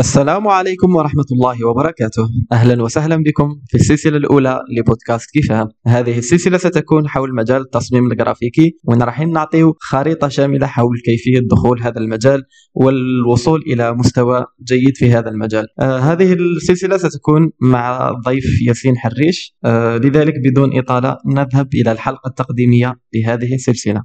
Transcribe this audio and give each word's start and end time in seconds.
السلام 0.00 0.48
عليكم 0.48 0.96
ورحمة 0.96 1.24
الله 1.32 1.66
وبركاته. 1.66 2.28
أهلا 2.52 2.82
وسهلا 2.82 3.16
بكم 3.16 3.60
في 3.68 3.74
السلسلة 3.74 4.16
الأولى 4.16 4.60
لبودكاست 4.78 5.30
كيفاه 5.30 5.68
هذه 5.86 6.18
السلسلة 6.18 6.58
ستكون 6.58 7.08
حول 7.08 7.34
مجال 7.34 7.60
التصميم 7.60 8.12
الجرافيكي 8.12 8.76
راح 8.88 9.20
نعطيه 9.20 9.72
خريطة 9.80 10.28
شاملة 10.28 10.66
حول 10.66 10.96
كيفية 11.04 11.40
دخول 11.50 11.82
هذا 11.82 11.98
المجال 11.98 12.42
والوصول 12.74 13.62
إلى 13.66 13.94
مستوى 13.94 14.46
جيد 14.68 14.96
في 14.96 15.12
هذا 15.12 15.28
المجال. 15.30 15.66
آه 15.80 15.98
هذه 15.98 16.32
السلسلة 16.32 16.96
ستكون 16.96 17.50
مع 17.62 18.10
ضيف 18.26 18.44
ياسين 18.66 18.98
حريش. 18.98 19.56
آه 19.64 19.96
لذلك 19.96 20.34
بدون 20.44 20.78
إطالة 20.78 21.16
نذهب 21.26 21.68
إلى 21.74 21.92
الحلقة 21.92 22.28
التقديمية 22.28 22.94
لهذه 23.14 23.54
السلسلة. 23.54 24.02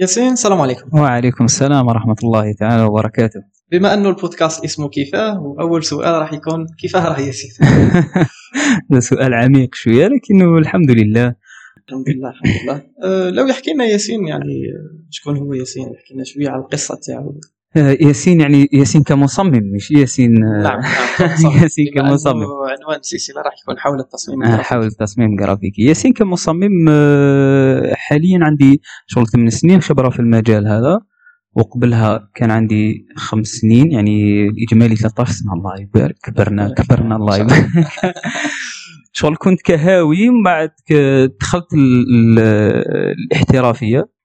ياسين 0.00 0.32
السلام 0.32 0.60
عليكم. 0.60 0.98
وعليكم 0.98 1.44
السلام 1.44 1.86
ورحمة 1.86 2.16
الله 2.24 2.52
تعالى 2.52 2.82
وبركاته. 2.82 3.40
بما 3.72 3.94
أنه 3.94 4.08
البودكاست 4.08 4.64
اسمه 4.64 4.88
كيفاه 4.88 5.40
وأول 5.40 5.84
سؤال 5.84 6.14
راح 6.20 6.32
يكون 6.32 6.66
كيفاه 6.78 7.08
راه 7.08 7.20
ياسين؟ 7.20 7.50
هذا 8.90 9.00
سؤال 9.00 9.34
عميق 9.34 9.74
شوية 9.74 10.06
لكنه 10.06 10.58
الحمد 10.58 10.90
لله. 10.90 11.34
الحمد 11.88 12.08
لله 12.08 12.30
الحمد 12.30 12.62
لله. 12.62 12.82
أه 13.04 13.30
لو 13.30 13.46
يحكي 13.46 13.72
لنا 13.72 13.84
ياسين 13.84 14.26
يعني 14.26 14.62
شكون 15.10 15.36
هو 15.36 15.54
ياسين؟ 15.54 15.84
يحكي 15.84 16.14
لنا 16.14 16.24
شوية 16.24 16.48
على 16.48 16.62
القصة 16.62 16.98
تاعو 17.06 17.30
آه، 17.30 17.40
ياسين 17.76 18.40
يعني 18.40 18.68
ياسين 18.72 19.02
كمصمم 19.02 19.62
مش 19.74 19.90
ياسين 19.90 20.44
آه، 20.44 20.62
نعم 20.62 20.80
نعم 21.42 21.52
ياسين 21.62 21.86
بما 21.94 22.02
كمصمم. 22.08 22.32
عنوان 22.42 22.98
السلسلة 23.00 23.42
راح 23.42 23.52
يكون 23.62 23.78
حول 23.78 24.00
التصميم. 24.00 24.42
آه، 24.42 24.46
الجرافيكي. 24.46 24.68
حاول 24.68 24.90
تصميم 24.92 25.36
جرافيكي 25.36 25.82
ياسين 25.82 26.12
كمصمم 26.12 26.86
آه، 26.88 27.94
حاليا 27.94 28.38
عندي 28.42 28.80
شغل 29.06 29.26
ثمان 29.26 29.50
سنين 29.50 29.80
خبرة 29.80 30.10
في 30.10 30.18
المجال 30.20 30.66
هذا 30.68 31.00
وقبلها 31.56 32.28
كان 32.34 32.50
عندي 32.50 33.06
خمس 33.16 33.46
سنين 33.46 33.92
يعني 33.92 34.42
الإجمالي 34.48 34.96
13 34.96 35.32
سنة. 35.32 35.52
الله 35.52 35.80
يبارك 35.80 36.14
كبرنا 36.22 36.74
كبرنا 36.74 37.16
الله 37.16 37.36
يبارك. 37.36 37.66
شغل 39.12 39.36
كنت 39.38 39.62
كهاوي 39.62 40.28
من 40.28 40.42
بعد 40.42 40.70
دخلت 41.40 41.66
ال- 41.74 42.38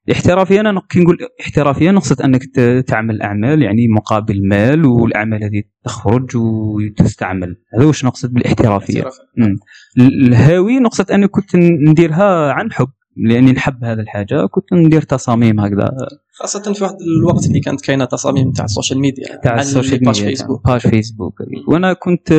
الاحترافية 0.09 0.59
أنا 0.59 0.81
كي 0.89 0.99
نقول 0.99 1.17
احترافية 1.41 1.91
نقصد 1.91 2.21
أنك 2.21 2.41
ت- 2.55 2.83
تعمل 2.87 3.21
أعمال 3.21 3.61
يعني 3.61 3.87
مقابل 3.87 4.47
مال 4.47 4.85
والأعمال 4.85 5.43
هذه 5.43 5.63
تخرج 5.85 6.35
وتستعمل 6.35 7.55
هذا 7.77 7.85
واش 7.85 8.05
نقصد 8.05 8.33
بالاحترافية 8.33 8.97
احترافي. 8.99 9.17
مم. 9.37 9.57
الهاوي 9.97 10.79
نقصد 10.79 11.11
أني 11.11 11.27
كنت 11.27 11.55
نديرها 11.55 12.51
عن 12.51 12.71
حب 12.71 12.87
لأني 13.17 13.51
نحب 13.51 13.83
هذا 13.83 14.01
الحاجة 14.01 14.45
كنت 14.45 14.73
ندير 14.73 15.01
تصاميم 15.01 15.59
هكذا 15.59 15.89
خاصة 16.33 16.73
في 16.73 16.83
واحد 16.83 16.95
الوقت 17.19 17.45
اللي 17.45 17.59
كانت 17.59 17.81
كاينة 17.81 18.05
تصاميم 18.05 18.51
تاع 18.51 18.65
ال 18.65 18.70
social 18.70 18.99
media 18.99 19.35
تاع 19.43 19.55
ال 19.59 19.65
social 19.65 19.99
page 19.99 20.07
media 20.19 20.29
Facebook 20.29 20.67
page 20.67 20.81
Facebook. 20.81 21.33
وأنا 21.67 21.93
كنت 21.93 22.29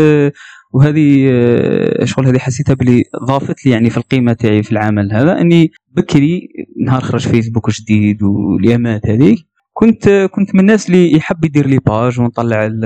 وهذه 0.74 1.28
آه، 1.30 2.04
شغل 2.04 2.26
هذه 2.26 2.38
حسيتها 2.38 2.74
بلي 2.74 3.02
ضافت 3.28 3.66
لي 3.66 3.72
يعني 3.72 3.90
في 3.90 3.96
القيمة 3.96 4.32
تاعي 4.32 4.62
في 4.62 4.72
العمل 4.72 5.12
هذا 5.12 5.40
إني 5.40 5.70
بكري 5.90 6.48
نهار 6.86 7.00
خرج 7.00 7.28
فيسبوك 7.28 7.70
جديد 7.70 8.22
واليامات 8.22 9.06
هذيك 9.06 9.38
كنت 9.72 10.28
كنت 10.32 10.54
من 10.54 10.60
الناس 10.60 10.86
اللي 10.86 11.12
يحب 11.12 11.44
يدير 11.44 11.66
les 11.66 11.78
pages 11.78 12.20
ونطلع 12.20 12.66
ال- 12.66 12.84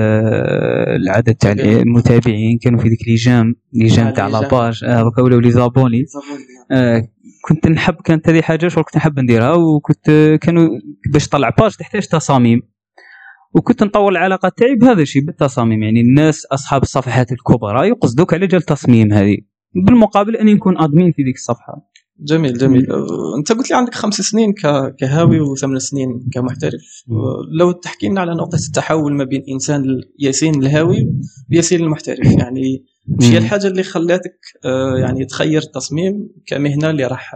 العدد 1.01 1.35
تاع 1.35 1.51
المتابعين 1.51 2.57
كانوا 2.57 2.79
في 2.79 2.87
ذيك 2.89 3.07
les 3.07 3.15
j'aime 3.15 3.55
les 3.73 3.87
j'aime 3.87 4.07
آه، 4.07 4.11
تاع 4.11 4.27
les 4.27 4.33
la 4.33 4.41
j'aime. 4.41 4.49
page 4.49 4.83
آه، 4.83 5.03
دوكا 5.03 5.21
ولاو 5.21 5.39
les 5.39 5.51
abonnés. 5.51 6.05
آه، 6.71 7.07
كنت 7.47 7.67
نحب 7.67 7.93
كانت 7.93 8.29
هذه 8.29 8.41
حاجة 8.41 8.67
شغل 8.67 8.83
كنت 8.83 8.95
نحب 8.97 9.19
نديرها 9.19 9.53
وكنت 9.53 10.09
آه، 10.09 10.35
كانوا 10.35 10.69
باش 11.13 11.27
تطلع 11.27 11.49
page 11.49 11.75
تحتاج 11.75 12.07
تصاميم. 12.07 12.61
وكنت 13.55 13.83
نطور 13.83 14.11
العلاقة 14.11 14.49
تاعي 14.49 14.75
بهذا 14.75 15.01
الشيء 15.01 15.21
بالتصاميم. 15.25 15.83
يعني 15.83 16.01
الناس 16.01 16.45
أصحاب 16.45 16.81
الصفحات 16.81 17.31
الكبرى 17.31 17.87
يقصدوك 17.87 18.33
على 18.33 18.47
جال 18.47 18.59
التصميم 18.59 19.13
هذه. 19.13 19.37
بالمقابل 19.75 20.35
أني 20.35 20.53
نكون 20.53 20.77
admin 20.77 21.11
في 21.11 21.23
ذيك 21.23 21.35
الصفحة. 21.35 21.89
جميل 22.19 22.53
جميل. 22.53 22.87
أنت 23.37 23.51
قلت 23.51 23.69
لي 23.69 23.77
عندك 23.77 23.95
خمس 23.95 24.13
سنين 24.13 24.53
كهاوي 24.99 25.39
وثمان 25.39 25.79
سنين 25.79 26.29
كمحترف. 26.33 27.03
لو 27.59 27.71
تحكي 27.71 28.07
لنا 28.07 28.21
على 28.21 28.35
نقطة 28.35 28.55
التحول 28.55 29.13
ما 29.13 29.23
بين 29.23 29.43
إنسان 29.49 30.01
ياسين 30.19 30.63
الهاوي 30.63 31.09
وياسين 31.51 31.79
المحترف. 31.79 32.25
يعني 32.39 32.85
وش 33.17 33.25
هي 33.25 33.31
مم. 33.31 33.37
الحاجة 33.37 33.67
اللي 33.67 33.83
خلاتك 33.83 34.39
أه، 34.65 34.97
يعني 34.97 35.25
تخير 35.25 35.61
التصميم 35.61 36.29
كمهنة 36.47 36.89
اللي 36.89 37.05
راح 37.05 37.35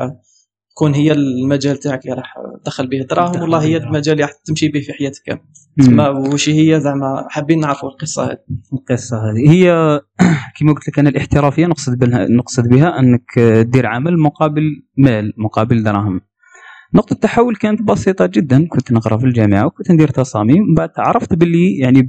تكون 0.75 0.93
هي 0.93 1.11
المجال 1.11 1.77
تاعك 1.77 2.05
اللي 2.05 2.15
راح 2.15 2.33
تدخل 2.63 2.87
به. 2.87 3.01
دراهم 3.09 3.41
والله 3.41 3.61
هي 3.61 3.77
المجال 3.77 4.13
اللي 4.13 4.23
راح 4.23 4.31
تمشي 4.45 4.67
به 4.67 4.79
في 4.79 4.93
حياتك. 4.93 5.21
كامل 5.25 5.41
ما 5.77 6.09
وش 6.09 6.49
هي؟ 6.49 6.79
زعما 6.79 7.27
حابين 7.29 7.59
نعرفوا 7.59 7.89
القصة 7.89 8.25
هذه. 8.25 8.37
القصة 8.73 9.17
هذه. 9.17 9.51
هي 9.51 9.99
كما 10.59 10.73
قلت 10.73 10.87
لك 10.87 10.99
أنا 10.99 11.09
الاحترافية 11.09 11.65
نقصد 11.65 11.97
بها 11.99 12.27
نقصد 12.27 12.67
بها 12.69 12.99
أنك 12.99 13.39
دير 13.61 13.85
عمل 13.85 14.19
مقابل 14.19 14.63
مال 14.97 15.33
مقابل 15.37 15.83
دراهم. 15.83 16.21
نقطة 16.93 17.13
التحول 17.13 17.55
كانت 17.55 17.81
بسيطة 17.81 18.25
جدا. 18.25 18.67
كنت 18.67 18.91
نقرأ 18.91 19.17
في 19.17 19.25
الجامعة 19.25 19.65
وكنت 19.65 19.91
ندير 19.91 20.07
تصاميم. 20.07 20.63
من 20.63 20.75
بعد 20.75 20.89
عرفت 20.97 21.33
باللي 21.33 21.77
يعني 21.77 22.07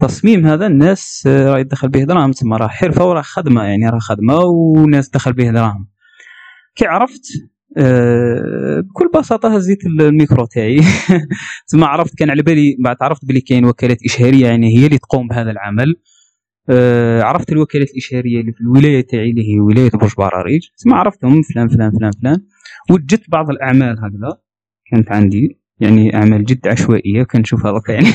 بالتصميم 0.00 0.46
هذا 0.46 0.66
الناس 0.66 1.22
راه 1.26 1.58
يدخل 1.58 1.88
به 1.88 2.04
دراهم. 2.04 2.32
تسمى 2.32 2.56
راه 2.56 2.68
حرفة 2.68 3.08
وراه 3.08 3.22
خدمة. 3.22 3.62
يعني 3.62 3.88
راه 3.88 3.98
خدمة 3.98 4.40
وناس 4.40 5.08
دخل 5.08 5.32
به 5.32 5.50
دراهم. 5.50 5.88
كي 6.76 6.86
عرفت 6.86 7.22
آه، 7.76 8.80
بكل 8.80 9.08
بساطة 9.14 9.56
هزيت 9.56 9.86
الميكرو 9.86 10.46
تاعي. 10.46 10.80
ثم 11.70 11.84
عرفت 11.84 12.18
كان 12.18 12.30
على 12.30 12.42
بالي 12.42 12.76
بعد 12.80 12.96
عرفت 13.00 13.24
بلي 13.24 13.40
كاين 13.40 13.64
وكالات 13.64 13.98
إشهارية 14.04 14.46
يعني 14.46 14.78
هي 14.78 14.86
اللي 14.86 14.98
تقوم 14.98 15.28
بهذا 15.28 15.50
العمل. 15.50 15.96
آه، 16.70 17.22
عرفت 17.22 17.52
الوكالات 17.52 17.90
الإشهارية 17.90 18.40
اللي 18.40 18.52
في 18.52 18.60
الولاية 18.60 19.00
تاعي 19.00 19.30
اللي 19.30 19.54
هي 19.54 19.60
ولاية 19.60 19.90
برج 19.90 20.12
بعراريج 20.18 20.62
ثم 20.76 20.94
عرفتهم 20.94 21.42
فلان 21.42 21.68
فلان 21.68 21.90
فلان 21.90 22.10
فلان. 22.22 22.38
وجدت 22.90 23.30
بعض 23.30 23.50
الأعمال 23.50 23.98
هكذا 23.98 24.38
كانت 24.90 25.12
عندي. 25.12 25.60
يعني 25.80 26.14
أعمال 26.14 26.44
جد 26.44 26.68
عشوائية 26.68 27.22
كنشوفها 27.22 27.72
دوكا 27.72 27.92
يعني. 27.92 28.06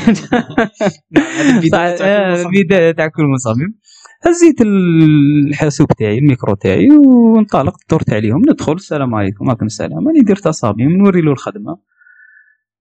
هذه 1.37 1.55
البداية 1.55 1.95
صح، 1.95 2.97
تاع 2.97 3.07
كل 3.07 3.23
آه، 3.23 3.27
مصمم. 3.27 3.75
هزيت 4.27 4.61
الحاسوب 4.61 5.87
تاعي 5.87 6.17
الميكرو 6.17 6.53
تاعي 6.55 6.89
وانطلقت 6.89 7.81
دورت 7.89 8.13
عليهم 8.13 8.41
ندخل 8.49 8.73
السلام 8.73 9.15
عليكم 9.15 9.45
وعليكم 9.47 9.65
السلام 9.65 10.07
أنا 10.09 10.19
ندير 10.21 10.35
تصاميم 10.35 10.91
نوري 10.91 11.21
له 11.21 11.31
الخدمة. 11.31 11.77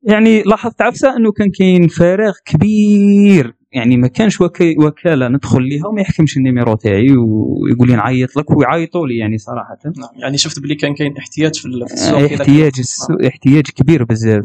يعني 0.03 0.43
لاحظت 0.43 0.83
عفسة 0.83 1.17
أنه 1.17 1.33
كان 1.33 1.51
كاين 1.51 1.89
فراغ 1.89 2.33
كبير 2.45 3.55
يعني 3.73 3.97
ما 3.97 4.09
كانش 4.09 4.41
وكالة 4.79 5.29
ندخل 5.29 5.63
ليها 5.63 5.87
وما 5.87 6.01
يحكمش 6.01 6.37
ال 6.37 6.42
numéro 6.42 6.75
تاعي 6.75 7.09
ويقول 7.17 7.89
لي 7.89 7.97
نعيط 7.97 8.37
لك 8.37 8.51
ويعيطوا 8.51 9.07
لي 9.07 9.17
يعني 9.19 9.39
صراحة. 9.39 9.79
نعم 9.85 10.09
يعني 10.23 10.39
شفت 10.39 10.61
بلي 10.61 10.75
كان 10.75 10.95
كاين 10.95 11.17
احتياج 11.17 11.55
في 11.55 11.67
ال- 11.67 11.89
في 11.89 11.95
السوق 11.95 12.19
إلى 12.19 12.35
احتياج. 12.37 12.73
السوق 12.79 13.25
احتياج 13.27 13.63
كبير 13.77 14.05
بزاف. 14.05 14.45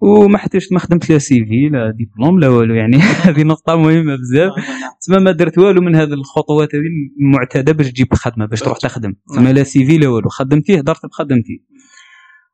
وما 0.00 0.36
احتجت 0.36 0.72
ما 0.72 0.78
خدمت 0.78 1.10
لا 1.10 1.18
CV 1.18 1.68
لا 1.68 1.90
دبلوم 1.90 2.40
لا 2.40 2.48
والو 2.48 2.74
يعني 2.74 2.96
هذه 3.26 3.42
نقطة 3.42 3.76
مهمة 3.76 4.16
بزاف. 4.16 4.52
تسمى 5.00 5.18
ما 5.18 5.32
درت 5.32 5.58
والو 5.58 5.80
من 5.80 5.94
هذه 5.96 6.12
الخطوات 6.12 6.74
هذه 6.74 6.82
المعتادة 7.20 7.72
باش 7.72 7.90
تجيب 7.90 8.14
خدمة 8.14 8.46
باش 8.46 8.60
تروح 8.60 8.78
تخدم. 8.78 9.14
تسمى 9.28 9.52
لا 9.52 9.62
CV 9.62 9.98
لا 9.98 10.08
والو 10.08 10.28
خدمتي 10.28 10.80
هدرت 10.80 11.06
بخدمتي. 11.06 11.64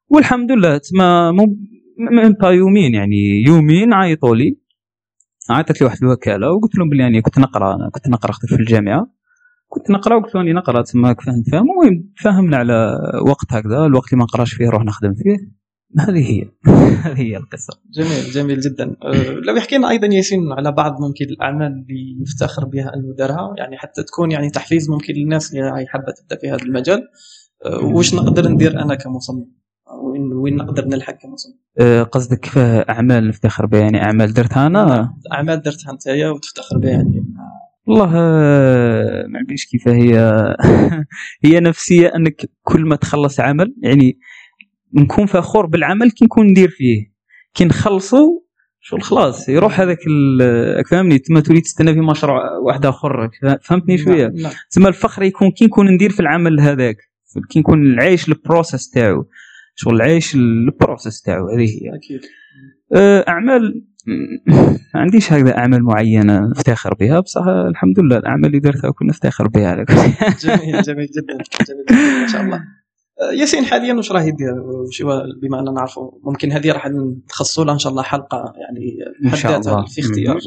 والحمد 0.09 0.53
لله 0.53 0.79
تسمى 0.79 1.33
من 2.13 2.33
با 2.33 2.51
يومين 2.51 2.95
يعني 2.95 3.45
يومين 3.47 3.93
عيطوا 3.93 4.37
لي. 4.37 4.59
عيطت 5.51 5.81
لي 5.81 5.87
واحد 5.87 5.99
الوكالة 6.03 6.53
وقلت 6.53 6.75
لهم 6.79 6.89
بلي 6.89 7.03
يعني 7.03 7.23
كنت 7.23 7.39
نقرأ 7.39 7.75
أنا 7.75 7.91
كنت 7.93 8.09
نقرأ 8.09 8.31
أختي 8.31 8.47
في 8.47 8.55
الجامعة. 8.55 9.11
كنت 9.69 9.91
نقرأ 9.91 10.17
وقلت 10.17 10.37
راني 10.37 10.53
نقرأ 10.53 10.83
تسمى 10.83 11.15
كيفاه 11.15 11.33
نفهم 11.33 11.67
المهم 11.71 12.11
فهمنا 12.23 12.57
على 12.57 12.97
وقت 13.29 13.53
هكذا 13.53 13.87
الوقت 13.87 14.13
اللي 14.13 14.19
ما 14.19 14.25
نقراش 14.25 14.53
فيه 14.55 14.67
نروح 14.67 14.83
نخدم 14.85 15.15
فيه. 15.15 15.66
هذه 15.99 16.31
هي. 16.31 16.45
هذه 17.05 17.21
هي 17.21 17.37
القصة. 17.37 17.81
جميل 17.91 18.33
جميل 18.33 18.61
جدا. 18.61 18.97
أه، 19.03 19.31
لو 19.31 19.57
يحكي 19.57 19.77
لنا 19.77 19.91
أيضا 19.91 20.07
ياسين 20.07 20.53
على 20.53 20.73
بعض 20.73 21.01
ممكن 21.01 21.25
الأعمال 21.25 21.67
اللي 21.67 22.23
يفتخر 22.23 22.65
بها 22.65 22.95
إنه 22.95 23.15
دارها 23.19 23.55
يعني 23.59 23.79
حتى 23.79 24.03
تكون 24.03 24.31
يعني 24.31 24.51
تحفيز 24.51 24.91
ممكن 24.91 25.15
للناس 25.15 25.51
اللي 25.51 25.63
راهي 25.71 25.87
حابة 25.87 26.13
تبدأ 26.13 26.37
في 26.41 26.51
هذا 26.51 26.63
المجال. 26.63 27.03
أه، 27.65 27.85
واش 27.85 28.15
نقدر 28.15 28.49
ندير 28.49 28.83
أنا 28.83 28.95
كمصمم؟ 28.95 29.45
وين 30.03 30.33
وين 30.33 30.57
نقدر 30.57 30.85
نلحق 30.85 31.13
كمصمم؟ 31.13 31.55
أه، 31.79 32.03
قصدك 32.03 32.41
كيفاه 32.41 32.85
أعمال 32.89 33.29
نفتخر 33.29 33.67
بها 33.67 33.81
يعني 33.81 34.03
أعمال 34.03 34.35
درتها 34.35 34.67
أنا؟ 34.67 35.15
أعمال 35.33 35.63
درتها 35.63 35.93
أنت 35.93 36.09
وتفتخر 36.09 36.79
بها 36.79 36.91
يعني. 36.91 37.27
والله 37.87 38.13
ما 39.29 39.39
عرفتش 39.39 39.67
كيف 39.67 39.89
هي 39.89 40.19
هي 41.45 41.61
نفسية 41.61 42.09
أنك 42.17 42.51
كل 42.63 42.81
ما 42.81 42.97
تخلص 42.97 43.41
عمل 43.41 43.75
يعني 43.83 44.19
نكون 44.97 45.27
فخور 45.27 45.67
بالعمل 45.67 46.11
كي 46.11 46.25
نكون 46.25 46.47
ندير 46.47 46.69
فيه. 46.69 47.13
كي 47.55 47.65
نخلصو 47.65 48.43
شغل 48.81 49.03
خلاص 49.03 49.49
يروح 49.49 49.81
هذاك 49.81 49.99
فهمني؟ 50.91 51.19
تما 51.19 51.41
تولي 51.41 51.61
تستنى 51.61 51.95
في 51.95 52.01
مشروع 52.01 52.59
واحد 52.67 52.87
آخر 52.87 53.31
فهمتني 53.63 53.99
شوية؟ 53.99 54.27
نعم، 54.27 54.37
نعم. 54.37 54.53
تسمى 54.71 54.89
الفخر 54.89 55.23
يكون 55.23 55.51
كي 55.51 55.65
نكون 55.65 55.91
ندير 55.91 56.11
في 56.11 56.21
العمل 56.21 56.61
هذاك 56.61 56.97
كي 57.51 57.59
نكون 57.59 58.01
عايش 58.01 58.29
ال 58.29 58.37
process 58.37 58.91
تاعو. 58.91 59.27
شغل 59.75 60.03
عايش 60.03 60.35
ال 60.35 60.46
process 60.46 61.23
تاعو 61.23 61.49
هذه 61.49 61.61
هي. 61.61 61.95
أكيد. 61.95 62.21
آه، 62.95 63.25
أعمال 63.29 63.85
ما 64.95 65.01
عنديش 65.01 65.33
هكذا 65.33 65.59
أعمال 65.59 65.83
معينة 65.83 66.41
نفتخر 66.41 66.95
بها 66.95 67.21
بصح 67.21 67.43
الحمد 67.47 68.01
لله 68.01 68.17
الأعمال 68.17 68.47
اللي 68.47 68.59
درتها 68.59 68.91
كنا 68.91 69.09
نفتخر 69.09 69.49
بها. 69.49 69.69
على. 69.69 69.85
جميل 69.85 70.83
جميل 70.83 71.07
جدا 71.07 71.39
جميل 71.69 71.85
جدا 71.91 72.21
ما 72.21 72.27
شاء 72.27 72.43
الله. 72.43 72.65
ياسين 73.39 73.65
حاليا 73.65 73.95
واش 73.95 74.13
راه 74.13 74.23
يدير 74.23 74.55
بما 75.43 75.61
اننا 75.61 75.71
نعرفوا 75.71 76.11
ممكن 76.23 76.53
هذه 76.53 76.73
راح 76.73 76.87
نتخصصوا 76.87 77.65
لها 77.65 77.75
إن 77.75 77.79
شاء 77.79 77.91
الله 77.91 78.03
حلقة 78.03 78.53
يعني 78.57 78.99
بحد 79.25 79.37
شاء 79.37 79.59
الله. 79.59 79.87
في 79.87 80.01
اختيار. 80.01 80.39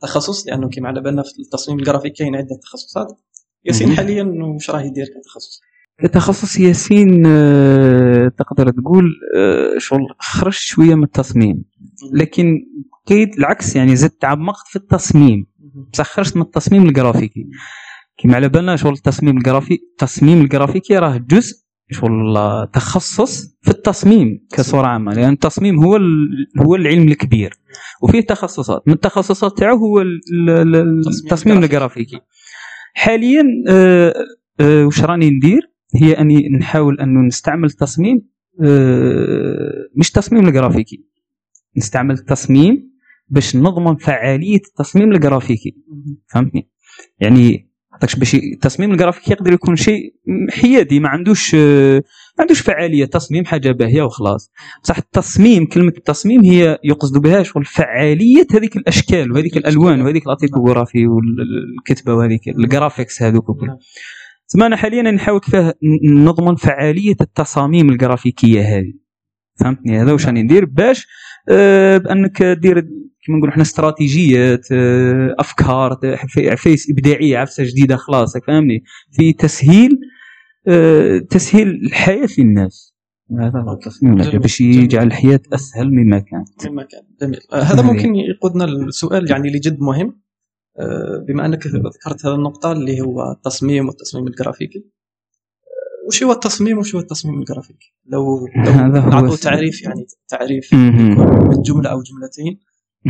تخصص 0.00 0.46
لأنه 0.46 0.68
كما 0.68 0.88
على 0.88 1.00
بالنا 1.00 1.22
في 1.22 1.30
التصميم 1.38 1.78
الجرافيكي 1.78 2.14
كاين 2.14 2.36
عدة 2.36 2.58
تخصصات. 2.62 3.20
ياسين. 3.64 3.96
حاليا 3.96 4.24
واش 4.24 4.70
راه 4.70 4.82
يدير 4.82 5.06
كتخصص؟ 5.06 5.60
كتخصص 6.02 6.58
ياسين 6.58 7.26
آه، 7.26 8.28
تقدر 8.38 8.70
تقول 8.70 9.04
آه، 9.36 9.78
شغل 9.78 10.06
خرجت 10.18 10.58
شوية 10.58 10.94
من 10.94 11.04
التصميم. 11.04 11.64
لكن 12.12 12.66
كيد 13.06 13.28
العكس 13.38 13.76
يعني 13.76 13.96
زدت 13.96 14.22
تعمقت 14.22 14.66
في 14.66 14.76
التصميم. 14.76 15.46
بصح 15.92 16.06
خرجت 16.06 16.36
من 16.36 16.42
التصميم 16.42 16.86
الجرافيكي. 16.88 17.46
كما 18.18 18.34
على 18.36 18.48
بالنا 18.48 18.76
شغل 18.76 18.92
التصميم 18.92 19.36
الجرافي 19.36 19.78
التصميم 19.92 20.40
الجرافيكي 20.40 20.98
راه 20.98 21.16
جزء 21.16 21.65
شغل 21.90 22.36
تخصص 22.72 23.56
في 23.62 23.70
التصميم 23.70 24.46
كصورة 24.52 24.86
عامة 24.86 25.14
لأن 25.14 25.32
التصميم 25.32 25.84
هو 25.84 25.98
هو 26.58 26.74
العلم 26.74 27.08
الكبير. 27.08 27.54
وفيه 28.02 28.20
تخصصات 28.20 28.82
من 28.86 28.92
التخصصات 28.94 29.58
تاعو 29.58 29.76
هو 29.76 30.00
ال- 30.00 30.20
ال- 30.50 30.76
ال- 30.76 31.02
التصميم 31.24 31.58
الجرافيكي. 31.64 32.20
حاليا 32.94 33.42
آه، 33.68 34.14
آه، 34.60 34.84
واش 34.84 35.00
راني 35.04 35.30
ندير؟ 35.30 35.60
هي 35.94 36.12
أني 36.12 36.48
نحاول 36.48 37.00
أنه 37.00 37.20
نستعمل 37.26 37.70
تصميم 37.70 38.28
آه، 38.64 39.88
مش 39.96 40.10
تصميم 40.10 40.46
الجرافيكي. 40.48 41.04
نستعمل 41.76 42.18
تصميم 42.18 42.90
باش 43.28 43.56
نضمن 43.56 43.96
فعالية 43.96 44.56
التصميم 44.68 45.12
الجرافيكي. 45.12 45.76
فهمتني؟ 46.26 46.70
يعني 47.20 47.70
عطاكش 47.96 48.16
باش 48.16 48.34
التصميم 48.34 48.92
الجرافيكي 48.92 49.32
يقدر 49.32 49.52
يكون 49.52 49.76
شيء 49.76 50.14
حيادي 50.50 51.00
ما 51.00 51.08
عندوش 51.08 51.54
ما 51.54 52.40
عندوش 52.40 52.60
فعالية. 52.60 53.04
تصميم 53.04 53.44
حاجة 53.44 53.72
باهية 53.72 54.02
وخلاص. 54.02 54.50
بصح 54.82 54.98
التصميم 54.98 55.66
كلمة 55.66 55.92
التصميم 55.96 56.44
هي 56.44 56.78
يقصد 56.84 57.22
بها 57.22 57.42
شغل 57.42 57.64
فعالية 57.64 58.46
هذيك 58.52 58.76
الأشكال 58.76 59.32
وهذيك 59.32 59.56
الألوان 59.56 60.02
وهذيك 60.02 60.28
ال 60.28 60.34
typographie 60.34 61.06
والكتبة 61.06 62.14
وهذيك 62.14 62.48
ال 62.48 62.56
graphics 62.56 63.22
هذوك 63.22 63.48
وكل. 63.48 63.66
نعم. 63.66 63.76
تما 64.48 64.66
أنا 64.66 64.76
حاليا 64.76 65.02
نحاول 65.02 65.40
كيفاه 65.40 65.74
نضمن 66.04 66.54
فعالية 66.54 67.16
التصاميم 67.20 67.90
الجرافيكية 67.90 68.78
هذه. 68.78 68.92
فهمتني؟ 69.60 70.02
هذا 70.02 70.12
واش 70.12 70.26
راني 70.26 70.42
ندير 70.42 70.64
باش 70.64 71.06
آه، 71.48 71.98
بأنك 71.98 72.42
دير 72.42 72.88
كما 73.26 73.36
نقولوا 73.36 73.52
إحنا 73.52 73.62
استراتيجيات 73.62 74.66
آه، 74.72 75.36
أفكار 75.38 75.98
عف- 76.04 76.38
عفايس 76.38 76.90
إبداعية 76.90 77.38
عفسة 77.38 77.64
جديدة 77.64 77.96
خلاص 77.96 78.36
فهمني؟ 78.46 78.82
في 79.12 79.32
تسهيل 79.32 79.98
آه، 80.68 81.18
تسهيل 81.18 81.68
الحياة 81.68 82.28
للناس 82.38 82.94
هذا 83.40 83.60
هو 83.60 83.72
التصميم. 83.72 84.14
باش. 84.14 84.60
يجعل 84.60 85.06
الحياة 85.06 85.40
أسهل 85.52 85.90
مما 85.90 86.18
كانت. 86.18 86.48
كما 86.64 86.82
كان 86.82 87.02
جميل. 87.22 87.40
آه، 87.52 87.60
هذا. 87.62 87.82
ممكن 87.82 88.14
يقودنا 88.16 88.64
للسؤال 88.64 89.30
يعني 89.30 89.48
اللي 89.48 89.58
جد 89.58 89.80
مهم. 89.80 90.20
آه، 90.78 91.24
بما 91.28 91.46
أنك 91.46 91.66
ذكرت 91.66 92.26
هذه 92.26 92.34
النقطة 92.34 92.72
اللي 92.72 93.00
هو 93.00 93.32
التصميم 93.32 93.86
والتصميم 93.88 94.26
الجرافيكي. 94.26 94.78
آه، 94.78 96.06
وش 96.08 96.22
هو 96.22 96.32
التصميم 96.32 96.78
وش 96.78 96.94
هو 96.94 97.00
التصميم 97.00 97.38
الجرافيكي؟ 97.40 97.94
لو 98.06 98.46
لو 98.56 98.72
هذا 98.72 99.00
هو. 99.00 99.34
تعريف 99.36 99.82
يعني 99.82 100.06
تعريف 100.28 100.74
من 100.74 101.62
جملة 101.62 101.90
أو 101.90 102.02
جملتين. 102.02 102.58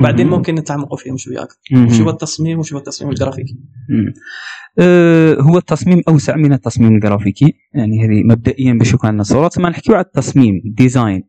بعدين. 0.03 0.27
ممكن 0.29 0.55
نتعمقوا 0.55 0.97
فيهم 0.97 1.17
شوية 1.17 1.43
أكثر. 1.43 1.59
وش 1.75 2.01
هو 2.01 2.11
التصميم 2.11 2.59
وش 2.59 2.73
هو 2.73 2.79
التصميم 2.79 3.11
الجرافيكي. 3.11 3.57
آه، 4.79 5.35
هو 5.41 5.59
التصميم 5.59 6.03
أوسع 6.09 6.37
من 6.37 6.53
التصميم 6.53 6.95
الجرافيكي 6.95 7.55
يعني 7.75 8.05
هذه 8.05 8.23
مبدئيا 8.25 8.73
باش 8.73 8.95
يكون 8.95 9.09
عندنا 9.09 9.23
صوره 9.23 9.49
ثم 9.49 9.67
نحكيو 9.67 9.95
على 9.95 10.05
التصميم 10.05 10.63
design 10.65 11.23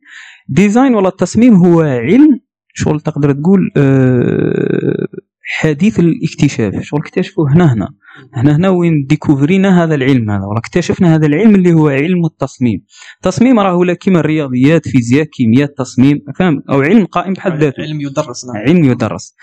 design 0.48 0.96
ولا 0.96 1.08
التصميم 1.08 1.54
هو 1.54 1.82
علم 1.82 2.40
شغل 2.74 3.02
تقدر 3.02 3.32
تقول 3.32 3.72
آه، 3.78 5.08
حديث 5.50 6.00
الاكتشاف. 6.00 6.82
شغل 6.82 7.00
اكتشفوه 7.00 7.54
هنا 7.54 7.74
هنا. 7.74 7.90
هنا 8.34 8.56
هنا 8.56 8.70
وين 8.70 9.06
ديكوفرينا 9.10 9.84
هذا 9.84 9.96
العلم 9.96 10.32
هذا. 10.32 10.46
ولا 10.46 10.60
اكتشفنا 10.60 11.16
هذا 11.16 11.26
العلم 11.26 11.56
اللي 11.56 11.74
هو 11.74 11.88
علم 11.88 12.26
التصميم. 12.26 12.86
التصميم 13.16 13.60
راه 13.60 13.76
ولا 13.76 13.94
كيما 13.94 14.20
الرياضيات 14.20 14.88
فيزياء 14.88 15.26
كيمياء 15.26 15.70
تصميم 15.78 16.20
فاهم 16.40 16.64
أو 16.70 16.82
علم 16.82 17.06
قائم 17.06 17.34
بحد 17.34 17.64
ذاته. 17.64 17.84
علم 17.84 18.02
يدرس 18.02 18.46
نعم. 18.46 18.64
علم 18.68 18.84
يدرس. 18.84 19.36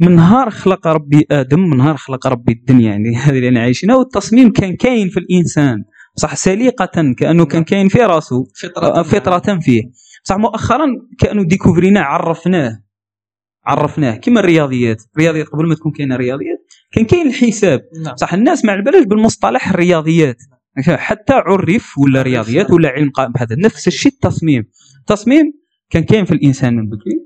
من 0.00 0.16
نهار 0.16 0.50
خلق 0.50 0.86
ربي 0.86 1.26
آدم 1.30 1.60
من 1.60 1.76
نهار 1.76 1.96
خلق 1.96 2.26
ربي 2.26 2.52
الدنيا 2.52 2.90
يعني 2.90 3.16
هذه 3.24 3.36
اللي 3.36 3.48
أنا 3.48 3.60
عايشينها 3.60 3.96
والتصميم 3.96 4.52
كان 4.52 4.76
كاين 4.76 5.08
في 5.08 5.20
الإنسان. 5.20 5.84
بصح 6.16 6.34
سليقة 6.34 7.12
كأنه 7.18 7.44
كان 7.44 7.64
كاين 7.64 7.88
في 7.88 7.98
راسه. 7.98 8.44
فطرة 8.62 9.02
فطرة 9.02 9.58
فيه. 9.60 9.82
بصح 10.24 10.36
مؤخرا 10.36 10.86
كأنه 11.18 11.42
ديكوفريناه 11.44 12.02
عرفناه. 12.02 12.81
عرفناه 13.64 14.16
كما 14.16 14.40
الرياضيات. 14.40 15.02
الرياضيات 15.16 15.46
قبل 15.46 15.66
ما 15.66 15.74
تكون 15.74 15.92
كاينة 15.92 16.16
رياضيات 16.16 16.66
كان 16.92 17.04
كاين 17.04 17.26
الحساب. 17.26 17.80
نعم. 18.04 18.16
صح 18.16 18.34
الناس 18.34 18.64
ما 18.64 18.72
على 18.72 18.82
بالهاش 18.82 19.04
بالمصطلح 19.04 19.70
الرياضيات. 19.70 20.36
حتى 20.88 21.32
عرف 21.32 21.98
ولا 21.98 22.22
رياضيات 22.22 22.70
ولا 22.70 22.88
علم 22.88 23.10
قائم 23.10 23.32
بهذا. 23.32 23.56
نفس 23.56 23.88
الشيء 23.88 24.12
التصميم. 24.12 24.64
التصميم 25.00 25.52
كان 25.90 26.02
كاين 26.02 26.24
في 26.24 26.34
الإنسان 26.34 26.76
من 26.76 26.88
بكري. 26.88 27.20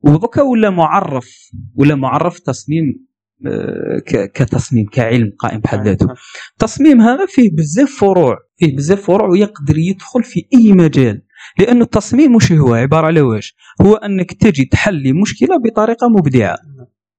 ودوكا 0.00 0.42
ولا 0.42 0.70
معرف 0.70 1.50
ولا 1.74 1.94
معرف 1.94 2.38
تصميم 2.38 3.06
آه، 3.46 3.98
كتصميم 4.06 4.86
كعلم 4.86 5.32
قائم 5.38 5.60
بحد 5.60 5.88
ذاته. 5.88 6.06
التصميم 6.52 7.00
هذا 7.00 7.26
فيه 7.26 7.50
بزاف 7.52 7.90
فروع. 7.90 8.38
فيه 8.56 8.76
بزاف 8.76 9.02
فروع 9.02 9.28
ويقدر 9.28 9.78
يدخل 9.78 10.22
في 10.22 10.46
أي 10.54 10.72
مجال. 10.72 11.22
لأن 11.58 11.82
التصميم 11.82 12.34
وش 12.34 12.52
هو 12.52 12.74
عبارة 12.74 13.06
على 13.06 13.20
واش 13.20 13.56
هو 13.82 13.94
أنك 13.94 14.32
تجي 14.32 14.64
تحل 14.64 15.14
مشكلة 15.14 15.56
بطريقة 15.56 16.08
مبدعة. 16.08 16.56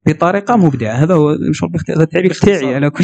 بطريقة 0.07 0.55
مبدعة. 0.55 0.93
هذا 0.93 1.13
هو 1.13 1.29
هذا 1.89 2.03
التعريف. 2.03 2.39
تاعي 2.39 2.75
على 2.75 2.89
كل 2.89 3.03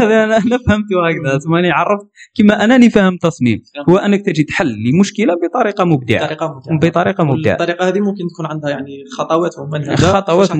أنا 0.00 0.36
أنا 0.36 0.58
فهمته 0.66 1.08
هكذا 1.08 1.38
ثماني 1.38 1.70
عرفت 1.70 2.06
كما 2.34 2.64
أنني 2.64 2.90
فاهم 2.90 3.16
تصميم. 3.16 3.62
هو 3.88 3.96
أنك 3.96 4.26
تجي 4.26 4.42
تحل 4.42 4.74
لمشكله 4.84 5.34
بطريقة 5.34 5.84
مبدعة. 5.84 6.24
بطريقة 6.24 6.60
مبدعة. 6.70 6.90
بطريقة 6.90 7.24
مبدعة. 7.24 7.52
الطريقة 7.52 7.88
هذه 7.88 8.00
ممكن 8.00 8.24
تكون 8.34 8.46
عندها 8.46 8.70
يعني 8.70 9.04
خطوات 9.18 9.58
ممنهجه 9.58 9.94
خطوات 9.94 10.50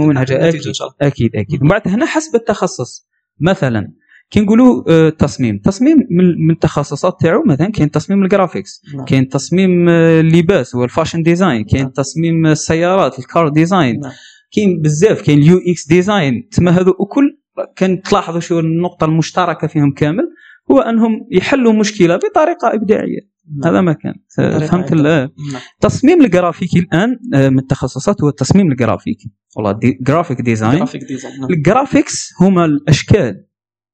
الله. 0.85 0.95
أكيد 1.01 1.37
أكيد. 1.37 1.63
من 1.63 1.69
بعد 1.69 1.89
هنا 1.89 2.07
حسب 2.07 2.35
التخصص. 2.35 3.09
مثلا 3.41 3.93
كي 4.31 4.41
نقولوا 4.41 4.83
آه، 4.89 5.09
تصميم 5.09 5.59
تصميم 5.59 5.97
من 6.11 6.51
التخصصات 6.51 7.21
تاعو 7.21 7.45
مثلا 7.47 7.71
كاين 7.71 7.91
تصميم 7.91 8.23
ال 8.23 8.29
graphics 8.29 8.83
نعم. 8.95 9.05
كاين 9.05 9.29
تصميم 9.29 9.89
آه، 9.89 10.21
اللباس 10.21 10.75
وال 10.75 10.85
fashion 10.85 11.23
design 11.23 11.65
كاين 11.65 11.83
نعم. 11.83 11.93
تصميم 11.93 12.47
السيارات 12.47 13.19
ال 13.19 13.26
car 13.26 13.49
design 13.49 14.01
نعم. 14.01 14.13
كاين 14.53 14.81
بزاف 14.81 15.23
كاين 15.23 15.39
ال 15.39 15.61
UX 15.69 15.89
design 15.89 16.49
تما 16.49 16.71
هذو 16.71 16.91
الكل 16.91 17.39
كان 17.77 18.03
تلاحظوا 18.03 18.41
شو 18.41 18.59
النقطة 18.59 19.05
المشتركة 19.05 19.67
فيهم 19.67 19.93
كامل 19.93 20.25
هو 20.71 20.81
أنهم 20.81 21.27
يحلوا 21.33 21.73
مشكلة 21.73 22.17
بطريقة 22.17 22.75
إبداعية 22.75 23.31
نعم. 23.63 23.73
هذا 23.73 23.81
ما 23.81 23.93
كان 23.93 24.15
فهمت 24.37 24.93
نعم. 24.93 25.31
التصميم 25.75 26.25
الجرافيكي 26.25 26.79
الآن 26.79 27.17
آه، 27.35 27.49
من 27.49 27.59
التخصصات 27.59 28.23
هو 28.23 28.29
التصميم 28.29 28.73
الجرافيكي 28.73 29.33
ولا 29.57 29.73
ال 29.73 29.99
graphic 30.03 30.41
design 30.41 30.77
graphic 30.77 31.05
design 31.05 31.41
نعم. 31.41 31.51
ال 31.51 31.60
graphics 31.60 32.31
هما 32.41 32.65
الأشكال 32.65 33.50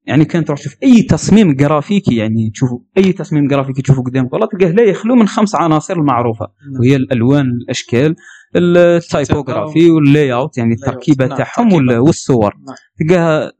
يعني 0.07 0.25
كان 0.25 0.45
تروح 0.45 0.59
تشوف 0.59 0.77
أي 0.83 1.03
تصميم 1.03 1.55
جرافيكي 1.55 2.17
يعني 2.17 2.51
تشوفوا 2.51 2.79
أي 2.99 3.13
تصميم 3.13 3.49
جرافيكي 3.49 3.83
تشوفه 3.83 4.03
قدامك 4.03 4.33
ولا 4.33 4.47
تلقاه 4.47 4.71
لا 4.71 4.83
يخلو 4.83 5.15
من 5.15 5.29
خمس 5.29 5.55
عناصر 5.55 5.95
المعروفة 5.95 6.47
نعم. 6.73 6.81
وهي 6.81 6.97
الألوان 6.97 7.47
الأشكال 7.47 8.17
ال 8.57 8.69
typography 8.69 9.91
وال 9.91 10.33
layout 10.33 10.59
يعني 10.59 10.75
التركيبة 10.75 11.27
نعم، 11.27 11.39
تاعهم 11.39 11.73
والصور. 11.91 12.55
نعم. 12.67 12.77
تلقاها 12.99 13.47
آه، 13.47 13.53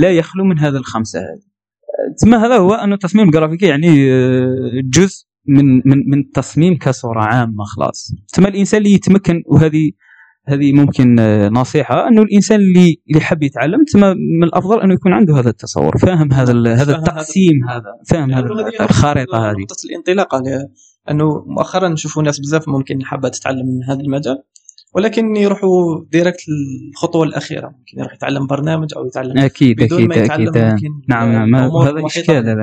لا 0.00 0.10
يخلو 0.10 0.44
من 0.44 0.58
هذا 0.58 0.78
الخمسة 0.78 1.20
هذه. 1.20 1.46
تما 2.18 2.46
هذا 2.46 2.56
هو 2.56 2.74
ان 2.74 2.92
التصميم 2.92 3.26
الجرافيكي 3.26 3.66
يعني 3.66 4.12
آه، 4.12 4.82
جزء 4.84 5.26
من 5.48 5.76
من 5.76 6.10
من 6.10 6.18
التصميم 6.18 6.78
كصورة 6.78 7.20
عامة 7.20 7.64
خلاص. 7.64 8.14
تما 8.32 8.48
الإنسان 8.48 8.78
اللي 8.78 8.92
يتمكن 8.92 9.42
وهذه 9.46 9.90
هذه 10.48 10.72
ممكن 10.72 11.18
آه، 11.18 11.48
نصيحة 11.48 12.08
أنه 12.08 12.22
الإنسان 12.22 12.60
اللي 12.60 13.00
اللي 13.10 13.20
حاب 13.20 13.42
يتعلم 13.42 13.84
تما 13.92 14.14
من 14.14 14.44
الأفضل 14.44 14.80
أنه 14.80 14.94
يكون 14.94 15.12
عنده 15.12 15.38
هذا 15.38 15.50
التصور 15.50 15.98
فاهم 15.98 16.32
هذا 16.32 16.52
هذا 16.52 16.74
هذا- 16.82 16.96
التقسيم 16.96 17.68
هذا 17.68 17.92
فاهم 18.10 18.30
هذا 18.34 18.46
لأنه 18.46 18.68
هذه 18.68 18.84
الخريطة 18.84 19.50
هذه 19.50 19.56
نقطة 19.56 19.76
الانطلاقة 19.90 20.42
أنه 21.10 21.44
مؤخرا 21.46 21.88
نشوفوا 21.88 22.22
ناس 22.22 22.40
بزاف 22.40 22.68
ممكن 22.68 23.04
حابة 23.04 23.28
تتعلم 23.28 23.66
من 23.66 23.84
هذا 23.84 24.00
المجال 24.00 24.42
ولكن 24.94 25.36
يروحوا 25.36 26.04
direct 26.12 26.44
الخطوه 26.92 27.24
الأخيرة 27.24 27.66
ممكن 27.66 27.98
يروح 28.00 28.14
يتعلم 28.14 28.46
برنامج 28.46 28.88
أو 28.96 29.06
يتعلم 29.06 29.38
أكيد 29.38 29.76
بدون 29.76 29.98
أكيد 29.98 30.08
ما 30.08 30.14
يتعلم 30.14 30.48
أكيد 30.48 30.62
ممكن 30.64 30.88
نعم 31.08 31.32
نعم 31.32 31.54
الأمور 31.54 31.90
هذا 31.90 32.06
إشكال. 32.06 32.36
هذا 32.36 32.54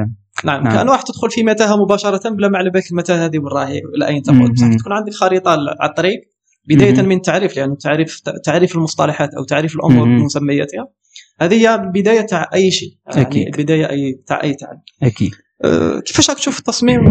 نعم, 0.45 0.63
نعم. 0.63 0.73
كان 0.73 0.89
واحد 0.89 1.03
تدخل 1.03 1.31
في 1.31 1.43
متاهة 1.43 1.83
مباشرة 1.83 2.29
بلا 2.29 2.47
ما 2.47 2.57
على 2.57 2.69
بالك 2.69 2.91
المتاهة 2.91 3.25
هذه 3.25 3.37
وين 3.39 3.47
راهي 3.47 3.81
إلى 3.95 4.07
اين. 4.07 4.21
تقود 4.21 4.51
بصح 4.51 4.67
تكون 4.67 4.93
عندك 4.93 5.13
خريطه 5.13 5.51
على 5.51 5.89
الطريق 5.89 6.21
بداية. 6.69 7.01
من 7.01 7.15
التعريف 7.15 7.57
لأنه 7.57 7.75
تعريف 7.75 8.19
تعريف 8.45 8.75
المصطلحات 8.75 9.33
أو 9.33 9.43
تعريف 9.43 9.75
الأمور. 9.75 10.05
بمسمياتها 10.07 10.87
هذه 11.41 11.53
هي 11.53 11.75
البدايه 11.75 12.21
تاع 12.21 12.49
أي 12.53 12.71
شيء. 12.71 12.89
يعني. 13.15 13.47
البدايه 13.47 13.89
أي 13.89 14.21
تاع 14.27 14.43
أي 14.43 14.53
تعلم 14.53 14.79
أكيد. 15.03 15.31
أه، 15.65 15.99
كيفاش 15.99 16.29
راك 16.29 16.37
تشوف 16.37 16.59
التصميم 16.59 17.01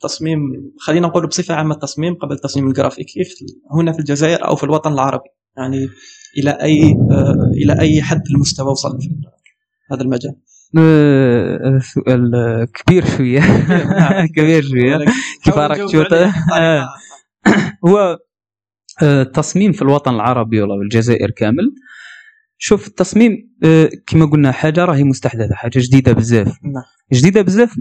تصميم 0.00 0.40
خلينا 0.80 1.06
نقول 1.06 1.26
بصفة 1.26 1.54
عامة 1.54 1.74
التصميم 1.74 2.14
قبل 2.14 2.32
التصميم 2.34 2.68
الجرافيكي 2.68 3.24
في- 3.24 3.46
هنا 3.72 3.92
في 3.92 3.98
الجزائر 3.98 4.44
أو 4.48 4.56
في 4.56 4.64
الوطن 4.64 4.92
العربي. 4.92 5.28
يعني 5.56 5.88
إلى 6.38 6.50
أي 6.50 6.82
أه، 7.10 7.50
إلى 7.64 7.80
أي 7.80 8.02
حد 8.02 8.22
المستوى 8.34 8.70
وصل 8.70 9.00
في 9.00 9.08
هذا 9.92 10.02
المجال؟ 10.02 10.34
آه، 10.78 11.78
سؤال 11.94 12.30
كبير 12.74 13.04
شوية. 13.16 13.40
نعم. 13.70 14.26
كبير 14.36 14.62
شوية. 14.62 14.96
ولكن 14.96 15.12
كيف 15.44 15.58
راك 15.58 15.76
تشوف 15.76 16.02
بطريقة- 16.06 16.88
هو 17.88 18.18
التصميم 19.02 19.72
في 19.72 19.82
الوطن 19.82 20.14
العربي 20.14 20.60
ولا 20.62 20.74
الجزائر 20.74 21.30
كامل. 21.30 21.74
شوف 22.58 22.88
التصميم 22.88 23.50
آه، 23.64 23.90
كما 24.06 24.26
قلنا 24.26 24.52
حاجة 24.52 24.84
راهي 24.84 25.04
مستحدثة 25.04 25.54
حاجة 25.54 25.78
جديدة 25.78 26.12
بزاف. 26.12 26.58
نعم. 26.64 26.82
جديدة 27.12 27.42
بزاف 27.42 27.76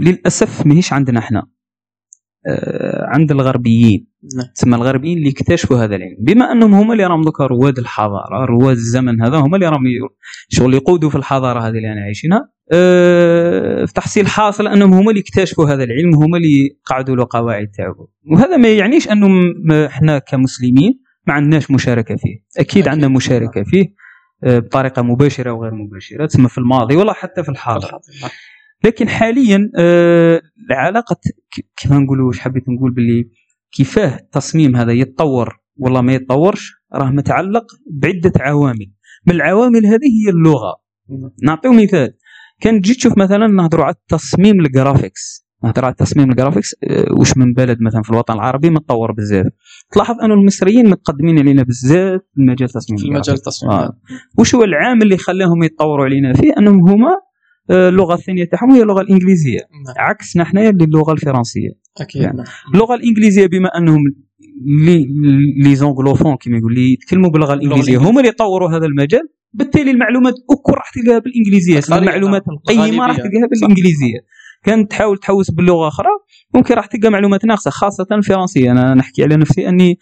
للأسف 0.00 0.66
ماهيش 0.66 0.92
عندنا 0.92 1.18
إحنا 1.18 1.38
آه، 1.40 1.46
عند 3.08 3.30
الغربيين 3.30 4.06
نعم. 4.36 4.46
تسمى 4.54 4.76
الغربيين 4.76 5.18
اللي 5.18 5.30
اكتشفوا 5.30 5.76
هذا 5.76 5.96
العلم 5.96 6.16
بما 6.20 6.52
أنهم 6.52 6.74
هما 6.74 6.92
اللي 6.92 7.06
راهم 7.06 7.22
دوكا 7.22 7.46
رواد 7.46 7.78
الحضارة 7.78 8.44
رواد 8.44 8.76
الزمن 8.76 9.22
هذا 9.22 9.36
هما 9.36 9.56
اللي 9.56 9.68
راهم 9.68 9.82
شغل 10.48 10.74
يقودوا 10.74 11.10
في 11.10 11.16
الحضارة 11.16 11.60
هذه 11.60 11.76
اللي 11.76 11.92
أنا 11.92 12.00
عايشينها 12.00 12.48
أه 12.72 13.84
في 13.84 13.92
تحصيل 13.92 14.26
حاصل 14.26 14.68
أنهم 14.68 14.94
هما 14.94 15.10
اللي 15.10 15.20
اكتشفوا 15.20 15.68
هذا 15.68 15.84
العلم 15.84 16.14
هما 16.14 16.36
اللي 16.36 16.78
قعدوا 16.84 17.16
له 17.16 17.26
قواعد 17.30 17.66
تاعو 17.66 18.10
وهذا 18.30 18.56
ما 18.56 18.68
يعنيش 18.68 19.08
انه 19.08 19.28
إحنا 19.86 20.18
كمسلمين 20.18 21.00
ما 21.26 21.34
عندناش 21.34 21.70
مشاركة 21.70 22.16
فيه 22.16 22.44
أكيد. 22.58 22.88
عندنا 22.88 23.08
مشاركة 23.08 23.62
فيه 23.62 23.94
أه 24.44 24.58
بطريقة 24.58 25.02
مباشرة 25.02 25.50
وغير 25.52 25.74
مباشرة 25.74 26.26
تسمى 26.26 26.48
في 26.48 26.58
الماضي 26.58 26.96
ولا 26.96 27.12
حتى 27.12 27.42
في 27.42 27.48
الحاضر 27.48 27.90
نعم. 27.90 28.30
لكن 28.84 29.08
حاليا 29.08 29.70
آه، 29.76 30.42
العلاقة 30.70 31.16
كيف 31.76 31.92
نقولوا 31.92 32.26
واش 32.26 32.38
حبيت 32.38 32.68
نقول 32.68 32.94
باللي 32.94 33.28
كيفاه 33.72 34.16
التصميم 34.16 34.76
هذا 34.76 34.92
يتطور 34.92 35.64
ولا 35.76 36.00
ما 36.00 36.14
يتطورش 36.14 36.72
راه 36.94 37.10
متعلق 37.10 37.64
بعدة 37.90 38.32
عوامل. 38.40 38.92
من 39.26 39.34
العوامل 39.34 39.86
هذه 39.86 40.06
هي 40.06 40.30
اللغة. 40.30 40.76
نعطيو 41.42 41.72
مثال. 41.72 42.14
كان 42.60 42.80
تجي 42.80 42.94
تشوف 42.94 43.18
مثلا 43.18 43.46
نهضروا 43.46 43.84
على 43.84 43.94
التصميم 43.94 44.60
ال 44.60 44.68
graphics. 44.68 45.44
نهضروا 45.64 45.84
على 45.86 45.92
التصميم 45.92 46.30
ال 46.30 46.35
graphics 46.35 46.74
آه، 46.84 47.12
واش 47.18 47.36
من 47.36 47.52
بلد 47.52 47.78
مثلا 47.80 48.02
في 48.02 48.10
الوطن 48.10 48.34
العربي 48.34 48.70
متطور 48.70 49.12
بزاف. 49.12 49.46
تلاحظ 49.92 50.14
أن 50.22 50.32
المصريين 50.32 50.90
متقدمين 50.90 51.38
علينا 51.38 51.62
بزاف 51.62 52.20
في 52.34 52.40
المجال 52.40 52.68
التصميم 52.68 52.98
في 52.98 53.04
المجال 53.04 53.34
التصميم. 53.34 53.72
آه. 53.72 53.98
وش 54.38 54.54
هو 54.54 54.64
العامل 54.64 55.02
اللي 55.02 55.16
خلاهم 55.16 55.62
يتطوروا 55.62 56.04
علينا 56.04 56.32
فيه؟ 56.32 56.52
أنهم 56.58 56.88
هما 56.88 57.16
اللغة 57.70 58.14
الثانية 58.14 58.44
تاعهم 58.44 58.70
هي 58.70 58.82
اللغة 58.82 59.00
الإنجليزية 59.00 59.58
نعم. 59.58 59.94
عكسنا 59.98 60.44
حنايا 60.44 60.70
اللي 60.70 60.84
اللغة 60.84 61.12
الفرنسية 61.12 61.70
أكيد 62.00 62.22
يعني. 62.22 62.36
نعم. 62.36 62.46
اللغة 62.74 62.94
الإنجليزية 62.94 63.46
بما 63.46 63.68
أنهم 63.78 64.04
لي 64.66 65.06
لي 65.62 65.76
زونغلوفون 65.76 66.36
كما 66.36 66.58
يقول 66.58 66.74
لي 66.74 66.92
يتكلموا 66.92 67.30
باللغة 67.30 67.54
الإنجليزية 67.54 67.76
الإنجليزية. 67.82 68.10
هما 68.10 68.20
اللي 68.20 68.32
طوروا 68.32 68.70
هذا 68.70 68.86
المجال 68.86 69.28
بالتالي 69.52 69.90
المعلومات 69.90 70.34
الكل 70.34 70.72
راح 70.72 70.90
تلقاها 70.94 71.18
بالإنجليزية 71.18 71.80
المعلومات 71.92 72.42
نعم. 72.48 72.56
القيمة 72.56 73.06
راح. 73.06 73.16
تلقاها 73.16 73.48
صح. 73.54 73.68
كانت 74.64 74.90
تحاول 74.90 75.18
تحوس 75.18 75.50
باللغة 75.50 75.88
أخرى 75.88 76.08
ممكن 76.54 76.74
راح 76.74 76.86
تلقى 76.86 77.10
معلومات 77.10 77.44
ناقصة 77.44 77.70
خاصة 77.70 78.06
الفرنسيه 78.12 78.70
أنا 78.70 78.94
نحكي 78.94 79.22
على 79.22 79.36
نفسي 79.36 79.68
أني 79.68 79.98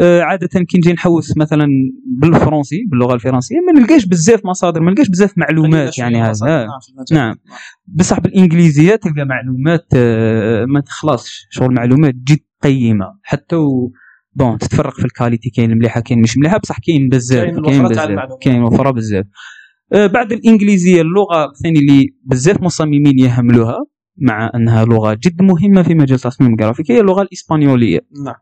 آه، 0.00 0.22
عادة 0.22 0.46
كي 0.46 0.78
نجي 0.78 0.92
نحوس 0.92 1.36
مثلا 1.36 1.66
بالفرنسي 2.06 2.84
باللغة 2.90 3.14
الفرنسية 3.14 3.56
ما 3.56 3.80
نلقاش 3.80 4.04
بزاف 4.04 4.44
مصادر 4.44 4.80
ما 4.80 4.90
نلقاش 4.90 5.08
بزاف 5.08 5.32
معلومات 5.36 5.98
يعني 5.98 6.22
هذا 6.22 6.46
نعم. 6.46 6.68
نعم. 7.12 7.34
بصح 7.86 8.20
بالإنجليزية 8.20 8.96
تلقى 8.96 9.24
معلومات 9.24 9.86
آه، 9.96 10.64
ما 10.64 10.80
تخلصش 10.80 11.46
شغل 11.50 11.74
معلومات 11.74 12.14
جد 12.14 12.40
قيمة 12.62 13.06
حتى 13.22 13.56
و 13.56 13.92
bon 14.32 14.58
تتفرق 14.58 14.94
في 14.94 15.04
ال 15.04 15.10
qualité 15.10 15.50
كاين 15.50 15.78
مليحة 15.78 16.00
كاين 16.00 16.22
مش 16.22 16.38
مليحة 16.38 16.58
بصح 16.58 16.78
كاين 16.86 17.08
بزاف 17.08 17.44
كاين 17.44 17.82
بزاف. 17.88 18.18
كاين 18.40 18.62
وفره 18.62 18.90
بزاف 18.90 19.24
آه، 19.92 20.06
بعد 20.06 20.32
الإنجليزية 20.32 21.00
اللغة 21.00 21.44
الثانية 21.44 21.80
اللي 21.80 22.06
بزاف 22.24 22.62
مصممين 22.62 23.18
يهملوها 23.18 23.78
مع 24.18 24.50
أنها 24.54 24.84
لغة 24.84 25.14
جد 25.14 25.42
مهمة 25.42 25.82
في 25.82 25.94
مجال 25.94 26.14
التصميم 26.14 26.50
الجرافيكي 26.50 26.92
هي 26.92 27.00
اللغة 27.00 27.22
الإسبانيولية 27.22 28.00
نعم 28.24 28.34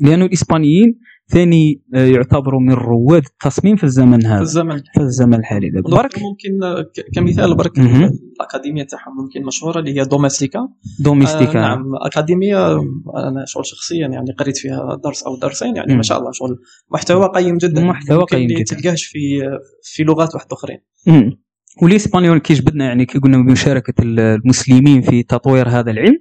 لأنه 0.00 0.24
الإسبانيين 0.24 0.98
ثاني 1.28 1.82
آه، 1.94 2.06
يعتبروا 2.06 2.60
من 2.60 2.72
رواد 2.72 3.22
التصميم 3.24 3.76
في 3.76 3.84
الزمن 3.84 4.20
في 4.20 4.26
هذا 4.26 4.40
الزمن 4.40 4.76
في 4.94 5.00
الزمن 5.00 5.34
الحالي. 5.34 5.70
برك 5.70 6.18
ممكن 6.18 6.62
آه، 6.64 6.86
كمثال 7.14 7.56
برك. 7.56 7.78
الأكاديمية 7.78 8.82
تاعهم 8.82 9.16
ممكن 9.22 9.46
مشهورة 9.46 9.78
اللي 9.78 10.00
هي 10.00 10.04
دوميستيكا 10.04 10.68
دوميستيكا 11.00 11.58
آه 11.58 11.62
نعم 11.62 11.84
أكاديمية 12.06 12.72
أنا 13.16 13.44
شغل 13.46 13.66
شخصيا 13.66 14.06
يعني 14.08 14.32
قريت 14.38 14.56
فيها 14.56 14.98
درس 15.04 15.22
أو 15.22 15.36
درسين 15.36 15.76
يعني 15.76 15.90
مم. 15.90 15.96
ما 15.96 16.02
شاء 16.02 16.18
الله 16.18 16.32
شغل 16.32 16.58
محتوى 16.90 17.28
قيم 17.34 17.56
جدا 17.58 17.84
محتوى 17.84 18.24
قيم 18.24 18.46
جداً. 18.46 18.64
تلقاهش 18.76 19.04
في 19.04 19.18
في 19.82 20.02
لغات 20.02 20.34
واحدة 20.34 20.48
أخرين. 20.52 20.78
والاسبانيول 21.82 22.38
كي 22.38 22.54
جبدنا 22.54 22.84
يعني 22.84 23.06
كي 23.06 23.18
قلنا 23.18 23.36
بمشاركة 23.36 23.94
المسلمين 24.00 25.02
في 25.02 25.22
تطوير 25.22 25.68
هذا 25.68 25.90
العلم. 25.90 26.18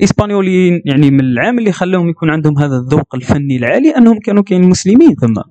الاسبانيوليين 0.00 0.80
يعني 0.84 1.10
من 1.10 1.20
العامل 1.20 1.58
اللي 1.58 1.72
خلاهم 1.72 2.08
يكون 2.08 2.30
عندهم 2.30 2.58
هذا 2.58 2.76
الذوق 2.76 3.14
الفني 3.14 3.56
العالي 3.56 3.90
أنهم 3.96 4.18
كانوا 4.18 4.42
كاين 4.42 4.62
مسلمين 4.68 5.14
ثم. 5.14 5.26
هم 5.28 5.44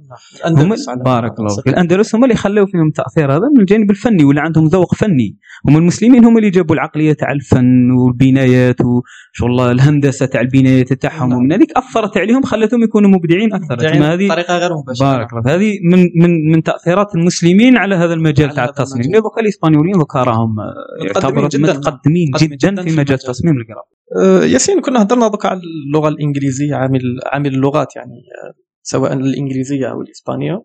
الأندلس 0.54 0.90
على- 0.90 1.04
بارك 1.04 1.40
الله 1.40 1.56
فيك. 1.56 1.68
الأندلس 1.68 2.16
هم 2.16 2.24
اللي 2.24 2.36
خلاو 2.36 2.66
فيهم 2.66 2.88
التاثير 2.88 3.32
هذا 3.32 3.50
من 3.56 3.60
الجانب 3.62 3.92
الفني 3.92 4.24
ولا 4.24 4.42
عندهم 4.42 4.66
ذوق 4.66 4.96
فني. 4.96 5.38
هم 5.68 5.78
المسلمين 5.78 6.26
هم 6.26 6.38
اللي 6.38 6.50
جابوا 6.50 6.76
العقلية 6.76 7.14
تاع 7.14 7.32
الفن 7.32 7.92
والبنايات 7.92 8.76
وشغل 8.82 9.60
الهندسة 9.72 10.26
تاع 10.26 10.42
البنايات 10.42 10.94
تاعهم 10.94 11.30
نعم. 11.30 11.38
ومن 11.38 11.54
هذيك 11.54 11.72
أثرت 11.78 12.18
عليهم 12.18 12.42
خلتهم 12.44 12.84
يكونوا 12.84 13.10
مبدعين 13.10 13.54
أكثر. 13.54 13.88
هذه 14.14 14.28
بطريقة 14.28 14.58
غير 14.58 14.70
مباشرة. 14.84 15.06
بارك 15.06 15.28
الله 15.34 15.56
هذه 15.56 15.72
من 15.92 16.00
من 16.16 16.52
من 16.52 16.64
تأثيرات 16.64 17.16
المسلمين 17.16 17.78
على 17.78 17.96
هذا 17.96 18.14
المجال 18.14 18.50
تاع 18.56 18.66
التصميم. 18.66 19.12
دوكا 19.12 19.42
الإسبانيوليين 19.42 19.98
دوكا 19.98 20.24
راهم 20.24 20.60
آه، 20.60 21.06
يعتبروا. 21.06 21.50
متقدمين 21.56 22.28
جدا 22.40 22.56
جداً 22.56 22.84
في 22.84 22.92
مجال. 22.98 23.14
التصميم 23.14 23.54
الجرافي 23.58 24.01
ياسين 24.44 24.82
كنا 24.82 25.02
هضرنا 25.02 25.28
دوك 25.28 25.46
على 25.46 25.60
اللغة 25.60 26.10
الإنجليزية 26.10 26.76
عامل 26.76 27.02
عامل 27.26 27.56
اللغات 27.56 27.96
يعني 27.96 28.16
آه، 28.16 28.54
سواء 28.84 29.14
الإنجليزية 29.14 29.92
أو 29.92 30.02
الإسبانية. 30.02 30.54
آه، 30.54 30.64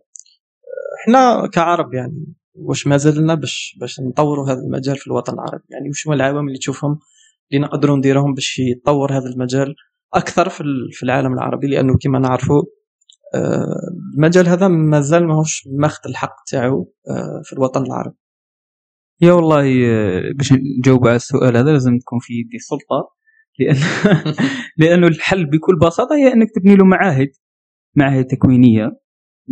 إحنا 1.03 1.47
كعرب 1.47 1.95
يعني 1.95 2.35
واش 2.55 2.87
ما 2.87 2.97
زلنا 2.97 3.35
باش 3.35 3.77
باش 3.81 4.01
نطوروا 4.01 4.51
هذا 4.51 4.59
المجال 4.59 4.97
في 4.97 5.07
الوطن 5.07 5.33
العربي. 5.33 5.65
يعني 5.71 5.89
واش 5.89 6.07
هما 6.07 6.17
العوامل 6.17 6.49
اللي 6.49 6.59
تشوفهم 6.59 6.99
اللي 7.53 7.67
نقدروا 7.67 7.97
نديرهم 7.97 8.35
باش 8.35 8.59
يتطور 8.59 9.13
هذا 9.13 9.27
المجال 9.27 9.75
أكثر 10.15 10.49
في 10.49 10.65
في 10.93 11.03
العالم 11.03 11.33
العربي؟ 11.33 11.67
لأنه 11.67 11.99
كما 12.03 12.19
نعرفوا 12.19 12.63
آه، 13.35 13.67
المجال 14.17 14.49
هذا 14.49 14.69
مازال 14.69 15.27
ماهوش 15.27 15.69
ماخذ 15.79 16.09
الحق 16.09 16.37
تاعو 16.51 16.93
آه، 17.11 17.43
في 17.45 17.53
الوطن 17.53 17.83
العربي. 17.83 18.17
يا 19.21 19.33
والله 19.33 19.87
آه، 19.87 20.33
باش 20.37 20.53
نجاوب 20.79 21.07
على 21.07 21.17
السؤال 21.17 21.57
هذا 21.57 21.73
لازم 21.73 21.99
تكون 21.99 22.19
في 22.23 22.33
يدي 22.33 22.57
السلطه 22.57 23.16
لأن 23.59 23.77
لأنه 24.79 25.07
الحل 25.07 25.45
بكل 25.45 25.79
بساطة 25.79 26.17
هي 26.17 26.33
أنك 26.33 26.49
تبني 26.55 26.77
له 26.77 26.85
معاهد 26.85 27.29
معاهد 27.95 28.25
تكوينية 28.25 29.01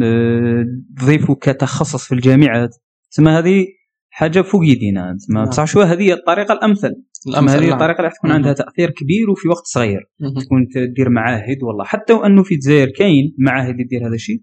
آه، 0.03 0.65
تضيفه 0.97 1.35
كتخصص 1.35 2.07
في 2.09 2.15
الجامعات 2.15 2.77
تسمى 3.11 3.31
هذه 3.31 3.67
حاجة 4.15 4.43
فوق 4.43 4.65
يدينا 4.65 5.17
تسمى 5.19 5.37
نعم. 5.37 5.49
بصح 5.49 5.65
شو 5.65 5.81
هذه؟ 5.81 6.13
الطريقة 6.13 6.55
الأمثل. 6.55 6.95
تسمى 7.25 7.51
هذه 7.51 7.61
نعم. 7.61 7.73
الطريقة 7.73 7.99
اللي 7.99 8.11
تكون. 8.11 8.31
عندها 8.31 8.53
تأثير 8.53 8.91
كبير 8.91 9.31
وفي 9.31 9.49
وقت 9.49 9.65
صغير. 9.65 10.01
تكون 10.45 10.69
تدير 10.75 11.11
معاهد 11.11 11.63
والله. 11.63 11.85
حتى 11.85 12.13
وأنه 12.13 12.43
في 12.43 12.55
الجزائر 12.55 12.89
كاين 12.89 13.35
معاهد 13.39 13.81
يدير 13.81 14.07
هذا 14.09 14.15
الشيء. 14.15 14.43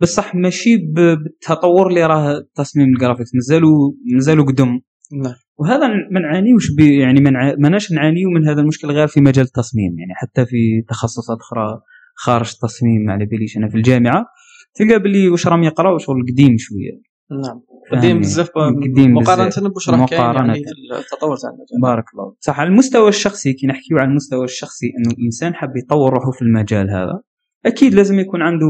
بصح 0.00 0.34
ماشي 0.34 0.76
بالتطور 0.76 1.88
اللي 1.88 2.06
راه 2.06 2.42
تصميم 2.54 2.88
ال 2.88 2.93
graphics. 2.93 3.34
مازالوا 3.34 3.92
مازالوا 4.14 4.44
قدم. 4.44 4.80
نعم. 5.12 5.34
وهذا 5.58 5.88
ما 5.88 6.20
نعانيوش 6.20 6.68
يعني 6.78 7.20
ماناش 7.58 7.92
نعانيو 7.92 8.30
من 8.30 8.48
هذا 8.48 8.60
المشكل 8.60 8.88
غير 8.88 9.06
في 9.06 9.20
مجال 9.20 9.44
التصميم 9.44 9.98
يعني 9.98 10.14
حتى 10.14 10.46
في 10.46 10.82
تخصصات 10.88 11.38
أخرى 11.40 11.80
خارج 12.14 12.52
التصميم 12.54 13.10
على 13.10 13.24
بالكش 13.24 13.56
أنا 13.56 13.68
في 13.68 13.76
الجامعة 13.76 14.26
تلقى 14.74 14.98
باللي 14.98 15.28
واش 15.28 15.46
راهم 15.46 15.62
يقراو 15.62 15.98
شغل 15.98 16.22
قديم 16.32 16.56
شوية 16.58 17.12
نعم 17.30 17.62
فهمني. 17.90 18.06
قديم 18.06 18.20
بزاف 18.20 18.50
مقارنة. 18.56 19.50
بواش 19.68 19.90
راه 19.90 20.06
كاين. 20.06 20.20
يعني 20.20 20.58
التطور 20.98 21.36
تاع 21.36 21.50
المجال 21.50 21.80
بارك 21.82 22.04
الله 22.14 22.34
صح 22.40 22.60
على 22.60 22.68
المستوى 22.68 23.08
الشخصي 23.08 23.52
كي 23.52 23.66
نحكيو 23.66 23.98
على 23.98 24.10
المستوى 24.10 24.44
الشخصي 24.44 24.86
إنه 24.86 25.14
الإنسان 25.18 25.54
حاب 25.54 25.76
يطور 25.76 26.12
روحه 26.12 26.30
في 26.30 26.42
المجال 26.42 26.90
هذا 26.90 27.20
أكيد 27.66 27.94
لازم 27.94 28.18
يكون 28.18 28.42
عنده 28.42 28.66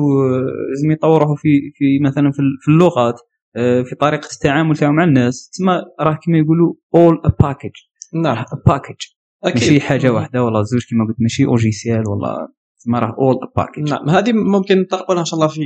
لازم 0.70 0.90
يطوره 0.90 1.34
في 1.34 1.48
في 1.74 1.98
مثلا 2.02 2.30
في 2.60 2.68
اللغات 2.68 3.20
في 3.54 3.94
طريقة 4.00 4.28
التعامل 4.32 4.76
تاعو 4.76 4.92
مع 4.92 5.04
الناس. 5.04 5.48
تسمى 5.48 5.82
راه 6.00 6.18
كما 6.24 6.38
يقولوا 6.38 6.74
أول 6.94 7.20
package 7.40 7.70
نعم. 8.14 8.44
package 8.66 8.96
ماشي 9.44 9.80
حاجة 9.80 10.12
واحدة 10.12 10.44
ولا 10.44 10.62
زوج 10.62 10.82
كما 10.90 11.06
قلت 11.08 11.16
ماشي 11.20 11.44
logiciel 11.44 12.08
ولا 12.08 12.48
تسمى 12.78 12.98
راه 12.98 13.16
أول 13.18 13.36
package 13.56 13.90
نعم. 13.90 14.08
هذه 14.08 14.32
ممكن 14.32 14.80
نطرقوا 14.80 15.14
لها 15.14 15.20
إن 15.20 15.26
شاء 15.26 15.40
الله 15.40 15.48
في 15.48 15.60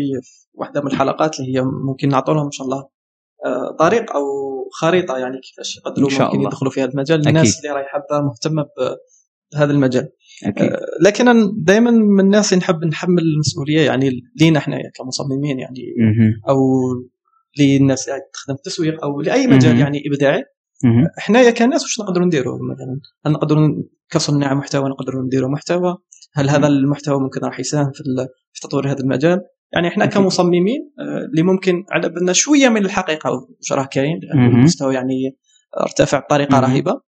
واحدة 0.54 0.80
من 0.80 0.86
الحلقات 0.86 1.40
اللي 1.40 1.58
هي 1.58 1.62
ممكن 1.62 2.08
نعطوا 2.08 2.34
لهم 2.34 2.44
إن 2.44 2.50
شاء 2.50 2.66
الله 2.66 2.88
آه، 3.44 3.76
طريق 3.78 4.12
أو 4.16 4.22
خريطة 4.72 5.18
يعني 5.18 5.40
كيفاش 5.40 5.76
يقدروا 5.76 6.10
ممكن 6.10 6.24
الله. 6.24 6.48
يدخلوا 6.48 6.70
في 6.70 6.82
هذا 6.82 6.90
المجال 6.90 7.28
الناس 7.28 7.52
أكيد. 7.52 7.64
اللي 7.64 7.76
راهي 7.76 7.88
حابه 7.88 8.26
مهتمه 8.26 8.66
بهذا 9.52 9.72
المجال. 9.72 10.08
أكيد. 10.44 10.72
آه، 10.72 10.80
لكن 11.02 11.28
أنا 11.28 11.52
دائما 11.56 11.90
من 11.90 12.20
الناس 12.20 12.54
نحب 12.54 12.84
نحمل 12.84 13.22
المسؤولية 13.22 13.80
يعني 13.80 14.10
لينا 14.40 14.58
إحنا 14.58 14.78
كمصممين 14.94 15.58
يعني. 15.58 15.82
أو 16.48 16.56
للناس 17.58 18.08
اللي 18.08 18.20
تخدم 18.32 18.54
في 18.54 18.60
التسويق 18.66 19.04
أو 19.04 19.20
لأي 19.20 19.46
مجال. 19.46 19.78
يعني 19.78 20.02
إبداعي. 20.06 20.44
حنايا 21.18 21.50
كناس 21.50 21.82
واش 21.82 22.00
نقدروا 22.00 22.26
نديروا 22.26 22.58
مثلا 22.75 23.00
هل 23.26 23.32
نقدروا 23.32 23.68
كصناع 24.10 24.54
محتوى 24.54 24.88
نقدروا 24.90 25.22
نديروا 25.22 25.50
محتوى 25.50 25.96
هل 26.34 26.50
هذا 26.50 26.66
المحتوى 26.66 27.20
ممكن 27.20 27.40
راح 27.40 27.60
يساهم 27.60 27.90
في 28.52 28.60
تطوير 28.62 28.90
هذا 28.90 29.00
المجال 29.00 29.40
يعني 29.72 29.88
إحنا. 29.88 30.04
كمصممين 30.06 30.92
آه، 31.00 31.25
اللي 31.30 31.42
ممكن 31.42 31.84
على 31.90 32.08
بالنا 32.08 32.32
شوية 32.32 32.68
من 32.68 32.84
الحقيقة 32.84 33.30
واش 33.30 33.72
راه 33.72 33.84
كاين. 33.84 34.20
المستوى 34.58 34.94
يعني 34.94 35.36
ارتفع 35.80 36.18
بطريقة. 36.18 36.60
رهيبة 36.60 37.00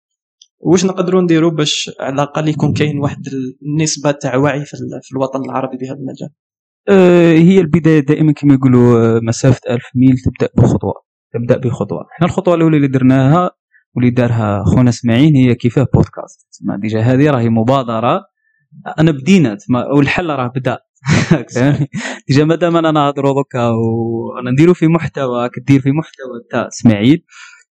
واش 0.60 0.86
نقدروا 0.86 1.22
نديروا 1.22 1.52
باش 1.52 1.92
على 2.00 2.14
الأقل 2.14 2.48
يكون 2.48 2.74
كاين 2.74 3.00
واحد 3.00 3.24
النسبة 3.66 4.12
تاع 4.12 4.36
وعي 4.38 4.66
في, 4.66 4.74
ال- 4.74 5.00
في 5.04 5.12
الوطن 5.12 5.46
العربي 5.46 5.78
بهذا 5.78 5.94
المجال 6.00 6.30
هي 6.90 7.60
البداية 7.60 8.00
دائما 8.00 8.34
كما 8.34 8.54
يقولوا 8.54 9.18
آه، 9.18 9.20
مسافة 9.24 9.62
ألف 9.70 9.86
ميل 9.96 10.18
تبدأ 10.18 10.50
بخطوة 10.58 10.94
تبدأ 11.34 11.58
بخطوة. 11.58 12.06
إحنا 12.16 12.28
الخطوة 12.28 12.56
الأولى 12.56 12.78
اللي 12.78 12.88
درناها 12.88 13.52
واللي 13.96 14.12
دارها 14.12 14.64
خونا 14.64 14.90
إسماعيل 14.90 15.36
هي 15.36 15.56
كيفاه 15.56 15.88
بودكاست. 15.94 16.48
تسمى 16.52 16.78
déjà 16.78 17.00
هذه 17.02 17.30
راهي 17.30 17.50
مبادرة. 17.50 18.22
أنا 19.00 19.12
بدينا 19.12 19.56
تسمى 19.56 19.80
والحل 19.80 20.30
راه 20.30 20.48
بدأ؟ 20.56 20.80
déjà 22.28 22.44
مادام 22.44 22.78
أنا 22.78 22.92
نهضروا 22.92 23.34
دوكا 23.34 23.70
وأنا 23.70 24.52
نديرو 24.52 24.74
في 24.74 24.88
محتوى 24.88 25.50
كدير 25.50 25.82
في 25.82 25.92
محتوى 25.92 26.42
تاع 26.52 26.68
إسماعيل 26.68 27.24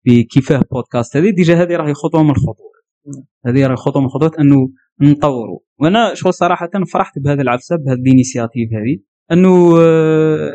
في 0.04 0.23
كيفاه 0.23 0.62
بودكاست 0.73 1.16
هذه 1.16 1.30
déjà 1.30 1.62
هذه 1.62 1.76
راهي 1.76 1.94
خطوة 1.94 2.23
من 2.23 2.30
الخطوات. 2.30 2.76
هذه 3.46 3.66
راهي 3.66 3.76
خطوة 3.76 4.02
من 4.02 4.06
الخطوات 4.06 4.38
أنه 4.38 4.68
نطوروا 5.00 5.58
وأنا 5.78 6.14
شغل 6.14 6.35
صراحة 6.35 6.71
فرحت 6.92 7.18
بهذا 7.18 7.42
العفسة 7.42 7.76
بهذه 7.76 7.99
ال 7.99 8.05
initiative 8.05 8.68
هذه 8.73 8.99
أنه 9.33 9.80
آه، 9.80 10.52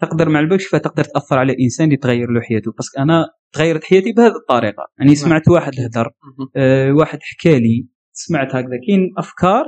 تقدر 0.00 0.28
مع 0.28 0.40
الوقت 0.40 0.60
كيف 0.60 0.76
تقدر 0.76 1.04
تأثر 1.04 1.38
على 1.38 1.56
إنسان 1.60 1.92
يتغير 1.92 2.30
له 2.30 2.40
حياته 2.40 2.72
parce 2.72 2.91
que 2.91 3.02
أنا 3.02 3.26
تغيرت 3.52 3.84
حياتي 3.84 4.12
بهذه 4.12 4.36
الطريقة. 4.36 4.82
يعني 4.98 5.14
سمعت 5.14 5.48
واحد 5.48 5.72
هدر 5.80 6.10
آه، 6.56 6.92
واحد 6.92 7.18
حكى 7.22 7.60
لي 7.60 7.86
سمعت 8.12 8.48
هكذا 8.54 8.76
كاين 8.86 9.10
أفكار 9.18 9.64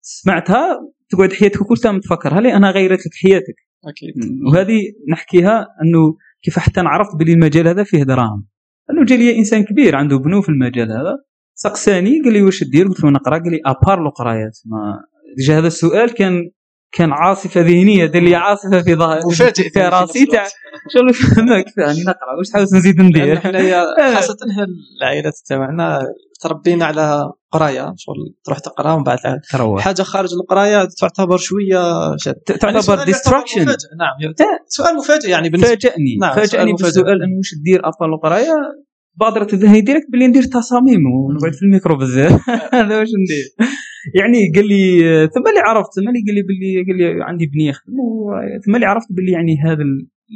سمعتها 0.00 0.80
تقعد 1.08 1.32
حياتك 1.32 1.58
كلها 1.58 1.92
متفكرها 1.92 2.40
لي 2.40 2.54
أنا 2.54 2.70
غيرت 2.70 3.06
لك 3.06 3.14
حياتك؟ 3.22 3.54
أكيد. 3.84 4.14
وهذه 4.46 4.80
نحكيها 5.10 5.66
أنه 5.82 6.16
كيف 6.42 6.58
حتى 6.58 6.80
عرفت 6.80 7.16
بلي 7.16 7.32
المجال 7.32 7.68
هذا 7.68 7.84
فيه 7.84 8.02
دراهم. 8.02 8.46
أنه 8.90 9.04
جا 9.04 9.16
لي 9.16 9.38
إنسان 9.38 9.64
كبير 9.64 9.96
عنده 9.96 10.18
بنو 10.18 10.42
في 10.42 10.48
المجال 10.48 10.92
هذا 10.92 11.18
سقساني 11.64 12.20
قال 12.24 12.32
لي 12.32 12.42
واش 12.42 12.64
دير؟ 12.64 12.88
قلت 12.88 13.04
له 13.04 13.10
نقرا. 13.10 13.38
قال 13.38 13.50
لي 13.52 13.60
à 13.66 14.00
part 14.02 14.10
لقرايات. 14.10 14.58
ما 14.66 15.00
déjà 15.36 15.58
هذا 15.58 15.66
السؤال 15.66 16.14
كان 16.14 16.50
كان 16.92 17.12
عاصفة 17.12 17.60
ذهنية 17.60 18.06
دار 18.06 18.22
لي 18.22 18.34
عاصفة 18.34 18.82
في 18.82 18.94
ظهر 18.94 19.18
مفاجئ 19.26 19.70
في 19.70 19.80
راسي. 19.80 20.26
تاع 20.26 20.46
شغل 20.94 21.14
فهمك 21.14 21.64
يعني 21.78 22.00
نقرا. 22.02 22.36
واش 22.38 22.52
حاولت 22.52 22.74
نزيد 22.74 23.00
ندير؟ 23.00 23.40
حنايا 23.40 23.84
خاصة 24.16 24.36
هنا 24.56 24.66
العائلات 25.00 25.32
تاعنا 25.48 26.00
تربينا 26.40 26.84
على 26.84 27.32
قراية. 27.52 27.92
شغل 27.96 28.34
تروح 28.44 28.58
تقرا 28.58 28.92
ومن 28.92 29.02
بعد 29.04 29.18
تروح. 29.52 29.84
حاجة 29.84 30.02
خارج 30.02 30.34
القراية 30.34 30.88
تعتبر 31.00 31.36
شوية 31.36 32.16
شد. 32.16 32.34
يعني 32.50 32.60
تعتبر 32.60 33.04
distraction 33.04 33.62
مفاجئ. 33.62 33.88
نعم. 33.98 34.32
سؤال 34.66 34.96
مفاجئ 34.96 35.28
يعني 35.30 35.48
بالنسبة 35.48 35.74
فاجأني 35.74 36.16
نعم، 36.20 36.30
مفاجئ. 36.30 36.72
بالسؤال 36.72 37.22
إنه 37.22 37.36
واش 37.36 37.54
دير 37.64 37.86
ابطال 37.88 38.08
القراية؟ 38.14 38.54
بادرة 39.20 39.48
الذهن 39.52 39.84
direct 39.84 40.06
باللي 40.10 40.26
ندير 40.26 40.42
تصاميم 40.42 41.00
ونقعد 41.06 41.52
في 41.54 41.62
الميكرو 41.62 41.96
بزاف. 41.96 42.40
هذا 42.74 42.98
واش 42.98 43.08
ندير. 43.08 43.44
يعني 44.14 44.52
قال 44.54 44.68
لي 44.68 44.98
ثم 45.34 45.48
اللي 45.48 45.60
عرفت 45.60 45.88
ثم 45.96 46.08
اللي 46.08 46.20
قال 46.26 46.34
لي 46.34 46.42
باللي 46.42 46.84
قال 46.86 47.16
لي 47.18 47.24
عندي 47.24 47.46
بنيه 47.46 47.68
يخدم 47.68 47.92
و- 48.00 48.60
ثم 48.66 48.74
اللي 48.74 48.86
عرفت 48.86 49.06
باللي 49.10 49.32
يعني 49.32 49.56
هذا 49.64 49.82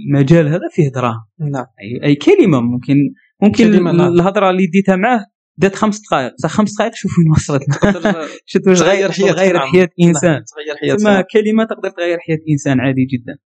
المجال 0.09 0.49
هذا 0.49 0.69
فيه 0.73 0.89
دراهم. 0.95 1.21
نعم. 1.53 1.67
أي 2.05 2.15
كلمة 2.15 2.61
ممكن 2.61 2.95
ممكن 3.43 3.71
نعم. 3.85 4.01
الهضرة 4.01 4.51
اللي 4.51 4.67
ديتها 4.67 4.97
معاه 4.97 5.27
دات 5.57 5.75
خمس 5.75 6.01
دقائق. 6.01 6.33
بصح 6.39 6.49
خمس 6.51 6.75
دقائق 6.75 6.95
شوف 6.95 7.13
وين 7.19 7.31
وصلتنا 7.31 7.75
تقدر 7.93 8.15
شفت 8.47 8.69
واش 8.69 8.79
تغير 8.79 9.11
غير 9.11 9.13
حياة 9.13 9.33
غير 9.33 9.55
نعم. 9.55 9.63
حياة 9.73 9.89
إنسان. 10.03 10.31
نعم، 10.33 10.43
تغير 10.55 10.77
حياة 10.81 10.97
ثم 10.97 11.21
كلمة 11.33 11.65
تقدر 11.65 11.91
تغير 11.91 12.19
حياة 12.19 12.39
إنسان 12.51 12.81
عادي 12.81 13.05
جدا. 13.05 13.37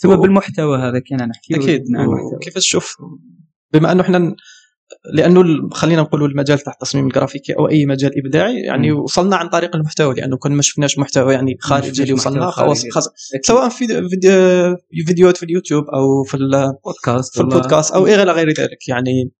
ثم 0.00 0.16
بالمحتوى 0.16 0.78
هذا 0.78 0.98
كان 0.98 1.28
نحكي 1.28 1.54
أكيد. 1.56 1.82
نعم 1.92 2.02
المحتوى. 2.04 2.38
كيف 2.42 2.54
تشوف 2.54 2.96
بما 3.72 3.92
أنه 3.92 4.00
إحنا 4.02 4.34
لأنه 5.14 5.68
خلينا 5.72 6.02
نقولوا 6.02 6.28
المجال 6.28 6.58
تاع 6.58 6.72
التصميم 6.72 7.06
الجرافيكي 7.06 7.52
أو 7.52 7.68
أي 7.68 7.86
مجال 7.86 8.18
إبداعي 8.18 8.60
يعني 8.60 8.90
مم. 8.92 8.98
وصلنا 8.98 9.36
عن 9.36 9.48
طريق 9.48 9.76
المحتوى 9.76 10.14
لأنه 10.14 10.36
كنا 10.36 10.54
ما 10.54 10.62
شفناش 10.62 10.98
محتوى 10.98 11.32
يعني 11.34 11.56
خارجي 11.60 12.02
اللي 12.02 12.12
وصلنا 12.14 12.50
خلاص. 12.50 12.84
سواء 13.42 13.68
في 13.68 13.86
فيديو 13.86 14.76
فيديوهات 15.06 15.36
في 15.36 15.42
اليوتيوب 15.42 15.84
أو 15.84 16.22
في 16.22 16.34
ال- 16.34 16.72
بودكاست 16.84 17.34
في 17.34 17.40
البودكاست 17.40 17.94
أو 17.94 18.06
إلى 18.06 18.22
غير 18.32 18.48
ذلك 18.48 18.88
يعني 18.88 19.30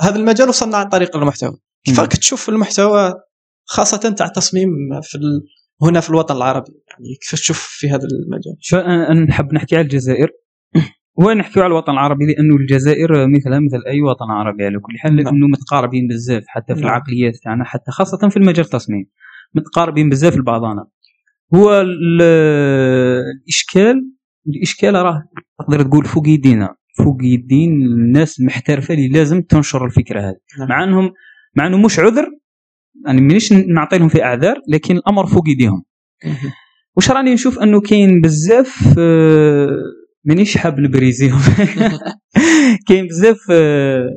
هذا 0.00 0.16
المجال 0.16 0.48
وصلنا 0.48 0.76
عن 0.76 0.88
طريق 0.88 1.16
المحتوى 1.16 1.56
كيف 1.84 1.94
مم. 1.94 2.00
راك 2.00 2.16
تشوف 2.16 2.48
المحتوى 2.48 3.14
خاصة 3.64 3.96
تاع 4.10 4.26
التصميم 4.26 4.68
في. 5.02 5.18
هنا 5.82 6.00
في 6.00 6.10
الوطن 6.10 6.36
العربي 6.36 6.72
يعني 6.90 7.14
كيف 7.20 7.40
تشوف 7.40 7.58
في 7.70 7.88
هذا 7.90 8.08
المجال 8.12 8.56
شو 8.60 8.76
أنا 8.78 9.14
نحب 9.24 9.52
نحكي 9.54 9.76
على 9.76 9.84
الجزائر 9.84 10.28
ونحكي 11.16 11.60
على 11.60 11.66
الوطن 11.66 11.92
العربي؟ 11.92 12.26
لأنه 12.26 12.56
الجزائر 12.56 13.26
مثلها 13.26 13.60
مثل 13.60 13.82
أي 13.86 14.00
وطن 14.02 14.30
عربي 14.30 14.64
على 14.64 14.78
كل 14.78 14.98
حال 14.98 15.16
نعم. 15.16 15.24
لأنه 15.24 15.46
متقاربين 15.46 16.08
بزاف 16.08 16.42
حتى 16.46 16.74
في 16.74 16.80
نعم. 16.80 16.88
العقليات 16.90 17.36
تاعنا 17.44 17.64
حتى 17.64 17.90
خاصة 17.90 18.28
في 18.28 18.36
المجال 18.36 18.64
التصميم. 18.64 19.06
متقاربين 19.54 20.08
بزاف 20.08 20.36
لبعضنا 20.36 20.86
هو 21.54 21.80
ال- 21.80 22.22
الاشكال 23.42 24.10
الإشكال 24.48 24.94
راه 24.94 25.22
تقدر 25.58 25.82
تقول 25.82 26.04
فوق 26.04 26.28
يدينا 26.28 26.74
فوق 26.98 27.16
يدين 27.22 27.72
الناس 27.72 28.40
المحترفة 28.40 28.94
اللي 28.94 29.08
لازم 29.08 29.42
تنشر 29.42 29.84
الفكرة 29.84 30.20
هذه. 30.20 30.36
نعم. 30.58 30.68
مع 30.68 30.84
انهم 30.84 31.10
مع 31.56 31.66
أنه 31.66 31.78
مش 31.78 31.98
عذر 31.98 32.28
يعني 33.06 33.20
مانيش 33.20 33.52
نعطي 33.52 33.98
لهم 33.98 34.08
في 34.08 34.24
أعذار 34.24 34.56
لكن 34.68 34.96
الأمر 34.96 35.26
فوق 35.26 35.48
يديهم 35.48 35.82
واش 36.96 37.10
راني 37.10 37.34
نشوف 37.34 37.58
أنه 37.58 37.80
كاين 37.80 38.20
بزاف 38.20 38.94
آه، 38.98 39.76
مانيش 40.26 40.56
حاب 40.56 40.80
نبريزيهم 40.80 41.40
كاين 42.88 43.06
بزاف 43.06 43.38
آه، 43.50 44.08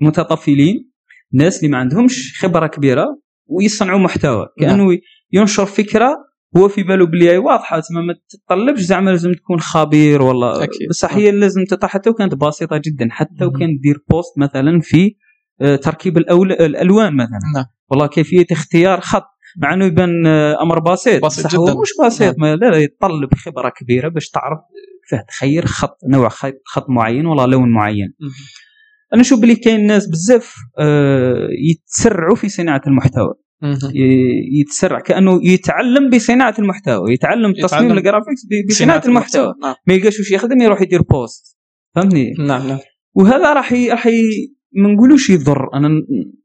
متطفلين 0.00 0.90
ناس 1.32 1.58
اللي 1.58 1.68
ما 1.72 1.78
عندهمش 1.78 2.38
خبرة 2.40 2.66
كبيرة 2.66 3.06
ويصنعوا 3.46 3.98
محتوى. 3.98 4.46
كأنه 4.60 4.98
ينشر 5.32 5.66
فكرة 5.66 6.16
هو 6.56 6.68
في 6.68 6.82
باله 6.82 7.06
بلي 7.06 7.30
هي 7.30 7.38
واضحة 7.38 7.80
تما 7.80 8.00
ما 8.00 8.14
تتطلبش 8.28 8.80
زعما 8.80 9.10
لازم 9.10 9.32
تكون 9.32 9.60
خبير 9.60 10.22
ولا 10.22 10.64
أكيد. 10.64 10.88
بصح 10.88 11.14
هي 11.14 11.30
لازم 11.30 11.64
تطلع 11.64 11.88
حتى 11.88 12.10
وكانت 12.10 12.34
بسيطة 12.34 12.76
جدا. 12.76 13.08
حتى 13.10 13.34
مهم. 13.40 13.48
وكان 13.48 13.78
دير 13.82 14.04
post 14.10 14.38
مثلا 14.38 14.80
في 14.82 15.16
آه، 15.60 15.76
تركيب 15.76 16.18
الأول... 16.18 16.52
الألوان 16.52 17.16
مثلا. 17.16 17.38
نعم. 17.54 17.64
والله 17.90 18.06
كيفية 18.06 18.46
اختيار 18.52 19.00
خط. 19.00 19.26
مع 19.58 19.74
إنه 19.74 19.84
يبان 19.84 20.26
آه، 20.26 20.62
أمر 20.62 20.78
بسيط. 20.78 21.24
بسيط 21.24 21.46
بصح 21.46 21.54
هو 21.58 21.64
جداً. 21.64 21.74
مش 21.80 21.88
بسيط. 22.06 22.34
ما 22.38 22.56
لا 22.56 22.66
لا 22.70 22.76
يتطلب 22.76 23.34
خبرة 23.34 23.68
كبيرة 23.76 24.08
باش 24.08 24.28
تعرف 24.28 24.58
كيفاه 25.10 25.24
تخير 25.28 25.66
خط 25.66 25.96
نوع 26.08 26.28
خط, 26.28 26.86
معين 26.88 27.26
ولا 27.26 27.46
لون 27.46 27.72
معين. 27.72 28.14
أنا 29.14 29.20
نشوف 29.20 29.40
بلي 29.40 29.54
كاين 29.54 29.86
ناس 29.86 30.06
بزاف 30.08 30.54
آه، 30.78 31.48
يتسرعوا 31.70 32.36
في 32.36 32.48
صناعة 32.48 32.82
المحتوى. 32.86 33.34
يتسرع 34.60 35.00
كأنه 35.00 35.40
يتعلم 35.42 36.10
بصناعة 36.10 36.54
المحتوى 36.58 37.12
يتعلم 37.12 37.52
تصميم 37.62 37.90
ال 37.98 38.03
graphics 38.03 38.40
بصناعة 38.68 39.02
المحتوى. 39.06 39.54
نعم. 39.62 39.74
ما 39.86 39.94
يلقاش 39.94 40.18
واش 40.18 40.30
يخدم 40.30 40.60
يروح 40.60 40.82
يدير 40.82 41.02
post 41.02 41.58
فهمتني؟ 41.94 42.32
نعم 42.38 42.68
نعم. 42.68 42.78
وهذا 43.14 43.52
راح. 43.52 43.72
راح. 43.72 44.08
ما 44.76 44.88
نقولوش 44.92 45.30
يضر. 45.30 45.74
أنا 45.74 45.88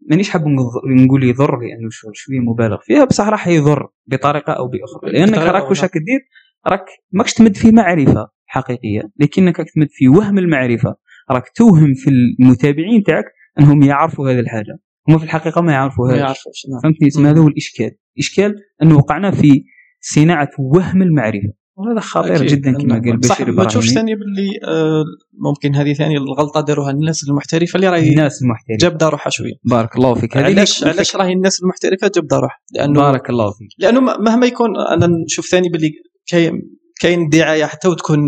مانيش 0.10 0.30
حاب 0.30 0.41
نقول- 0.47 1.23
يضر 1.23 1.51
لأنه 1.60 1.89
شو- 1.91 2.12
شوية 2.13 2.39
مبالغ 2.39 2.78
فيها. 2.86 3.06
بصح 3.06 3.28
راح 3.28 3.47
يضر 3.47 3.88
بطريقة 4.08 4.54
أو 4.54 4.67
بأخرى. 4.67 5.12
لأنك 5.12 5.38
راك 5.38 5.69
واش. 5.69 5.82
راك 5.82 5.91
دير؟ 5.97 6.19
راك 6.67 6.86
ماكش 7.12 7.34
تمد 7.34 7.58
في 7.58 7.71
معرفة. 7.71 8.28
حقيقية. 8.45 9.01
لكنك 9.19 9.55
تمد 9.58 9.88
في 9.89 10.08
وهم 10.08 10.38
المعرفة. 10.38 10.95
راك 11.31 11.43
توهم 11.55 11.93
في 11.93 12.10
المتابعين 12.10 13.03
تاعك 13.03 13.25
أنهم 13.60 13.84
يعرفوا 13.84 14.31
هذه 14.31 14.39
الحاجة. 14.39 14.77
هم 15.10 15.17
في 15.17 15.23
الحقيقة 15.23 15.62
ما 15.62 15.67
ما 15.67 15.73
يعرفوهاش 15.73 16.17
يعرفوش 16.17 16.65
نعم. 16.71 16.79
فهمتني؟ 16.84 17.08
اسمه 17.08 17.29
هذا 17.29 17.39
هو 17.39 17.47
الإشكال. 17.47 17.91
الاشكال 18.17 18.55
انه 18.84 18.97
وقعنا 18.97 19.31
في 19.31 19.63
صناعة 20.01 20.49
وهم 20.60 21.01
المعرفة. 21.01 21.53
وهذا 21.77 21.99
خطير 21.99 22.36
أكيد. 22.36 22.47
جدا 22.47 22.77
كما 22.77 22.99
قال 22.99 23.17
بشير 23.17 23.51
ما 23.51 23.65
تشوفش 23.65 23.89
ثاني 23.89 24.15
باللي 24.15 24.49
آه، 24.67 25.03
ممكن 25.34 25.75
هذه 25.75 25.93
ثاني 25.93 26.17
الغلطة 26.17 26.62
داروها 26.62 26.91
الناس 26.91 27.23
المحترفة 27.29 27.75
اللي 27.77 27.89
راهي 27.89 28.10
الناس 28.10 28.41
المحترفة. 28.41 28.77
جاب 28.77 29.03
روحها 29.03 29.29
شوية. 29.29 29.53
بارك 29.63 29.95
الله 29.95 30.13
فيك. 30.13 30.38
علاش 30.38 30.84
علاش 30.84 31.15
راهي 31.15 31.34
الناس 31.34 31.62
المحترفة 31.63 32.12
جاب 32.15 32.34
روحها 32.34 32.60
لأنه 32.75 33.01
بارك 33.01 33.29
الله 33.29 33.51
فيك. 33.51 33.67
لأنه 33.77 33.99
مهما 33.99 34.45
يكون 34.45 34.69
أنا 34.77 35.08
نشوف 35.25 35.45
ثاني 35.45 35.69
باللي 35.69 35.91
كاين 36.27 36.62
كاين 36.99 37.29
دعايه 37.29 37.65
حتى 37.65 37.88
وتكون 37.88 38.19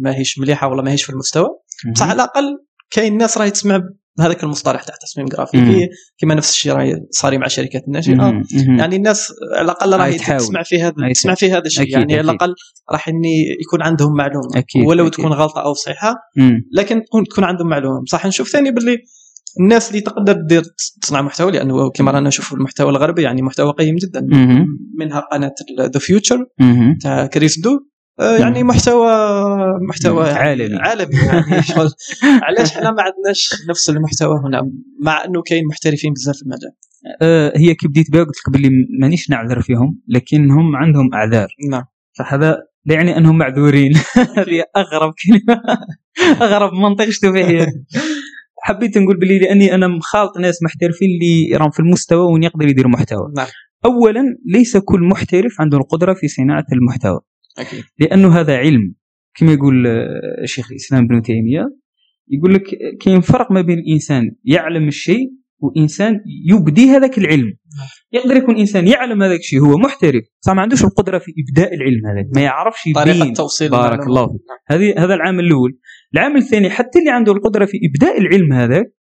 ماهيش 0.00 0.38
مليحة 0.38 0.68
ولا 0.68 0.82
ماهيش 0.82 1.02
في 1.02 1.10
المستوى 1.10 1.48
بصح 1.92 2.06
على 2.06 2.14
الأقل 2.14 2.44
كاين 2.90 3.16
ناس 3.16 3.38
راهي 3.38 3.50
تسمع 3.50 3.82
بهذاك 4.18 4.44
المصطلح 4.44 4.82
تاع 4.82 4.94
تصميم 5.02 5.26
جرافيكي. 5.26 5.88
كما 6.18 6.34
نفس 6.34 6.50
الشيء 6.50 6.72
راهي 6.72 6.96
صاري 7.10 7.38
مع 7.38 7.46
الشركات 7.46 7.84
الناشئه. 7.86 8.14
مهم. 8.14 8.44
يعني 8.78 8.96
الناس 8.96 9.32
على 9.56 9.64
الأقل 9.64 9.96
راهي. 9.96 10.18
تسمع 10.18 10.62
في 10.62 10.82
هذا 10.82 10.94
تسمع 11.12 11.34
في 11.34 11.52
هذا 11.52 11.66
الشيء 11.66 11.82
أكيد، 11.82 11.94
يعني 11.94 12.14
على. 12.14 12.20
الأقل 12.20 12.54
راح 12.92 13.08
إني 13.08 13.44
يكون 13.60 13.82
عندهم 13.82 14.16
معلومة 14.16 14.48
أكيد، 14.54 14.86
ولو 14.86 15.06
أكيد. 15.06 15.18
تكون 15.18 15.32
غلطة 15.32 15.62
أو 15.62 15.74
صحيحة. 15.74 16.14
لكن 16.72 17.04
تكون 17.04 17.24
تكون 17.24 17.44
عندهم 17.44 17.68
معلومة 17.68 18.02
بصح 18.02 18.26
نشوف 18.26 18.48
ثاني 18.48 18.70
باللي 18.70 18.96
الناس 19.60 19.88
اللي 19.88 20.00
تقدر 20.00 20.32
دير 20.32 20.62
تصنع 21.02 21.22
محتوى 21.22 21.52
لأنه 21.52 21.90
كما 21.90 22.10
رانا 22.10 22.28
نشوف 22.28 22.52
المحتوى 22.52 22.90
الغربي 22.90 23.22
يعني 23.22 23.42
محتوى 23.42 23.72
قيم 23.72 23.96
جدا. 23.96 24.26
منها 24.98 25.20
قناة 25.20 25.54
The 25.80 25.98
Futur. 25.98 26.46
تاع 27.02 27.26
Chris 27.26 27.58
Do 27.58 27.70
آه، 27.70 27.93
يعني 28.18 28.62
محتوى 28.62 29.12
محتوى 29.88 30.26
يعني 30.26 30.38
عالمي. 30.38 30.76
عالمي 30.76 31.16
يعني. 31.16 31.62
علاش 32.46 32.76
إحنا 32.76 32.90
ما 32.90 33.02
عندناش 33.02 33.52
نفس 33.70 33.90
المحتوى 33.90 34.40
هنا 34.44 34.70
مع 35.02 35.24
إنه 35.24 35.42
كاين 35.42 35.66
محترفين 35.66 36.12
بزاف 36.12 36.36
في 36.36 36.42
المجال. 36.42 36.72
آه، 37.22 37.52
هي 37.56 37.74
كي 37.74 37.88
بديت 37.88 38.10
بها؟ 38.10 38.24
قلت 38.24 38.36
لك 38.38 38.52
باللي 38.52 38.70
مانيش 39.00 39.30
نعذر 39.30 39.60
فيهم 39.60 40.00
لكن 40.08 40.50
هم 40.50 40.76
عندهم 40.76 41.14
أعذار. 41.14 41.48
نعم. 41.70 41.84
صح 42.18 42.34
هذا 42.34 42.58
لا 42.84 42.94
يعني 42.94 43.16
أنهم 43.16 43.38
معذورين. 43.38 43.92
هذه 44.36 44.64
أغرب 44.76 45.12
كلمة. 45.26 45.60
أغرب 46.46 46.72
منطق 46.72 47.04
شفتو 47.04 47.32
في 47.32 47.44
حياتي 47.44 47.84
حبيت 48.62 48.98
نقول 48.98 49.16
باللي 49.16 49.38
لأني 49.38 49.74
أنا 49.74 49.88
مخالط 49.88 50.38
ناس 50.38 50.62
محترفين 50.62 51.08
اللي 51.08 51.56
راهم 51.56 51.70
في 51.70 51.80
المستوى 51.80 52.32
وين 52.32 52.42
يقدر 52.42 52.68
يدير 52.68 52.88
محتوى. 52.88 53.32
نعم. 53.36 53.46
اولا 53.84 54.22
ليس 54.46 54.76
كل 54.76 55.00
محترف 55.00 55.60
عنده 55.60 55.78
القدرة 55.78 56.14
في 56.14 56.28
صناعة 56.28 56.64
المحتوى. 56.72 57.20
أكيد. 57.58 57.84
لأنه 57.98 58.40
هذا 58.40 58.56
علم. 58.56 58.94
كما 59.34 59.52
يقول 59.52 59.86
آه، 59.86 60.44
شيخ 60.44 60.70
الإسلام 60.70 61.04
ابن 61.04 61.22
تيمية 61.22 61.64
يقول 62.28 62.54
لك 62.54 62.64
كاين 63.00 63.20
فرق 63.20 63.52
ما 63.52 63.60
بين 63.60 63.78
الإنسان 63.78 64.30
يعلم 64.44 64.88
الشيء 64.88 65.30
وإنسان 65.58 66.20
يبدي 66.50 66.90
هذاك 66.90 67.18
العلم. 67.18 67.52
يقدر 68.12 68.36
يكون 68.36 68.56
إنسان 68.56 68.88
يعلم 68.88 69.22
هذاك 69.22 69.38
الشيء 69.38 69.60
هو 69.60 69.78
محترف. 69.78 70.24
صح 70.40 70.52
ما 70.52 70.62
عندوش 70.62 70.84
القدرة 70.84 71.18
في 71.18 71.32
إبداء 71.38 71.74
العلم 71.74 72.06
هذاك 72.06 72.26
ما 72.34 72.40
يعرفش 72.40 72.82
طريقة 72.94 73.16
يبين 73.16 73.32
توصيل 73.32 73.70
بارك. 73.70 74.06
الله 74.06 74.26
فيك. 74.26 74.40
هذه 74.68 75.04
هذا 75.04 75.14
العامل 75.14 75.44
الأول. 75.44 75.78
العامل 76.14 76.36
الثاني 76.36 76.70
حتى 76.70 76.98
اللي 76.98 77.10
عنده 77.10 77.32
القدرة 77.32 77.64
في 77.64 77.78
إبداء 77.88 78.20
العلم 78.20 78.52
هذاك 78.52 78.94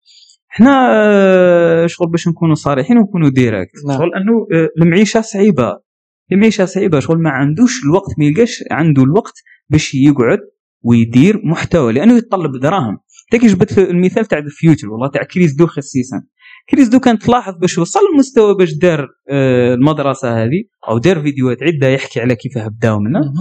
إحنا 0.53 0.91
آه، 0.93 1.87
شغل 1.87 2.11
باش 2.11 2.29
نكونوا 2.29 2.55
صريحين 2.55 2.99
ونكونوا 2.99 3.31
direct 3.31 3.71
نعم. 3.89 3.99
شغل 3.99 4.15
أنه 4.15 4.47
آه، 4.53 4.69
المعيشة 4.83 5.21
صعيبة. 5.21 5.90
المعيشه 6.33 6.65
صعيبه 6.65 7.01
شغل 7.01 7.23
ما 7.23 7.31
عندوش 7.31 7.85
الوقت 7.85 8.19
ما 8.19 8.25
يلقاش 8.25 8.65
عنده 8.71 9.03
الوقت 9.03 9.35
باش 9.69 9.95
يقعد 9.95 10.39
ويدير 10.83 11.41
محتوى 11.45 11.93
لأنه 11.93 12.17
يتطلب 12.17 12.57
دراهم. 12.61 12.99
تا 13.31 13.36
كي 13.36 13.47
جبت 13.47 13.79
المثال 13.79 14.27
تاع 14.27 14.39
The 14.39 14.58
Futur 14.58 14.91
والله 14.91 15.09
تاع 15.09 15.23
Chris 15.23 15.55
Do 15.55 15.67
خصيصا 15.67 16.23
Chris 16.71 16.89
Do 16.89 17.01
كان 17.01 17.19
تلاحظ 17.19 17.55
باش 17.57 17.79
وصل 17.79 18.01
المستوى 18.13 18.55
باش 18.55 18.73
دار 18.73 19.09
آه، 19.31 19.75
المدرسة 19.75 20.43
هذه 20.45 20.65
أو 20.89 20.99
دار 20.99 21.23
فيديوهات 21.23 21.63
عدة 21.63 21.89
يحكي 21.89 22.21
على 22.21 22.37
كيفاه 22.37 22.69
بداو 22.69 23.01
منها. 23.01 23.33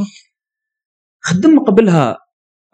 خدم 1.21 1.60
قبلها 1.60 2.17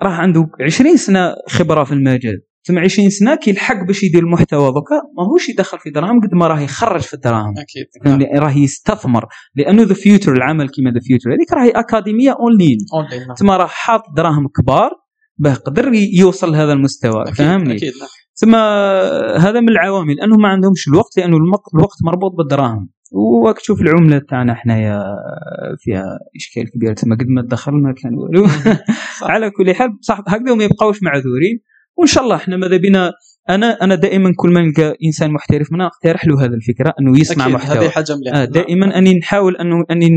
راه 0.01 0.09
عنده 0.09 0.49
20 0.61 0.97
سنة 0.97 1.35
خبرة 1.49 1.83
في 1.83 1.91
المجال. 1.91 2.41
ثم 2.67 2.79
20 2.79 3.09
سنة 3.09 3.35
كيلحق 3.35 3.83
باش 3.87 4.03
يدير 4.03 4.23
المحتوى 4.23 4.71
دوكا 4.71 4.95
ماهوش 5.17 5.49
يدخل 5.49 5.79
في 5.79 5.89
دراهم 5.89 6.21
قد 6.21 6.33
ما 6.33 6.47
راه 6.47 6.59
يخرج 6.59 7.01
في 7.01 7.13
الدراهم. 7.13 7.53
أكيد. 7.57 7.85
نعم. 8.05 8.21
يعني 8.21 8.39
راه 8.39 8.57
يستثمر. 8.57 9.25
لأنه 9.55 9.83
The 9.83 9.93
Futur 9.93 10.33
العمل 10.33 10.69
كيما 10.69 10.91
The 10.91 10.99
Futur 10.99 11.29
هذيك 11.29 11.53
راهي 11.53 11.69
اكاديميه 11.69 12.35
أونلاين، 12.39 12.77
نعم. 13.27 13.35
ثم 13.35 13.51
راه 13.51 13.67
حاط 13.67 14.01
دراهم 14.15 14.47
كبار 14.47 14.91
باه 15.37 15.53
قدر 15.53 15.91
يوصل 15.93 16.51
لهذا 16.51 16.73
المستوى. 16.73 17.21
أكيد، 17.21 17.35
فهمني؟ 17.35 17.75
أكيد 17.75 17.93
نعم. 17.99 18.09
ثم 18.33 18.55
هذا 19.45 19.59
من 19.59 19.69
العوامل 19.69 20.15
لأنه 20.15 20.37
ما 20.37 20.47
عندهمش 20.47 20.87
الوقت 20.87 21.17
لأنه 21.17 21.37
الوقت 21.73 21.97
مربوط 22.03 22.31
بالدراهم. 22.37 22.89
وراك 23.11 23.59
تشوف 23.59 23.81
العملة 23.81 24.21
تاعنا 24.29 24.55
حنايا 24.55 24.99
فيها 25.79 26.19
إشكال 26.35 26.71
كبير. 26.71 26.93
تما 26.93 27.15
قد 27.15 27.27
ما 27.27 27.41
دخلنا 27.41 27.93
كان 27.93 28.13
والو 28.19 28.47
على 29.21 29.49
كل 29.49 29.75
حال 29.75 29.89
صح 30.01 30.19
هكذا 30.27 30.55
ما 30.55 30.63
يبقاوش 30.63 31.03
معذورين. 31.03 31.59
وإن 31.97 32.07
شاء 32.07 32.23
الله 32.23 32.35
إحنا 32.35 32.57
ماذا 32.57 32.77
بنا 32.77 33.13
أنا 33.49 33.83
أنا 33.83 33.95
دائما 33.95 34.33
كل 34.37 34.49
ما 34.49 34.61
نلقى 34.61 34.95
إنسان 35.05 35.31
محترف 35.31 35.67
أنا 35.73 35.87
اقترح 35.87 36.27
له 36.27 36.45
هذه 36.45 36.53
الفكرة 36.53 36.93
أنه 36.99 37.19
يصنع 37.19 37.45
أكيد، 37.45 37.55
محتوى. 37.55 37.77
هذه 37.77 37.89
حاجة 37.89 38.15
مليحة. 38.15 38.41
آه 38.41 38.45
دائما 38.45 38.97
أني 38.97 39.19
نحاول 39.19 39.57
أنه 39.57 39.83
أني 39.91 40.09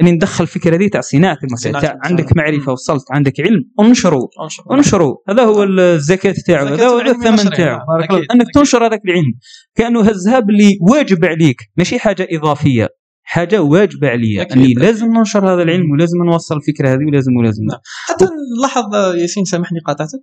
أني 0.00 0.12
ندخل 0.12 0.44
الفكرة 0.44 0.76
دي 0.76 0.88
تاع 0.88 1.00
صناعة 1.00 1.38
المحتوى 1.44 1.82
تاع. 1.82 1.98
عندك 2.04 2.36
معرفة 2.36 2.72
وصلت 2.72 3.04
عندك 3.10 3.40
علم 3.40 3.64
انشره 3.80 4.28
نعم. 4.70 4.78
انشروا. 4.78 5.16
هذا 5.28 5.42
هو 5.42 5.62
الزكاة 5.62 6.34
تاعو 6.46 6.66
الزكاة 6.66 6.86
هذا 6.86 6.88
هو 6.88 7.00
الثمن 7.00 7.50
نعم. 7.58 7.80
أكيد، 8.00 8.24
أنك. 8.34 8.46
تنشر 8.54 8.86
هذاك 8.86 9.00
العلم. 9.04 9.32
كأنه 9.74 10.00
هزها 10.00 10.40
باللي 10.40 10.78
واجب 10.90 11.24
عليك 11.24 11.56
ماشي 11.76 11.98
حاجة 11.98 12.28
إضافية. 12.30 12.88
حاجة 13.28 13.62
واجبة 13.62 14.08
عليا 14.08 14.52
أني. 14.52 14.74
لازم 14.74 15.06
ننشر 15.06 15.54
هذا 15.54 15.62
العلم 15.62 15.90
ولازم 15.90 16.18
نوصل 16.24 16.56
الفكرة 16.56 16.88
هذه 16.88 17.04
ولازم 17.08 17.36
ولازم. 17.36 17.64
نعم. 17.64 17.78
حتى 18.06 18.24
نلاحظ 18.58 18.94
ياسين 19.20 19.44
سامحني 19.44 19.78
قاطعتك. 19.86 20.20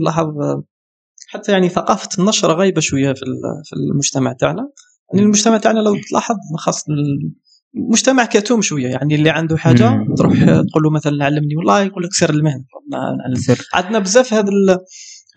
نلاحظ 0.00 0.24
آه، 0.26 0.62
حتى 1.28 1.52
يعني 1.52 1.68
ثقافة 1.68 2.08
النشر 2.18 2.52
غايبه 2.58 2.80
شوية 2.80 3.12
في 3.12 3.24
في 3.64 3.76
المجتمع 3.76 4.32
تاعنا. 4.32 4.70
يعني 5.12 5.24
المجتمع 5.24 5.56
تاعنا 5.58 5.80
لو 5.80 5.96
تلاحظ 6.10 6.36
خاصه 6.58 6.84
المجتمع 7.76 8.24
كتوم 8.24 8.62
شوية. 8.62 8.86
يعني 8.88 9.14
اللي 9.14 9.30
عنده 9.30 9.56
حاجة 9.56 9.90
مم. 9.90 10.14
تروح 10.14 10.32
تقول 10.44 10.82
له 10.82 10.90
مثلا 10.90 11.24
علمني 11.24 11.56
والله 11.56 11.82
يقول 11.82 12.04
لك 12.04 12.12
سر 12.12 12.30
المهنة. 12.30 12.64
عندنا 13.74 13.98
بزاف 13.98 14.34
هذه 14.34 14.48
ال- 14.48 14.78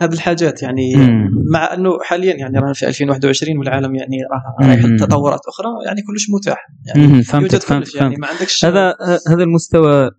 هذه 0.03 0.13
الحاجات 0.13 0.63
يعني 0.63 0.95
مم. 0.95 1.29
مع 1.53 1.73
أنه 1.73 1.89
حاليا 2.03 2.35
يعني 2.35 2.59
رانا 2.59 2.73
في 2.73 2.87
2021 2.87 3.57
والعالم 3.57 3.95
يعني 3.95 4.17
راه. 4.31 4.67
رايح 4.67 4.81
تطورات 4.99 5.39
أخرى 5.47 5.67
يعني 5.85 6.01
كلش 6.01 6.29
متاح. 6.29 6.67
يعني 6.87 7.07
مم، 7.07 7.13
يوجد 7.15 7.25
فهمتك 7.25 7.51
كلش 7.57 7.65
فهمتك 7.65 7.95
يعني 7.95 8.15
ما 8.15 8.27
عندكش 8.27 8.65
هذا 8.65 8.95
هذا 9.27 9.43
المستوى 9.43 10.09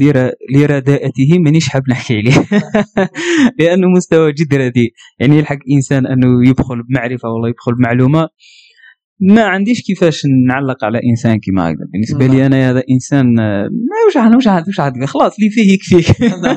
لر- 0.00 0.32
لرداءته 0.54 1.38
مانيش 1.38 1.68
حاب 1.68 1.82
نحكي 1.90 2.14
عليه؟ 2.14 2.44
لأنه 3.58 3.88
مستوى 3.96 4.32
جد 4.32 4.54
رديء 4.54 4.92
يعني 5.20 5.38
يلحق 5.38 5.58
إنسان 5.72 6.06
أنه 6.06 6.48
يدخل 6.48 6.82
بمعرفة 6.82 7.28
والله 7.28 7.48
يدخل 7.48 7.74
بمعلومة. 7.74 8.28
ما 9.20 9.42
عنديش 9.42 9.82
كيفاش 9.82 10.22
نعلق 10.48 10.84
على 10.84 11.00
إنسان 11.10 11.40
كما 11.40 11.70
هكذا. 11.70 11.84
بالنسبة 11.92 12.26
لي 12.26 12.46
أنا 12.46 12.70
هذا 12.70 12.82
إنسان 12.90 13.38
آه، 13.40 13.62
ما 13.62 13.96
وش 14.08 14.16
عاد 14.16 14.34
وش 14.36 14.46
عاد 14.48 14.68
وش 14.68 14.80
عاد 14.80 15.04
خلاص 15.04 15.34
اللي 15.38 15.50
فيه 15.50 15.72
يكفيك 15.72 16.16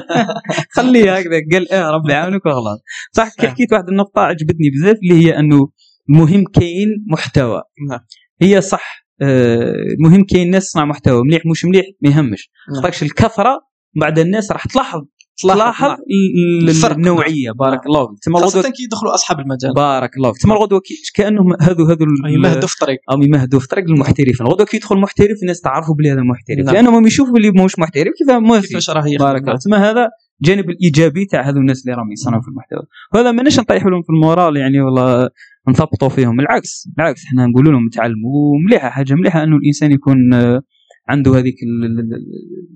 خليه 0.76 1.16
هكذا. 1.18 1.42
قال 1.54 1.72
إيه 1.72 1.90
ربي 1.92 2.12
يعاونك 2.12 2.46
وخلاص. 2.46 2.80
صح 3.12 3.28
كي 3.28 3.34
صحيح. 3.38 3.52
حكيت 3.52 3.74
واحد 3.74 3.90
النقطة 3.90 4.22
عجبتني 4.22 4.70
بزاف 4.76 4.98
اللي 5.04 5.26
هي 5.26 5.40
أنه 5.40 5.70
مهم 6.10 6.44
كاين 6.54 6.88
محتوى. 7.12 7.62
نعم. 7.90 8.00
هي 8.42 8.62
صح 8.62 9.06
آه، 9.22 9.74
المهم 10.00 10.24
كاين 10.24 10.50
ناس 10.52 10.66
تصنع 10.70 10.86
محتوى. 10.86 11.22
مليح 11.24 11.42
مش 11.52 11.66
مليح؟ 11.66 11.86
ما 12.02 12.10
يهمش. 12.10 12.50
نعم. 12.74 12.82
خاطرش 12.82 13.04
الكثره 13.04 13.60
بعد 13.96 14.20
الناس 14.20 14.52
راح 14.52 14.66
تلاحظ 14.68 15.02
تلاحظ 15.42 15.60
تلاحظ 15.60 15.88
نعم. 15.88 15.94
ال- 15.94 16.64
ال- 16.64 16.70
الفرق، 16.70 16.96
النوعيه 16.96 17.52
بارك 17.52 17.80
نعم. 17.80 17.88
الله 17.88 18.08
فيك. 18.08 18.20
تما 18.24 18.40
الغدوه 18.40 18.62
كي 18.62 18.84
يدخلوا 18.84 19.14
أصحاب 19.14 19.40
المجال. 19.40 19.74
بارك 19.74 20.18
الله 20.18 20.34
فيك. 20.34 20.42
تما 20.42 20.54
الغدوه 20.54 20.82
كأنهم 21.16 21.54
هذو 21.62 21.86
هذو 21.86 22.06
يمهدوا 22.30 22.68
في 22.68 22.78
طريق. 22.82 23.00
أو 23.12 23.22
يمهدوا 23.22 23.60
في 23.60 23.68
طريق 23.68 23.86
المحترفين. 23.86 24.46
الغدوه 24.46 24.66
كي 24.66 24.78
يدخل 24.78 24.98
محترف 24.98 25.38
الناس 25.42 25.62
تعرفوا 25.62 25.96
بلي 25.96 26.12
هذا 26.12 26.22
محترف. 26.22 26.66
نعم. 26.66 26.76
لأنهم 26.76 27.08
يشوفوا 27.08 27.38
اللي 27.38 27.52
مش 27.52 27.80
محترف 27.80 28.14
كيف 28.18 28.30
موافق؟ 28.30 28.68
كيفاش 28.68 28.90
راه. 28.90 29.04
بارك 29.20 29.42
الله. 29.42 29.56
تما 29.66 29.90
هذا 29.92 30.10
الجانب 30.42 30.70
الإيجابي 30.70 31.26
تاع 31.26 31.50
هذو 31.50 31.58
الناس 31.58 31.82
اللي 31.86 31.98
راهم 31.98 32.12
يصنعوا 32.12 32.42
في 32.42 32.48
المحتوى. 32.48 32.84
وهذا 33.14 33.32
ماناش 33.32 33.60
نطيحوا 33.60 33.92
لهم 33.92 34.02
في 34.02 34.10
المورال 34.10 34.58
يعني 34.58 34.82
والله 34.82 35.30
نثبطوا 35.70 36.10
فيهم. 36.10 36.38
بالعكس 36.38 36.88
بالعكس 36.98 37.26
إحنا 37.26 37.48
نقولوا 37.48 37.72
لهم 37.72 37.90
تعلموا 37.90 38.58
مليحة 38.68 38.90
حاجة 38.90 39.14
مليحة 39.14 39.44
إنه 39.44 39.56
الإنسان 39.56 39.92
يكون 39.92 40.18
عنده 41.12 41.32
هذيك 41.38 41.56
ال- 41.64 41.86
ال- 41.86 42.00
ال- 42.00 42.22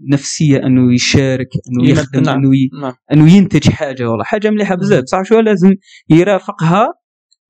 النفسية 0.06 0.58
أنه 0.58 0.94
يشارك 0.94 1.48
أنه 1.70 1.90
يخدم 1.90 2.22
نعم. 2.22 2.38
أنه 2.38 2.56
ي... 2.56 2.70
نعم. 2.82 2.94
أنه 3.14 3.36
ينتج 3.38 3.70
حاجة 3.70 4.10
والله. 4.10 4.24
حاجة 4.24 4.50
مليحة 4.50 4.76
بزاف. 4.76 5.04
صح 5.06 5.24
شو 5.24 5.40
لازم 5.40 5.76
يرافقها 6.10 6.88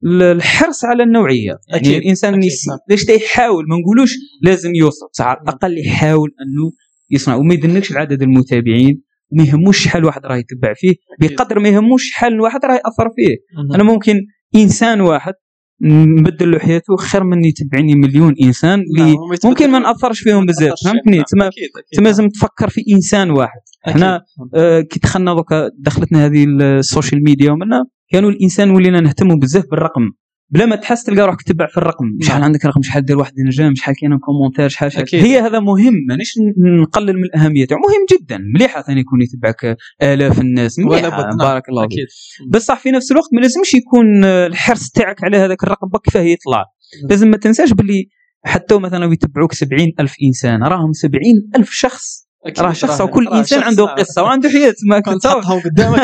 ال- 0.06 0.22
الحرص 0.24 0.86
على 0.86 1.04
النوعية. 1.04 1.58
يعني 1.70 1.82
أكيد، 1.82 2.02
الإنسان 2.02 2.34
أكيد، 2.34 2.44
يس... 2.52 2.68
نعم. 2.68 2.78
ليش 2.90 3.10
يحاول؟ 3.10 3.66
ما 3.70 3.78
نقولوش 3.78 4.12
لازم 4.42 4.76
يوصل. 4.76 5.06
صح 5.14 5.26
على 5.26 5.40
الأقل 5.42 5.78
يحاول 5.86 6.30
أنه 6.30 6.72
يصنع. 7.12 7.36
وما 7.36 7.54
يدنكش 7.54 7.92
العدد 7.92 8.22
المتابعين 8.22 9.02
ما 9.32 9.44
يهموش 9.44 9.84
شحال 9.84 10.06
واحد 10.06 10.26
راه 10.26 10.36
يتبع 10.38 10.74
فيه. 10.76 10.94
بقدر 11.20 11.60
ما 11.60 11.70
يهموش 11.70 12.04
شحال 12.10 12.42
واحد 12.42 12.66
راه 12.66 12.74
يأثر 12.74 13.10
فيه. 13.16 13.36
أنا 13.76 13.84
ممكن 13.84 14.16
إنسان 14.56 15.02
واحد 15.02 15.34
نبدل 15.82 16.52
له 16.52 16.60
حياته 16.60 16.96
خير 16.96 17.24
من 17.24 17.46
يتبعني 17.46 17.96
مليون 17.96 18.36
إنسان 18.44 18.80
اللي 18.82 19.16
ممكن 19.46 19.72
ما 19.72 19.80
نأثرش 19.80 20.20
فيهم 20.20 20.46
بزاف. 20.46 20.74
فهمتني 20.86 21.24
تما. 21.24 21.50
تما 21.94 22.04
لازم 22.08 22.30
تفكر 22.30 22.70
في 22.70 22.82
إنسان 22.96 23.32
واحد. 23.32 23.60
إحنا 23.88 24.22
آه، 24.56 24.82
كي 24.82 25.00
دخلنا 25.00 25.34
دوكا 25.34 25.70
دخلتنا 25.80 26.26
هذه 26.26 26.46
ال 26.62 26.70
social 26.70 27.24
media 27.24 27.52
ومنا 27.52 27.86
كانوا 28.12 28.30
الإنسان 28.30 28.70
ولينا 28.70 29.00
نهتموا 29.00 29.36
بزاف 29.36 29.64
بالرقم 29.72 30.12
بلا 30.50 30.66
ما 30.66 30.76
تحس 30.76 31.04
تلقى 31.04 31.26
روحك 31.26 31.42
تتبع 31.42 31.68
في 31.68 31.78
الرقم. 31.78 32.06
شحال 32.22 32.36
نعم. 32.36 32.44
عندك 32.44 32.66
رقم؟ 32.66 32.82
شحال 32.82 33.06
دير 33.06 33.18
واحد 33.18 33.34
j'aime 33.48 33.76
شحال 33.76 33.96
كاين 33.96 34.18
commentaire؟ 34.18 34.70
شحال 34.70 34.92
شحال. 34.92 35.08
هي 35.14 35.40
هذا 35.40 35.60
مهم. 35.60 35.94
مانيش 36.10 36.34
نقلل 36.82 37.14
من 37.18 37.24
الأهمية. 37.24 37.66
تاعو 37.66 37.80
مهم 37.80 38.20
جدا. 38.20 38.38
مليحه 38.56 38.82
ثاني 38.82 39.00
يكون 39.00 39.22
يتبعك 39.22 39.78
آلاف 40.02 40.42
الناس. 40.42 40.80
مليحه 40.80 41.10
نعم. 41.10 41.38
بارك 41.38 41.70
الله 41.70 41.88
فيك. 41.88 42.08
بصح 42.50 42.80
في 42.80 42.92
نفس 42.92 43.12
الوقت 43.12 43.30
ما 43.34 43.42
لازمش 43.42 43.74
يكون 43.74 44.24
الحرص 44.24 44.90
تاعك 44.90 45.24
على 45.24 45.38
هذاك 45.38 45.64
الرقم. 45.64 45.88
بك 45.88 46.02
كيفاه 46.02 46.22
يطلع. 46.22 46.66
لازم 47.10 47.28
ما 47.28 47.38
تنساش 47.38 47.74
باللي 47.74 48.10
حتى 48.46 48.78
مثلا 48.78 49.14
يتبعوك 49.14 49.54
سبعين 49.54 49.94
ألف 50.00 50.14
إنسان. 50.24 50.64
راهم 50.64 50.92
سبعين 50.94 51.50
ألف 51.56 51.70
شخص. 51.72 52.25
راه 52.60 52.74
شخص 52.74 53.02
وكل 53.02 53.26
شخص، 53.26 53.54
عنده. 53.54 53.86
قصة 53.86 54.24
وعنده 54.24 54.50
حياة 54.50 54.74
ما 54.90 55.00
كنت 55.00 55.24
تحطهم 55.24 55.60
قدامك 55.60 56.00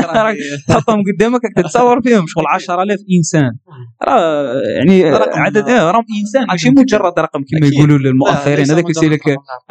تحطهم 0.68 1.04
قدامك 1.16 1.42
تتصور 1.56 2.02
فيهم 2.02 2.26
شغل 2.28 2.44
10000 2.56 3.00
إنسان 3.18 3.52
راه 4.04 4.54
يعني. 4.78 5.04
عدد 5.34 5.70
آه، 5.70 5.92
راهم 5.92 6.06
إنسان 6.22 6.46
ماشي. 6.48 6.70
مجرد 6.70 7.20
رقم 7.20 7.40
كما. 7.52 7.68
يقولوا 7.68 7.98
ليس 8.58 8.72
هذاك 8.72 8.90
يسير 8.90 9.12
لك. 9.12 9.22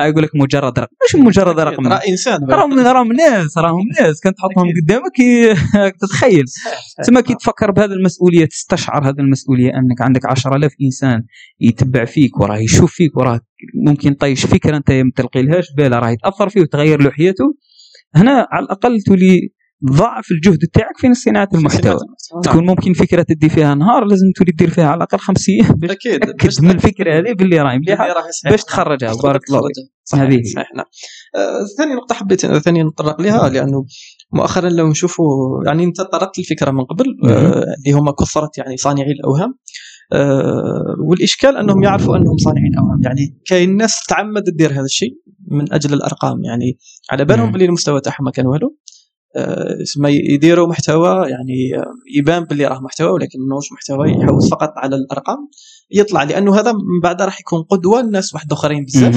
يقول 0.00 0.22
لك 0.22 0.30
مجرد 0.34 0.78
رقم 0.78 0.92
مش 1.08 1.14
مجرد. 1.14 1.60
رقم 1.60 1.86
راه 1.86 2.00
إنسان 2.08 2.44
راهم 2.50 2.78
راهم 2.80 3.12
ناس 3.12 3.58
راهم 3.58 3.82
ناس 4.00 4.20
كان 4.20 4.34
تحطهم 4.34 4.68
أكيد. 4.68 4.84
قدامك 4.84 5.12
تتخيل 6.00 6.44
تسمى 7.02 7.22
كي 7.22 7.34
تفكر 7.34 7.70
بهذه 7.70 7.92
المسؤولية 7.92 8.44
تستشعر 8.46 9.08
هذه 9.08 9.18
المسؤولية 9.20 9.70
أنك 9.70 10.00
عندك 10.02 10.26
10000 10.26 10.72
إنسان 10.82 11.22
يتبع 11.60 12.04
فيك 12.04 12.40
وراه 12.40 12.56
يشوف 12.58 12.92
فيك 12.92 13.16
وراه 13.16 13.40
ممكن 13.86 14.14
طيش 14.14 14.46
فكرة 14.46 14.76
أنت 14.76 14.90
ما 14.90 15.10
تلقيلهاش 15.16 15.72
باله 15.76 15.98
راه 15.98 16.10
يتأثر 16.10 16.48
فيه 16.48 16.60
وتغير 16.60 17.02
له 17.02 17.10
حياته 17.10 17.54
هنا 18.14 18.46
على 18.50 18.64
الأقل 18.64 19.00
تولي 19.00 19.52
ضاعف 19.84 20.30
الجهد 20.30 20.58
تاعك 20.72 20.98
في 20.98 21.14
صناعة 21.14 21.48
المحتوى. 21.54 21.98
نعم. 22.34 22.42
تكون 22.42 22.66
ممكن 22.66 22.92
فكرة 22.92 23.22
تدي 23.22 23.48
فيها 23.48 23.74
نهار 23.74 24.04
لازم 24.04 24.26
تولي 24.36 24.52
دير 24.52 24.70
فيها 24.70 24.84
على 24.84 24.96
الأقل 24.96 25.18
خمس 25.18 25.48
أيام. 25.48 25.74
باش 25.80 25.90
أكيد 25.90 26.20
تاكد 26.20 26.64
من 26.64 26.70
الفكرة 26.70 27.18
هذه 27.18 27.32
باللي 27.32 27.60
راهي 27.60 27.78
مليحة. 27.78 28.06
باش 28.44 28.64
تخرجها 28.64 29.14
بارك 29.14 29.40
الله 29.50 29.60
فيك. 29.60 29.90
صحيح 30.04 30.22
هذه. 30.22 30.42
صحيح 30.54 30.70
نعم. 30.76 30.86
آه، 31.36 31.66
ثاني 31.78 31.94
نقطة 31.94 32.14
حبيت 32.14 32.46
ثاني 32.46 32.82
نتطرق 32.82 33.20
لها 33.20 33.48
لأنه 33.48 33.84
مؤخرا 34.32 34.68
لو 34.68 34.88
نشوفوا 34.88 35.26
يعني 35.66 35.84
أنت 35.84 36.00
طرقت 36.00 36.38
الفكرة 36.38 36.70
من 36.70 36.84
قبل 36.84 37.04
آه، 37.24 37.64
اللي 37.78 37.98
هم 37.98 38.10
كثرة 38.10 38.50
يعني 38.58 38.76
صانعي 38.76 39.10
الأوهام. 39.10 39.54
آه، 40.12 40.96
والإشكال 40.98 41.56
أنهم 41.56 41.82
يعرفوا 41.82 42.16
أنهم 42.16 42.36
صانعين 42.36 42.78
أوهام. 42.78 43.02
يعني 43.02 43.40
كاين 43.46 43.76
ناس 43.76 44.06
تعمد 44.08 44.42
تدير 44.42 44.72
هذا 44.72 44.84
الشيء 44.84 45.14
من 45.48 45.72
أجل 45.72 45.94
الأرقام. 45.94 46.44
يعني 46.44 46.78
على 47.10 47.24
بالهم. 47.24 47.52
باللي 47.52 47.64
المستوى 47.64 48.00
تاعهم 48.00 48.24
ما 48.24 48.30
كان 48.30 48.46
والو. 48.46 48.76
آه، 49.36 49.82
اسمه 49.82 50.08
يديروا 50.08 50.66
محتوى 50.68 51.30
يعني 51.30 51.76
آه، 51.76 51.92
يبان 52.16 52.44
باللي 52.44 52.66
راه 52.66 52.80
محتوى 52.80 53.10
ولكن 53.10 53.38
ماهوش 53.50 53.72
محتوى 53.72 54.10
يحوس 54.10 54.50
فقط 54.50 54.72
على 54.76 54.96
الأرقام. 54.96 55.48
يطلع 55.92 56.22
لأنه 56.22 56.60
هذا 56.60 56.72
من 56.72 57.00
بعد 57.02 57.22
راح 57.22 57.40
يكون 57.40 57.62
قدوة 57.62 58.02
لناس 58.02 58.34
واحد 58.34 58.52
آخرين 58.52 58.84
بزاف 58.84 59.14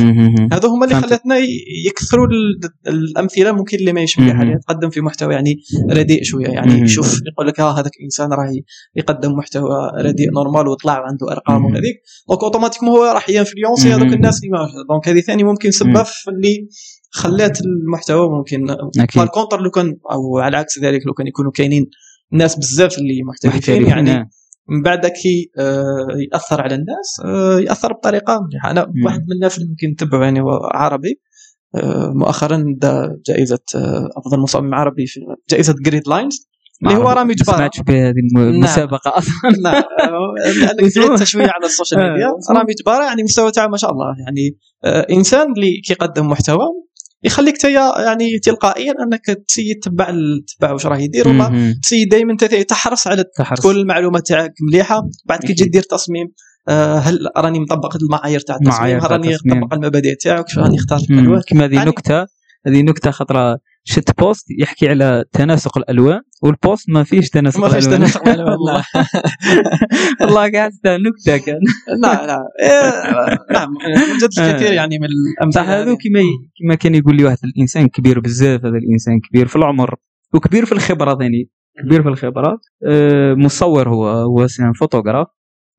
هذا 0.54 0.68
هما 0.70 0.86
اللي 0.86 0.96
ي- 1.36 1.88
يكثروا 1.88 2.28
ال- 2.28 2.60
الأمثلة 2.88 3.52
ممكن 3.52 3.78
اللي 3.78 3.94
ما 3.94 4.02
يشبه 4.02 4.24
مهم. 4.24 4.36
يعني 4.38 4.52
يتقدم 4.52 4.90
في 4.90 5.02
محتوى 5.02 5.34
يعني 5.34 5.56
رديء 5.92 6.24
شوية 6.24 6.48
يعني. 6.48 6.74
يشوف 6.82 7.20
يقول 7.34 7.48
لك 7.48 7.60
ها 7.60 7.72
هذاك 7.72 7.92
الإنسان 8.00 8.30
راه 8.34 8.52
يقدم 8.96 9.32
محتوى 9.32 9.92
رديء 10.02 10.32
normal 10.32 10.68
وطلع 10.68 10.94
عنده 10.94 11.32
أرقام. 11.32 11.66
وهذيك 11.66 11.96
donc 12.30 12.44
automatiquement 12.44 12.92
هو 12.98 13.04
راح 13.04 13.30
يـ 13.30 13.35
influencer. 13.35 13.94
هذوك 13.94 14.14
الناس 14.14 14.40
اللي 14.44 14.50
ما 14.52 14.68
donc 14.90 15.10
هذه 15.10 15.20
ثاني 15.20 15.44
ممكن 15.44 15.72
سبب. 15.72 16.04
في 16.04 16.30
اللي 16.32 16.68
خلات 17.12 17.62
المحتوى 17.62 18.30
ممكن 18.38 18.70
أكيد 18.70 19.12
فال 19.12 19.21
contraire 19.21 19.62
لو 19.62 19.70
كان 19.70 19.96
أو 20.12 20.38
على 20.38 20.58
عكس 20.58 20.80
ذلك 20.80 21.02
لو 21.08 21.14
كان 21.14 21.28
يكونوا 21.28 21.52
كاينين 21.52 21.86
ناس 22.32 22.56
بزاف 22.56 22.98
اللي 22.98 23.24
محترفين 23.24 23.86
يعني 23.88 24.12
نعم. 24.14 24.26
من 24.70 24.82
بعد 24.82 25.08
كي 25.08 25.52
آه، 25.60 26.08
يأثر 26.34 26.62
على 26.62 26.76
الناس 26.76 27.22
آه، 27.26 27.60
يأثر 27.60 27.94
بطريقة 27.94 28.40
مليحة. 28.50 28.72
أنا 28.72 28.86
مم. 28.86 29.06
واحد 29.06 29.20
من 29.20 29.32
الناس 29.36 29.58
اللي 29.58 29.70
ممكن 29.70 29.88
نتبعه 29.90 30.24
يعني 30.24 30.42
هو 30.42 30.50
عربي 30.74 31.22
آه، 31.76 32.12
مؤخرا 32.16 32.64
دا 32.78 33.18
جائزة 33.28 33.60
أفضل 34.18 34.40
مصمم 34.40 34.76
عربي 34.76 35.06
في 35.06 35.20
جائزة 35.50 35.76
Gridlines 35.86 36.50
اللي 36.84 36.96
هو 36.96 37.10
رامي 37.10 37.30
ما 37.30 37.34
جبارة. 37.44 37.58
سمعتش 37.58 37.80
بهذه 37.82 38.14
الم- 38.34 38.50
المسابقة 38.56 39.18
أصلا. 39.18 39.34
نعم. 39.64 39.84
لأنك 40.38 40.98
بعدت 41.10 41.24
شوية 41.24 41.44
على 41.50 41.66
ال 41.66 41.71
social 41.71 42.00
media. 42.12 42.28
رامي 42.58 42.74
جبارة 42.82 43.04
يعني 43.04 43.20
المستوى 43.20 43.52
تاعه 43.52 43.68
ما 43.68 43.78
شاء 43.78 43.92
الله. 43.92 44.06
يعني 44.26 44.58
إنسان 45.18 45.54
اللي 45.54 45.82
كيقدم 45.88 46.28
محتوى 46.28 46.66
يخليك 47.24 47.58
تيا 47.58 48.02
يعني 48.06 48.40
تلقائيا 48.40 48.94
أنك 49.04 49.26
تسيد 49.48 49.80
تتبع 49.80 50.12
تتبع 50.48 50.72
واش 50.72 50.86
راه 50.86 50.98
يدير 50.98 51.28
مهم. 51.28 51.74
تسيد 51.84 52.10
دائما 52.10 52.36
تحرص 52.68 53.08
على 53.08 53.24
تحرص 53.38 53.60
تكون 53.60 53.76
المعلومات 53.76 54.28
تاعك 54.28 54.54
مليحة 54.70 55.10
بعد 55.26 55.40
كي 55.40 55.54
تجي 55.54 55.64
أكيد. 55.64 55.72
دير 55.72 55.82
تصميم 55.82 56.28
آه، 56.70 56.98
هل 56.98 57.28
راني 57.38 57.60
مطبق 57.60 57.96
المعايير 57.96 58.40
تاع 58.40 58.56
التصميم 58.56 59.00
هل 59.00 59.12
راني. 59.12 59.38
نطبق 59.46 59.74
المبادئ 59.74 60.16
تاعك 60.16 60.46
كيف 60.46 60.58
راني. 60.58 60.78
الالوان 61.10 61.42
كما 61.48 61.66
هذه 61.66 61.84
نكته 61.86 62.26
هذه 62.68 62.82
نكتة 62.82 63.12
خطرة 63.12 63.60
شفت 63.86 64.20
post 64.20 64.46
يحكي 64.60 64.90
على 64.90 65.24
تناسق 65.32 65.78
الألوان 65.78 66.22
وال 66.44 66.59
post 66.59 66.90
ما 66.90 67.04
فيش 67.04 67.30
تناسق 67.30 67.60
ما 67.60 67.70
فيش 67.70 67.88
الألوان. 67.88 68.00
تناسق 68.00 68.28
الألوان، 68.28 68.52
والله. 68.52 68.84
والله 70.22 70.52
قاعد 70.52 70.72
نكتة 70.86 71.38
كان. 71.46 71.60
لا 72.02 72.28
لا. 72.28 72.40
إيه، 72.62 73.38
نعم 73.52 73.70
يوجد 74.10 74.30
الكثير 74.40 74.74
يعني 74.74 75.00
من 75.00 75.08
الأمثلة 75.40 75.82
هذو. 75.82 75.98
كما 75.98 76.22
كما 76.60 76.76
كان 76.76 76.96
يقول 76.96 77.16
لي 77.18 77.24
واحد 77.24 77.38
الإنسان 77.44 77.88
كبير 77.88 78.20
بزاف 78.20 78.66
هذا 78.66 78.78
الإنسان 78.78 79.20
كبير 79.20 79.48
في 79.48 79.56
العمر 79.56 79.96
وكبير 80.34 80.66
في 80.66 80.72
الخبره 80.72 81.16
ثاني 81.18 81.50
كبير 81.86 82.04
في 82.04 82.10
الخبرات. 82.10 82.60
آه، 82.86 83.34
مصور 83.34 83.90
هو 83.90 84.08
هو 84.08 84.48
فوتوغراف. 84.80 85.28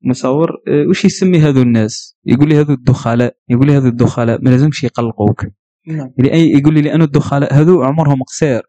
مصور 0.03 0.49
آه، 0.67 0.85
وش 0.89 1.05
يسمي 1.05 1.39
هذو 1.39 1.61
الناس؟ 1.61 2.17
يقول 2.25 2.49
لي 2.49 2.59
هذو 2.59 2.73
الدخلاء 2.73 3.35
يقول 3.49 3.67
لي 3.67 3.77
هذو 3.77 3.87
الدخلاء 3.87 4.41
ما 4.41 4.49
لازمش 4.49 4.83
يقلقوك. 4.83 5.45
نعم 5.87 6.11
يعني 6.17 6.51
يقول 6.51 6.73
لي 6.73 6.81
لأنه 6.81 7.03
الدخلاء 7.03 7.53
هذو 7.53 7.83
عمرهم 7.83 8.23
قصير 8.23 8.61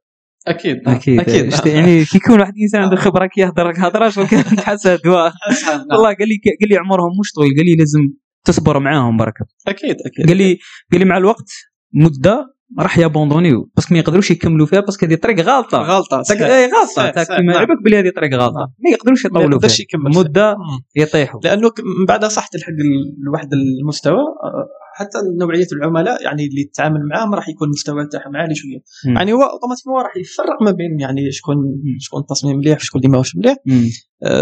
أكيد 0.46 0.76
نعم. 0.87 0.94
أكيد 0.96 1.20
أكيد 1.20 1.55
شت- 1.55 1.66
يعني 1.66 2.05
كي 2.05 2.16
يكون 2.16 2.40
واحد 2.40 2.52
الانسان 2.57 2.83
عنده 2.83 2.96
خبرة 2.96 3.26
كي 3.26 3.40
يهضر 3.40 3.70
هضره 3.76 4.12
وكان 4.22 4.42
حسد 4.61 5.07
واه. 5.07 5.33
نعم. 5.66 5.81
والله 5.90 6.14
قال 6.14 6.29
لي 6.29 6.40
قال 6.61 6.68
لي 6.68 6.76
عمرهم 6.76 7.11
مش 7.20 7.33
طويل 7.33 7.57
قال 7.57 7.66
لي 7.66 7.74
لازم 7.74 8.00
تصبر 8.44 8.79
معاهم 8.79 9.16
برك 9.16 9.35
أكيد 9.68 9.96
أكيد 10.07 10.26
قال 10.29 10.37
لي 10.37 10.59
قال 10.92 11.00
لي 11.00 11.05
مع 11.07 11.16
الوقت 11.16 11.50
مدة 11.94 12.57
راح 12.79 12.98
يابوندونيو 12.98 13.70
parce 13.76 13.88
que 13.88 13.94
ما 13.94 14.00
يقدروش 14.00 14.31
يكملوا 14.31 14.66
فيها 14.66 14.81
parce 14.80 14.97
que 14.97 15.06
هذه 15.07 15.14
طريق 15.14 15.40
غلطة 15.40 15.79
غلطة. 15.79 16.22
اي 16.31 16.64
غلطة 16.66 16.87
صحيح، 16.96 17.11
تاك 17.11 17.26
صحيح، 17.26 17.38
ما 17.40 17.44
نعم. 17.46 17.55
يعرفك 17.55 17.83
بلي 17.85 17.98
هذه 17.98 18.12
طريق 18.16 18.35
غلطة 18.35 18.59
نعم. 18.61 18.68
ما 18.85 18.90
يقدروش 18.90 19.24
يطولوا 19.24 19.61
فيها. 19.61 19.87
مدة. 20.20 20.57
يطيحوا 20.96 21.40
لأنه 21.44 21.70
من 22.00 22.05
بعد 22.09 22.24
صح 22.24 22.46
تلحق 22.46 22.68
ال- 22.68 23.24
لواحد 23.26 23.48
المستوى 23.52 24.18
آه، 24.18 24.68
حتى 24.98 25.18
نوعية 25.40 25.66
العملاء 25.72 26.22
يعني 26.24 26.46
اللي 26.46 26.64
تتعامل 26.64 27.00
معاهم 27.11 27.35
راح 27.35 27.48
يكون 27.48 27.66
المستوى 27.68 28.09
تاعهم 28.12 28.37
عالي 28.37 28.54
شوية. 28.54 28.80
مم. 29.06 29.16
يعني 29.16 29.32
هو 29.32 29.42
automatiquement 29.42 30.02
راح 30.02 30.16
يفرق 30.16 30.62
ما 30.62 30.70
بين 30.70 31.00
يعني 31.00 31.32
شكون 31.32 31.56
شكون 31.98 32.20
التصميم 32.20 32.56
مليح 32.56 32.78
وشكون 32.78 33.00
اللي 33.00 33.12
ماهوش 33.12 33.37
مليح. 33.37 33.56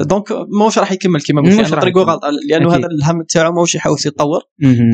donc 0.02 0.24
ماهوش 0.58 0.78
راح 0.78 0.92
يكمل 0.92 1.20
كما 1.20 1.42
قلت 1.42 1.60
مش 1.60 1.72
راح 1.72 1.80
طريقه. 1.80 2.02
غلط 2.02 2.20
لأنه 2.50 2.68
أكيد. 2.74 2.84
هذا 2.84 2.86
الهم 2.94 3.22
تاعو 3.22 3.52
ماهوش 3.52 3.74
يحاول 3.74 3.96
يتطور. 4.06 4.40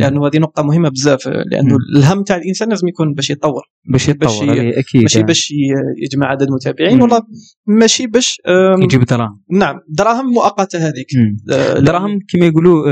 لأنه 0.01 0.27
هذه 0.27 0.39
نقطة 0.39 0.63
مهمة 0.63 0.89
بزاف 0.89 1.29
آه، 1.29 1.45
لأنه 1.53 1.73
مم. 1.75 1.79
الهم 1.97 2.23
تاع 2.23 2.37
الإنسان 2.37 2.69
لازم 2.69 2.89
يكون 2.89 3.15
باش 3.15 3.31
يتطور 3.31 3.63
باش 3.85 4.11
باش 4.11 4.33
يتطور 4.37 4.53
هذه 4.53 4.79
أكيد 4.79 5.03
ماشي 5.03 5.19
يعني. 5.19 5.27
باش 5.27 5.53
يجمع 6.05 6.27
عدد 6.27 6.51
متابعين. 6.51 7.03
ولا 7.03 7.23
ماشي 7.67 8.07
باش 8.07 8.41
يجيب 8.83 9.05
دراهم 9.05 9.43
نعم 9.51 9.77
دراهم 9.89 10.27
مؤقتة 10.33 10.79
هذيك. 10.79 11.07
آه، 11.53 11.79
دراهم 11.79 12.19
كما 12.29 12.47
يقولوا 12.47 12.85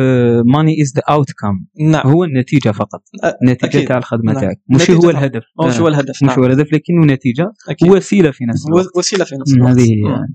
money 0.42 0.82
is 0.82 0.92
the 0.96 1.02
outcome 1.10 1.64
نعم 1.80 2.06
هو 2.06 2.24
النتيجة 2.24 2.70
فقط 2.70 3.00
النتيجه. 3.42 3.84
تاع 3.86 3.98
الخدمة 3.98 4.32
نعم. 4.32 4.40
تاعك 4.40 4.56
مش 4.70 4.90
هو. 4.90 5.10
الهدف 5.10 5.42
آه. 5.60 5.70
هو 5.72 5.88
الهدف 5.88 6.10
مش 6.10 6.22
نعم 6.22 6.38
هو 6.38 6.46
الهدف 6.46 6.66
لكنه 6.72 7.14
نتيجة. 7.14 7.52
وسيلة 7.86 8.30
في 8.30 8.44
نفس 8.44 8.66
الوقت 8.68 8.96
وسيلة 8.96 9.24
في 9.24 9.34
نفس 9.40 9.54
الوقت 9.54 9.70
هذه. 9.70 9.88
أم، 9.92 10.34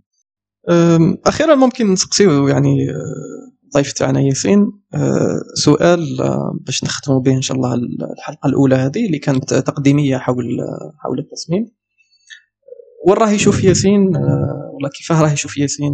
أخيرا 1.26 1.56
ممكن 1.56 1.92
نسقسيو 1.92 2.48
يعني 2.48 2.90
آه، 2.90 3.78
ضيف 3.78 3.94
تاعنا 3.94 4.22
ياسين. 4.22 4.72
آه، 4.94 5.40
سؤال 5.54 6.22
آه، 6.22 6.58
باش 6.62 6.84
نختموا 6.84 7.20
به 7.20 7.34
إن 7.34 7.42
شاء 7.42 7.58
الله 7.58 7.74
الحلقة 8.18 8.48
الأولى 8.48 8.76
هذه 8.76 9.06
اللي 9.06 9.20
كانت 9.20 9.54
تقديمية 9.54 10.18
حول 10.18 10.46
حول 11.00 11.20
التصميم. 11.20 11.66
وين 13.08 13.18
راه 13.18 13.32
يشوف 13.32 13.64
ياسين؟ 13.64 14.08
ولا 14.74 14.90
كيفاه 14.98 15.22
راه 15.22 15.32
يشوف 15.32 15.58
ياسين 15.58 15.94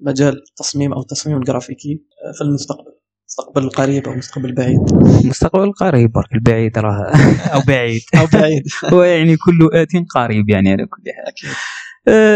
مجال 0.00 0.42
التصميم 0.50 0.92
أو 0.92 1.00
التصميم 1.00 1.36
الجرافيكي 1.36 2.02
في 2.38 2.44
المستقبل 2.44 2.96
المستقبل 3.26 3.64
القريب 3.64 4.06
أو 4.06 4.12
المستقبل 4.12 4.48
البعيد؟ 4.48 4.92
المستقبل 5.24 5.62
القريب 5.62 6.12
برك 6.12 6.32
البعيد 6.34 6.78
راه. 6.78 7.12
أو 7.54 7.60
بعيد. 7.66 8.00
أو 8.14 8.26
بعيد. 8.32 8.62
هو 8.92 9.02
يعني 9.02 9.36
كل 9.36 9.68
آت 9.72 9.88
قريب 10.14 10.50
يعني 10.50 10.72
على 10.72 10.86
كل 10.86 11.02
حال. 11.16 11.54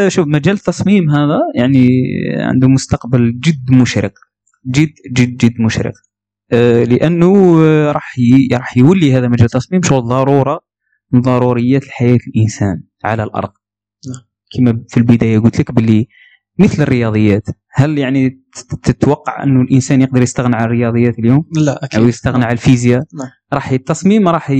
شوف 0.09 0.27
مجال 0.27 0.55
التصميم 0.55 1.11
هذا 1.11 1.39
يعني 1.55 1.89
عنده 2.37 2.69
مستقبل 2.69 3.41
جد 3.41 3.71
مشرق. 3.71 4.13
جد 4.67 4.93
جد 5.13 5.37
جد 5.37 5.61
مشرق. 5.61 5.93
آه، 6.53 6.85
لأنه 6.85 7.61
آه، 7.65 7.93
راح 7.93 8.15
راح 8.53 8.77
يولي 8.77 9.15
هذا 9.15 9.29
مجال 9.29 9.45
التصميم 9.45 9.83
شغل 9.83 10.03
ضرورة 10.03 10.61
من 11.13 11.21
ضروريات 11.21 11.83
الحياة 11.83 12.19
الإنسان 12.29 12.83
على 13.05 13.23
الأرض. 13.23 13.53
نعم. 14.09 14.23
كما 14.53 14.85
في 14.89 14.97
البداية 14.97 15.39
قلت 15.39 15.61
لك 15.61 15.73
باللي 15.73 16.09
مثل 16.59 16.83
الرياضيات 16.83 17.43
هل 17.73 17.99
يعني 17.99 18.41
تتوقع 18.83 19.43
انه 19.43 19.61
الإنسان 19.63 20.01
يقدر 20.01 20.23
يستغنى 20.23 20.57
عن 20.57 20.65
الرياضيات 20.65 21.19
اليوم؟ 21.19 21.45
لا 21.57 21.85
أكيد. 21.85 22.01
أو 22.01 22.09
يستغنى 22.09 22.45
عن 22.45 22.53
الفيزياء؟ 22.53 22.99
نعم. 23.19 23.29
راح 23.53 23.71
التصميم 23.71 24.29
راح 24.29 24.53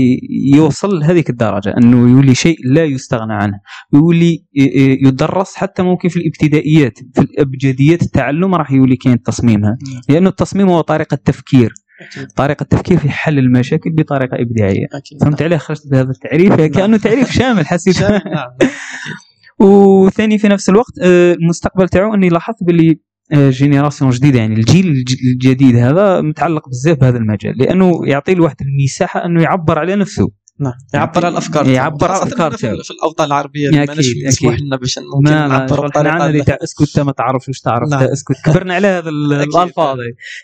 يوصل 0.55 0.99
لهذيك 0.99 1.31
الدرجة 1.31 1.75
أنه 1.79 2.11
يولي 2.11 2.35
شيء 2.35 2.57
لا 2.65 2.85
يستغنى 2.85 3.33
عنه. 3.35 3.61
ويولي 3.93 4.31
ي- 4.33 4.45
ي- 4.55 4.99
يدرس 5.07 5.55
حتى 5.55 5.83
ممكن 5.83 6.09
في 6.09 6.17
الابتدائيات 6.17 6.99
في 7.15 7.21
الأبجديات 7.21 8.03
التعلم 8.03 8.55
راح 8.55 8.73
يولي 8.73 8.97
كاين 8.97 9.23
تصميمها. 9.23 9.79
نعم. 9.93 10.01
لأنه 10.09 10.29
التصميم 10.29 10.69
هو 10.69 10.81
طريقة 10.81 11.15
تفكير. 11.25 11.73
أكيد. 12.11 12.27
طريقة 12.37 12.65
تفكير 12.65 12.99
في 12.99 13.11
حل 13.11 13.39
المشاكل 13.39 13.91
بطريقة 13.91 14.37
إبداعية. 14.41 14.87
أكيد. 14.95 15.19
فهمت 15.23 15.43
عليه 15.43 15.57
خرجت 15.57 15.83
بهذا 15.91 16.11
التعريف 16.11 16.55
كأنه 16.55 16.97
تعريف 16.97 17.31
شامل 17.33 17.67
حسيت. 17.67 17.95
شامل، 17.95 18.21
نعم. 18.35 18.49
وثاني 19.61 20.39
في 20.39 20.49
نفس 20.49 20.69
الوقت 20.69 20.93
آه، 21.03 21.33
المستقبل 21.33 21.89
تاعو 21.89 22.15
أني 22.15 22.29
لاحظت 22.29 22.65
باللي 22.65 23.01
آه، 23.33 23.51
جينيراسيون 23.51 24.11
جديدة 24.11 24.39
يعني 24.39 24.55
الجيل 24.55 24.87
الج- 24.87 25.17
الجديد 25.35 25.77
هذا 25.77 26.21
متعلق 26.21 26.69
بزاف 26.69 26.99
بهذا 26.99 27.19
المجال 27.19 27.59
لأنه 27.59 28.01
يعطي 28.07 28.33
الواحد 28.33 28.57
المساحة 28.63 29.25
أنه 29.25 29.43
يعبر 29.43 29.79
على 29.79 29.97
نفسه 29.97 30.29
نعم 30.61 30.73
يعبر 30.95 31.27
على 31.27 31.29
الأفكار 31.33 31.69
يعبر 31.69 32.11
على 32.11 32.21
هنا 32.23 32.51
في- 32.51 32.57
تاعو. 32.63 32.77
في 32.83 32.91
الأوطان 32.91 33.27
العربية 33.27 33.71
نش 33.71 34.07
مسموح. 34.27 34.61
لنا 34.61 34.77
باش 34.77 34.99
ممكن 34.99 35.67
شغل 35.77 35.91
كان 35.91 36.07
عندنا 36.07 36.27
اللي 36.27 36.39
بطريقه 36.39 36.45
تاع 36.45 36.59
اسكت 36.63 37.01
ما 37.01 37.13
تعرفش 37.13 37.49
واش 37.49 37.61
تعرف 37.61 37.89
نعم. 37.91 38.03
اسكت 38.03 38.37
كبرنا 38.45 38.75
على 38.75 38.87
هذا. 38.87 39.09
الألفاظ. 39.09 39.99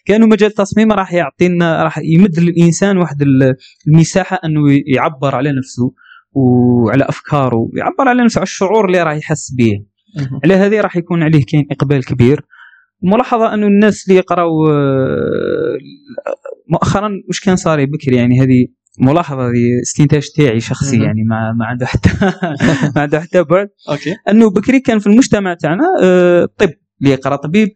كانوا 0.04 0.28
مجال 0.28 0.50
التصميم 0.50 0.92
راح 0.92 1.12
يعطينا 1.12 1.82
راح 1.82 1.98
يمد 1.98 2.40
للانسان 2.40 2.96
واحد 2.98 3.22
ال- 3.22 3.54
المساحة 3.88 4.38
أنه 4.44 4.60
يعبر 4.86 5.34
على 5.34 5.52
نفسه 5.58 5.92
وعلى 6.36 7.04
أفكاره 7.04 7.70
يعبر 7.74 8.08
على 8.08 8.24
نفسه 8.24 8.38
على 8.38 8.42
الشعور 8.46 8.86
اللي 8.86 9.02
راح 9.02 9.16
يحس 9.16 9.54
به. 9.58 9.84
على 10.44 10.54
هذه 10.54 10.80
راح 10.80 10.96
يكون 10.96 11.22
عليه 11.22 11.44
كاين 11.44 11.66
إقبال 11.70 12.04
كبير. 12.04 12.44
ملاحظة 13.02 13.54
انه 13.54 13.66
الناس 13.66 14.08
اللي 14.08 14.18
يقراوا 14.18 14.70
آه، 14.70 15.78
مؤخرا 16.68 17.10
واش 17.28 17.40
كان 17.40 17.56
صار 17.56 17.84
بكري 17.84 18.16
يعني 18.16 18.40
هذه 18.40 18.66
ملاحظة 19.00 19.48
هذه 19.48 19.82
استنتاج 19.82 20.28
تاعي 20.36 20.60
شخصي. 20.60 21.02
يعني 21.02 21.24
ما 21.24 21.52
ما 21.58 21.66
عنده 21.66 21.86
حتى 21.86 22.10
ما 22.96 23.02
عنده 23.02 23.20
حتى 23.20 23.42
بعد. 23.42 23.68
okay. 23.88 24.16
أنه 24.28 24.50
بكري 24.50 24.80
كان 24.80 24.98
في 24.98 25.06
المجتمع 25.06 25.54
تاعنا 25.54 25.84
آه، 26.02 26.44
الطب 26.44 26.70
اللي 27.00 27.12
يقرأ 27.12 27.36
طبيب 27.36 27.68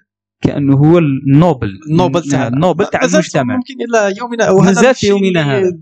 كأنه 0.42 0.76
هو 0.76 0.98
ال 0.98 1.10
noble. 1.10 1.80
ال 1.90 1.96
noble 1.96 2.22
تاع 2.22 2.48
ال 2.48 2.55
noble 2.55 2.86
تاع 2.86 3.04
المجتمع. 3.04 3.56
ممكن 3.56 3.74
إلى 3.74 4.18
يومنا 4.18 4.44
أو 4.44 4.58
هذا 4.58 4.66
مازال 4.66 4.84
في 4.84 4.90
الشيء. 4.90 5.10
يومنا 5.10 5.58
هذا. 5.58 5.78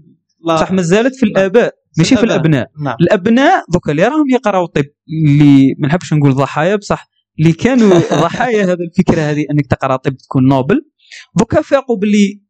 صح 0.58 0.72
ما 0.72 0.82
زالت 0.82 1.14
في 1.14 1.22
الآباء. 1.22 1.74
ماشي 1.98 2.16
في. 2.16 2.22
الأبناء. 2.22 2.70
نعم. 2.84 2.96
الأبناء 3.00 3.64
دوكا 3.72 3.90
اللي 3.92 4.04
راهم 4.04 4.30
يقراو 4.30 4.66
طب 4.66 4.84
اللي 5.08 5.74
ما 5.78 5.88
نحبش 5.88 6.12
نقول 6.12 6.34
ضحايا 6.34 6.76
بصح 6.76 7.08
اللي 7.38 7.52
كانوا 7.52 7.98
ضحايا 8.24 8.64
هذه 8.64 8.78
الفكرة 8.90 9.20
هذه 9.20 9.44
أنك 9.50 9.66
تقرأ 9.66 9.96
طب 9.96 10.16
تكون 10.16 10.48
noble. 10.48 10.80
دوكا 11.38 11.62
فاقوا 11.62 11.96
باللي 11.96 12.42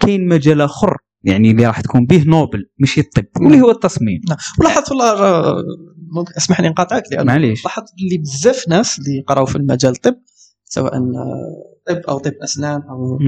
كاين 0.00 0.28
مجال 0.28 0.60
آخر 0.60 0.96
يعني 1.22 1.50
اللي 1.50 1.66
راح 1.66 1.80
تكون 1.80 2.06
به 2.06 2.24
نوبل 2.24 2.70
ماشي 2.78 3.00
الطب 3.00 3.24
واللي 3.40 3.60
هو 3.60 3.70
التصميم. 3.70 4.20
نعم. 4.28 4.38
ولاحظت 4.60 4.90
والله 4.90 5.14
ممكن 6.12 6.32
اسمح 6.36 6.60
لي 6.60 6.68
نقاطعك 6.68 7.02
معليش 7.12 7.64
لاحظت 7.64 7.92
اللي 8.02 8.18
بزاف 8.18 8.68
ناس 8.68 8.98
اللي 8.98 9.24
قراوا 9.26 9.46
في 9.46 9.56
المجال 9.56 9.90
الطب 9.90 10.16
سواء 10.64 10.92
طب 11.86 11.96
أو 12.08 12.18
طب 12.18 12.32
أسنان 12.44 12.82
أو 12.82 13.18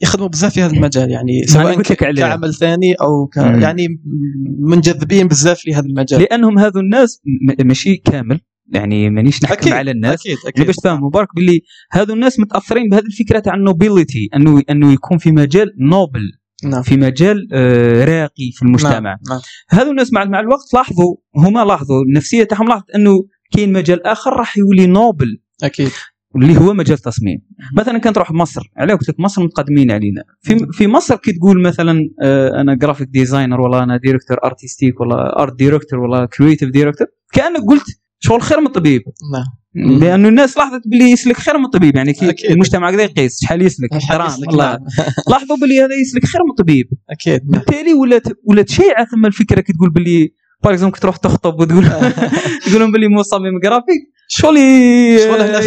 يخدموا 0.00 0.28
بزاف 0.28 0.54
في 0.54 0.62
هذا 0.62 0.72
المجال 0.72 1.10
يعني 1.10 1.42
أنا 1.42 1.62
سواء 1.62 1.74
قلت 1.74 1.90
لك. 1.90 2.14
كعمل 2.14 2.54
ثاني 2.54 2.94
أو 2.94 3.26
ك... 3.26 3.38
مم. 3.38 3.60
يعني 3.62 3.86
منجذبين 4.58 5.28
بزاف 5.28 5.66
لهذا 5.66 5.86
المجال 5.86 6.20
لأنهم 6.20 6.58
هذو 6.58 6.80
الناس 6.80 7.22
ماشي 7.64 7.96
كامل 7.96 8.40
يعني 8.72 9.10
مانيش 9.10 9.44
نحكم 9.44 9.58
أكيد، 9.58 9.72
على 9.72 9.90
الناس 9.90 10.20
أكيد 10.20 10.38
أكيد 10.46 10.66
باش 10.66 10.76
تفهموا 10.76 11.10
برك 11.10 11.34
باللي 11.36 11.60
هذو 11.92 12.14
الناس 12.14 12.40
متأثرين 12.40 12.88
بهذه 12.88 13.04
الفكرة 13.04 13.38
تاع 13.38 13.54
ال 13.54 13.62
nobility 13.62 14.28
انه 14.34 14.62
انه 14.70 14.92
يكون 14.92 15.18
في 15.18 15.32
مجال 15.32 15.74
noble 15.78 16.32
نعم 16.64 16.82
في 16.82 16.96
مجال 16.96 17.48
آه، 17.52 18.04
راقي 18.04 18.50
في 18.52 18.62
المجتمع 18.62 19.00
نعم. 19.00 19.18
نعم. 19.30 19.40
هذو 19.68 19.90
الناس 19.90 20.12
مع 20.12 20.24
مع 20.24 20.40
الوقت 20.40 20.74
لاحظوا 20.74 21.16
هما 21.36 21.64
لاحظوا 21.64 22.02
النفسية 22.02 22.44
تاعهم 22.44 22.68
لاحظت 22.68 22.90
انه 22.90 23.24
كاين 23.52 23.72
مجال 23.72 24.06
آخر 24.06 24.32
راح 24.32 24.58
يولي 24.58 24.86
noble 24.86 25.40
أكيد 25.62 25.90
اللي 26.36 26.58
هو 26.58 26.74
مجال 26.74 26.96
التصميم 26.96 27.38
مثلا 27.76 27.98
كان 27.98 28.12
تروح 28.12 28.32
مصر 28.32 28.62
علاه 28.76 28.94
قلت 28.94 29.08
لك 29.08 29.20
مصر 29.20 29.42
متقدمين 29.42 29.90
علينا. 29.90 30.22
في 30.40 30.66
في 30.72 30.86
مصر 30.86 31.16
كي 31.16 31.32
تقول 31.32 31.62
مثلا 31.62 32.10
آه، 32.22 32.60
أنا 32.60 32.74
graphic 32.74 33.08
designer 33.08 33.60
ولا 33.60 33.82
أنا 33.82 33.96
directeur 33.96 34.38
artistique 34.44 35.00
ولا 35.00 35.42
art 35.42 35.56
director 35.58 35.98
ولا 35.98 36.26
creative 36.26 36.70
director 36.70 37.06
كأنك 37.32 37.60
قلت 37.68 37.84
شغل 38.20 38.42
خير 38.42 38.60
من 38.60 38.66
الطبيب. 38.66 39.02
نعم. 39.32 39.98
لأنه 39.98 40.28
الناس 40.28 40.58
لاحظت 40.58 40.80
باللي 40.86 41.10
يسلك 41.10 41.36
خير 41.36 41.58
من 41.58 41.64
الطبيب. 41.64 41.96
يعني 41.96 42.12
كي 42.12 42.30
أكيد. 42.30 42.50
المجتمع 42.50 42.90
كذا 42.90 43.02
يقيس 43.02 43.40
شحال 43.42 43.62
يسلك. 43.62 43.92
والله 44.48 44.72
نعم. 44.72 44.78
لاحظوا 45.30 45.56
باللي 45.56 45.80
هذا 45.80 45.94
يسلك 45.94 46.24
خير 46.24 46.40
من 46.44 46.50
الطبيب. 46.50 46.88
أكيد 47.10 47.50
نعم. 47.50 47.60
بالتالي 47.60 47.94
ولات 47.94 48.22
ولات 48.44 48.70
شيعه 48.70 49.04
ثم 49.04 49.26
الفكرة 49.26 49.60
كي 49.60 49.72
تقول 49.72 49.90
باللي 49.90 50.32
par 50.64 50.72
exemple 50.72 50.98
تروح 50.98 51.16
تخطب 51.16 51.60
وتقول 51.60 51.84
تقول 52.66 52.80
لهم 52.80 52.92
باللي 52.92 53.08
مصمم 53.08 53.60
جرافيك 53.62 54.17
شغل 54.28 54.56
شغل 55.20 55.40
هنا 55.42 55.60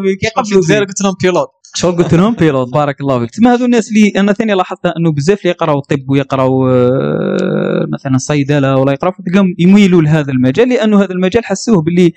بك، 0.00 0.32
في 0.46 0.54
بك. 0.80 0.88
قلت 0.88 1.02
لهم 1.02 1.14
pilote 1.22 1.48
شغل 1.74 1.96
قلت 2.02 2.14
لهم 2.14 2.34
pilote 2.34 2.72
بارك 2.72 3.00
الله 3.00 3.18
فيك. 3.20 3.30
تسمى 3.30 3.48
هذو 3.48 3.64
الناس 3.64 3.88
اللي 3.88 4.12
أنا 4.16 4.32
ثاني 4.32 4.54
لاحظت 4.54 4.86
أنه 4.86 5.12
بزاف 5.12 5.40
اللي 5.40 5.50
يقراوا 5.50 5.80
طب 5.80 5.98
ويقراوا 6.08 6.70
آه، 6.70 7.86
مثلا 7.92 8.18
صيدلة 8.18 8.76
ولا 8.76 8.92
يقراوا 8.92 9.14
تلقاهم 9.26 9.54
يميلوا 9.58 10.02
لهذا 10.02 10.32
المجال 10.32 10.68
لأنه 10.68 11.02
هذا 11.02 11.12
المجال 11.12 11.44
حسوه 11.44 11.82
باللي 11.82 12.12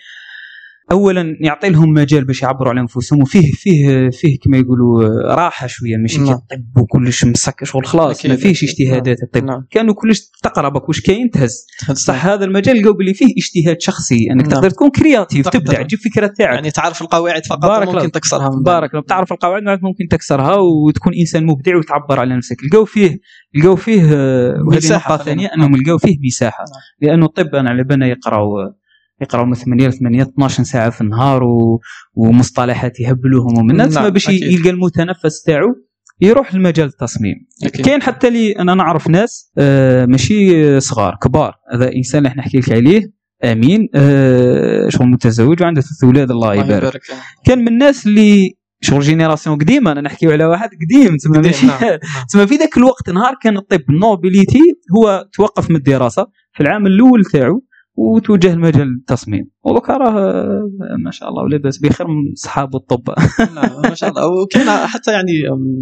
اولا 0.91 1.37
يعطي 1.39 1.69
لهم 1.69 1.93
مجال 1.93 2.25
باش 2.25 2.41
يعبروا 2.41 2.69
على 2.69 2.81
أنفسهم 2.81 3.21
وفيه 3.21 3.51
فيه 3.51 4.09
فيه 4.09 4.39
كما 4.39 4.57
يقولوا 4.57 5.03
راحة 5.35 5.67
شوية 5.67 5.97
ماشي 5.97 6.17
نعم. 6.17 6.27
كالطب 6.27 6.77
وكلش 6.77 7.25
مسك 7.25 7.63
شغل 7.63 7.85
خلاص 7.85 8.25
ما 8.25 8.35
فيش 8.35 8.63
أكيد. 8.63 8.69
اجتهادات 8.69 9.23
الطب 9.23 9.43
نعم. 9.43 9.65
كانوا 9.71 9.93
كلش 9.93 10.21
تقرا 10.43 10.69
بك 10.69 10.87
واش 10.89 11.01
كاين 11.01 11.29
تهز 11.29 11.65
صح 11.93 12.25
هذا 12.25 12.45
المجال 12.45 12.81
لقوا 12.81 12.93
باللي 12.93 13.13
فيه 13.13 13.33
اجتهاد 13.37 13.81
شخصي 13.81 14.31
إنك 14.31 14.43
نعم. 14.43 14.51
تقدر 14.51 14.69
تكون 14.69 14.89
كرياتيف. 14.89 15.49
تبدع 15.49 15.81
تجيب 15.81 15.99
فكرة 15.99 16.27
تاعك 16.27 16.53
يعني 16.53 16.71
تعرف 16.71 17.01
القواعد 17.01 17.45
فقط 17.45 17.61
بارك 17.61 17.87
ممكن. 17.87 18.11
تكسرها 18.11 18.49
من 18.49 18.63
بارك 18.63 18.89
الله 18.91 19.03
بتعرف 19.03 19.33
القواعد 19.33 19.63
ممكن 19.63 20.07
تكسرها 20.11 20.55
وتكون 20.55 21.13
إنسان 21.13 21.45
مبدع 21.45 21.77
وتعبر 21.77 22.19
على 22.19 22.37
نفسك 22.37 22.57
لقوا 22.71 22.85
فيه 22.85 23.19
لقوا 23.55 23.75
فيه 23.75 24.01
آه، 24.13 24.53
مساحة 24.63 25.13
نقطة 25.13 25.25
ثانية. 25.25 25.47
أنهم 25.47 25.75
لقوا 25.75 25.97
فيه 25.97 26.17
مساحة 26.25 26.63
نعم. 26.63 27.09
لأنه 27.11 27.25
الطب 27.25 27.55
أنا 27.55 27.69
على 27.69 27.83
بالنا 27.83 28.07
يقراوا 28.07 28.78
يقرأوا 29.21 29.45
من 29.45 29.53
8 29.53 29.87
ل 29.87 29.93
8 29.93 30.21
12 30.21 30.63
ساعة 30.63 30.89
في 30.89 31.01
النهار 31.01 31.43
و... 31.43 31.81
ومصطلحات 32.13 32.99
يهبلوهم 32.99 33.57
ومن 33.57 33.71
الناس 33.71 33.97
نعم، 33.97 34.09
باش. 34.09 34.29
يلقى 34.29 34.69
المتنفس 34.69 35.43
تاعو 35.43 35.75
يروح 36.21 36.55
لمجال 36.55 36.87
التصميم. 36.87 37.35
كاين 37.83 38.01
حتى 38.01 38.27
اللي 38.27 38.51
أنا 38.51 38.75
نعرف 38.75 39.07
ناس 39.07 39.51
آه 39.57 40.05
ماشي 40.05 40.79
صغار 40.79 41.17
كبار 41.21 41.53
هذا 41.73 41.95
إنسان 41.95 42.17
اللي 42.17 42.29
إحنا 42.29 42.41
نحكي 42.41 42.57
لك 42.57 42.71
عليه 42.71 43.01
آمين 43.43 43.89
آه 43.95 44.89
شغل 44.89 45.07
متزوج 45.07 45.61
وعنده 45.63 45.81
ثلاث 45.81 46.03
أولاد 46.03 46.31
الله 46.31 46.53
يبارك 46.53 46.69
يبارك 46.69 47.01
كان 47.45 47.59
من 47.59 47.67
الناس 47.67 48.07
اللي 48.07 48.59
شغل 48.81 49.01
génération 49.01 49.57
قديمة 49.57 49.91
أنا 49.91 50.01
نحكيو 50.01 50.31
على 50.31 50.45
واحد 50.45 50.69
قديم 50.81 51.17
تسمى 51.17 51.37
ماشي 51.37 51.67
نعم، 51.67 51.83
نعم. 51.83 51.99
تسمى 52.29 52.47
في 52.47 52.55
ذاك 52.55 52.77
الوقت 52.77 53.09
نهار 53.09 53.35
كان 53.41 53.57
الطب 53.57 53.91
nobility 54.01 54.61
هو 54.97 55.25
توقف 55.33 55.69
من 55.69 55.75
الدراسة 55.75 56.27
في 56.53 56.63
العام 56.63 56.87
الأول 56.87 57.25
تاعو 57.25 57.63
وتوجه 57.95 58.55
لمجال 58.55 58.95
التصميم 58.99 59.49
ودوكا 59.63 59.97
راه 59.97 60.61
ما 61.03 61.11
شاء 61.11 61.29
الله 61.29 61.43
ولاباس 61.43 61.77
بخير 61.77 62.07
من 62.07 62.35
صحاب 62.35 62.75
الطب. 62.75 63.09
ما 63.83 63.93
شاء 63.93 64.09
الله. 64.09 64.27
وكاين 64.27 64.69
حتى 64.69 65.11
يعني 65.11 65.31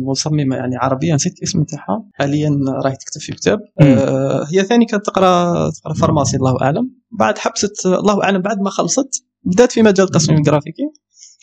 مصممة 0.05 0.55
يعني 0.55 0.75
عربية 0.75 1.13
نسيت 1.13 1.37
الاسم 1.37 1.63
تاعها 1.63 2.03
حاليا 2.13 2.49
راهي 2.85 2.95
تكتب 2.95 3.21
في 3.21 3.31
كتاب. 3.31 3.59
آه 3.81 4.45
هي 4.53 4.63
ثاني 4.63 4.85
كانت 4.85 5.05
تقرأ 5.05 5.69
تقرأ 5.69 5.93
فارماسي 5.93 6.37
الله 6.37 6.61
أعلم. 6.61 6.91
بعد 7.11 7.37
حبست 7.37 7.85
الله 7.85 8.23
أعلم 8.23 8.41
بعد 8.41 8.61
ما 8.61 8.69
خلصت 8.69 9.23
بدأت 9.43 9.71
في 9.71 9.81
مجال 9.81 10.05
التصميم 10.05 10.37
الجرافيكي. 10.37 10.83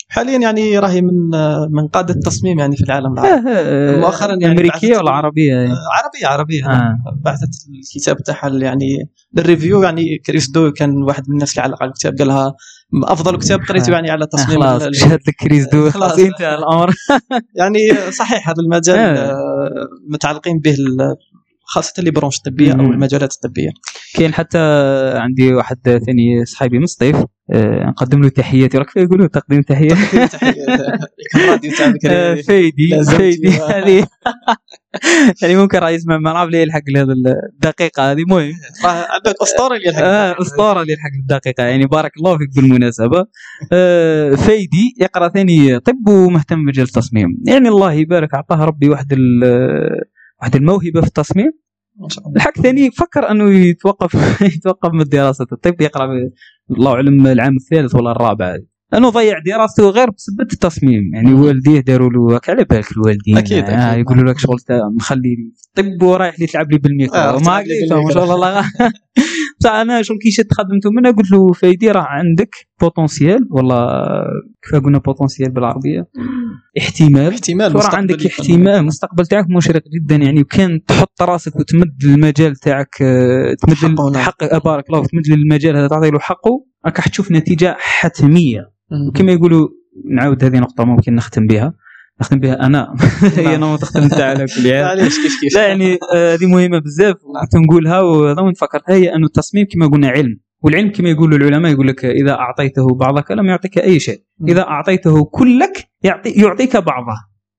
حاليا 0.07 0.37
يعني 0.37 0.79
راهي 0.79 1.01
من 1.01 1.29
من 1.71 1.87
قادة 1.87 2.13
التصميم 2.13 2.59
يعني 2.59 2.75
في 2.75 2.83
العالم 2.83 3.13
العربي 3.13 3.49
آه، 3.49 3.99
مؤخراً 3.99 4.37
يعني 4.41 4.45
أمريكية 4.45 4.97
ولا 4.97 5.11
عربية 5.11 5.53
يعني؟ 5.53 5.71
آه، 5.71 5.75
عربية 6.03 6.27
عربية 6.27 6.69
آه. 6.69 6.97
بعثت 7.23 7.49
الكتاب 7.95 8.17
تاعها 8.17 8.49
يعني 8.49 9.09
لل 9.33 9.45
review 9.45 9.83
يعني 9.83 10.17
Chris 10.25 10.49
Do 10.49 10.71
كان 10.71 11.03
واحد 11.03 11.23
من 11.27 11.33
الناس 11.33 11.51
اللي 11.51 11.61
علق 11.61 11.83
على 11.83 11.89
الكتاب 11.89 12.17
قال 12.17 12.27
لها 12.27 12.53
أفضل 13.03 13.37
كتاب 13.37 13.59
قريته 13.69 13.91
يعني 13.91 14.11
على 14.11 14.27
تصميم 14.27 14.61
خلاص 14.61 14.83
شهد 14.83 15.19
لك 15.27 15.35
Chris 15.39 15.67
Do 15.67 15.89
خلاص. 15.91 16.19
انتهى 16.19 16.55
الأمر 16.55 16.91
يعني 17.59 17.79
صحيح 18.11 18.49
هذا 18.49 18.61
المجال 18.61 18.97
آه. 18.97 19.31
آه، 19.31 19.87
متعلقين 20.09 20.59
به 20.59 20.75
خاصة 21.65 22.03
les 22.03 22.11
branches 22.11 22.37
الطبية 22.37 22.73
أو. 22.73 22.79
المجالات 22.79 23.33
الطبية. 23.33 23.69
كاين 24.15 24.33
حتى 24.33 24.59
عندي 25.15 25.53
واحد 25.53 25.77
ثاني 26.05 26.45
صحابي 26.45 26.79
مصطيف 26.79 27.15
آه، 27.53 27.83
نقدم 27.89 28.21
له 28.21 28.29
تحياتي. 28.29 28.77
راك 28.77 28.97
يقولوا 28.97 29.27
تقديم 29.27 29.61
تحيات 29.61 29.97
بكري 31.93 32.13
آه، 32.15 32.33
هذه. 32.33 32.41
فايدي 32.41 32.87
لازمتي. 32.87 33.17
فايدي. 33.17 33.49
هذه 33.49 34.07
يعني 35.41 35.55
ممكن 35.55 35.77
راه 35.77 35.89
يسمع 35.89 36.17
ما 36.17 36.33
نعرف 36.33 36.49
ليه 36.49 36.59
يلحق 36.59 36.81
لهذا 36.87 37.13
الدقيقة 37.53 38.11
هذه. 38.11 38.19
المهم. 38.21 38.53
عندك 39.13 39.35
اسطوري 39.41 39.77
اللي 39.77 39.87
يلحق. 39.87 40.03
آه 40.03 40.35
أسطورة 40.41 40.81
اللي 40.81 40.93
يلحق 40.93 41.09
الدقيقة. 41.21 41.63
يعني 41.63 41.85
بارك 41.85 42.11
الله 42.17 42.37
فيك 42.37 42.49
بالمناسبة. 42.55 43.25
آه 43.73 44.35
فايدي 44.35 44.95
يقرأ 45.01 45.29
ثاني 45.29 45.79
طب 45.79 46.07
ومهتم 46.09 46.55
بمجال 46.55 46.85
التصميم. 46.85 47.27
يعني 47.47 47.69
الله 47.69 47.93
يبارك 47.93 48.33
أعطاه 48.33 48.65
ربي 48.65 48.89
واحد 48.89 49.13
واحد 50.41 50.55
الموهبة 50.55 51.01
في 51.01 51.07
التصميم؟ 51.07 51.51
الحق 52.35 52.61
ثاني 52.61 52.91
فكر 52.91 53.31
أنه 53.31 53.53
يتوقف 53.53 54.41
يتوقف 54.55 54.93
من 54.93 55.03
دراسه 55.03 55.45
الطب 55.51 55.81
يقرأ 55.81 56.07
الله 56.71 56.93
اعلم 56.93 57.27
العام 57.27 57.55
الثالث 57.55 57.95
ولا 57.95 58.11
الرابع؟ 58.11 58.57
انه 58.93 59.09
ضيع 59.09 59.39
دراسته 59.39 59.89
غير 59.89 60.09
بسبه 60.09 60.47
التصميم. 60.53 61.11
يعني. 61.13 61.33
والديه 61.33 61.79
داروا 61.79 62.09
له 62.09 62.35
هكا 62.35 62.51
على 62.51 62.63
بالك 62.63 62.91
الوالدين؟ 62.91 63.37
أكيد، 63.37 63.63
آه. 63.63 63.93
يقولوا 63.93 64.31
لك 64.31 64.39
شغل 64.39 64.57
مخلي 64.95 65.51
طب 65.73 66.03
ورايح 66.03 66.39
لي 66.39 66.45
تلعب 66.47 66.71
لي 66.71 66.77
بالميكرو. 66.77 67.19
آه، 67.19 67.39
ما 67.39 67.63
ما 67.91 68.13
شاء 68.13 68.35
الله. 68.35 68.63
بصح 69.59 69.71
أنا 69.71 70.01
شغل 70.01 70.17
كي 70.17 70.31
شد 70.31 70.47
خدمته 70.51 70.91
منها 70.91 71.11
قلت 71.11 71.31
له 71.31 71.51
فايدي 71.51 71.91
راه 71.91 72.05
عندك 72.07 72.55
potentiel 72.81 73.47
والله 73.51 73.87
كيف 74.61 74.83
قلنا 74.83 74.97
potentiel 74.97 75.51
بالعربية؟ 75.51 76.07
احتمال. 76.77 77.33
احتمال 77.33 77.71
راه 77.71 77.77
مستقبلي 77.77 77.97
عندك 77.97 78.25
احتمال 78.25 78.67
المستقبل 78.67 79.25
تاعك 79.25 79.45
مشرق 79.49 79.83
جدا 79.95 80.15
يعني 80.15 80.41
وكان 80.41 80.85
تحط 80.87 81.21
راسك 81.21 81.55
وتمد 81.55 82.03
المجال 82.03 82.55
تاعك 82.55 83.01
آه، 83.01 83.53
تمد 83.53 83.99
نعم. 83.99 84.23
حق 84.23 84.43
آه، 84.43 84.57
بارك 84.57 84.89
الله 84.89 85.05
تمد 85.05 85.27
للمجال 85.27 85.77
هذا 85.77 85.87
تعطي 85.87 86.09
له 86.09 86.19
حقه. 86.19 86.65
راك 86.85 87.01
حتشوف 87.01 87.31
نتيجة 87.31 87.75
حتمية. 87.79 88.71
كما 89.15 89.31
يقولوا 89.31 89.67
نعاود 90.11 90.43
هذه 90.43 90.59
نقطة 90.59 90.85
ممكن 90.85 91.15
نختم 91.15 91.47
بها. 91.47 91.73
نختم 92.21 92.39
بها 92.39 92.65
أنا. 92.65 92.95
هي 93.37 93.57
نمط 93.57 93.81
تختم 93.81 94.01
انت 94.01 94.13
على 94.13 94.45
كل 94.45 94.81
معليش 94.83 95.15
كيف 95.15 95.41
كيف 95.41 95.55
لا 95.55 95.67
يعني 95.67 95.97
آه، 96.13 96.33
هذه 96.33 96.45
مهمة 96.45 96.79
بزاف 96.79 97.15
كنت 97.15 97.55
نقولها 97.55 97.99
وهذا 97.99 98.41
وين 98.41 98.53
فكرت 98.53 98.89
هي 98.89 99.15
انه 99.15 99.25
التصميم 99.25 99.65
كما 99.71 99.87
قلنا 99.87 100.09
علم. 100.09 100.39
والعلم 100.61 100.91
كما 100.91 101.09
يقولوا 101.09 101.37
العلماء 101.37 101.71
يقول 101.71 101.87
لك 101.87 102.05
إذا 102.05 102.31
أعطيته 102.31 102.87
بعضك 102.87 103.31
لم 103.31 103.45
يعطيك 103.45 103.77
أي 103.77 103.99
شيء. 103.99 104.23
إذا 104.47 104.61
أعطيته 104.61 105.25
كلك 105.25 105.89
يعطي 106.03 106.29
يعطيك 106.29 106.77
بعضه. 106.77 107.15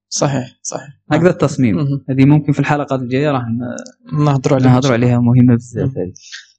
صحيح 0.09 0.59
صحيح. 0.63 0.89
هكذا 1.11 1.31
التصميم. 1.31 1.79
هذه 2.11 2.25
ممكن 2.25 2.53
في 2.53 2.61
الحلقات 2.61 3.01
الجاية 3.01 3.31
راح 3.31 3.43
نهضروا 4.13 4.57
عليها. 4.57 4.73
نهضروا 4.73 4.93
عليها 4.93 5.19
مهمة 5.19 5.55
بزاف. 5.55 5.91
هذه. 5.91 6.13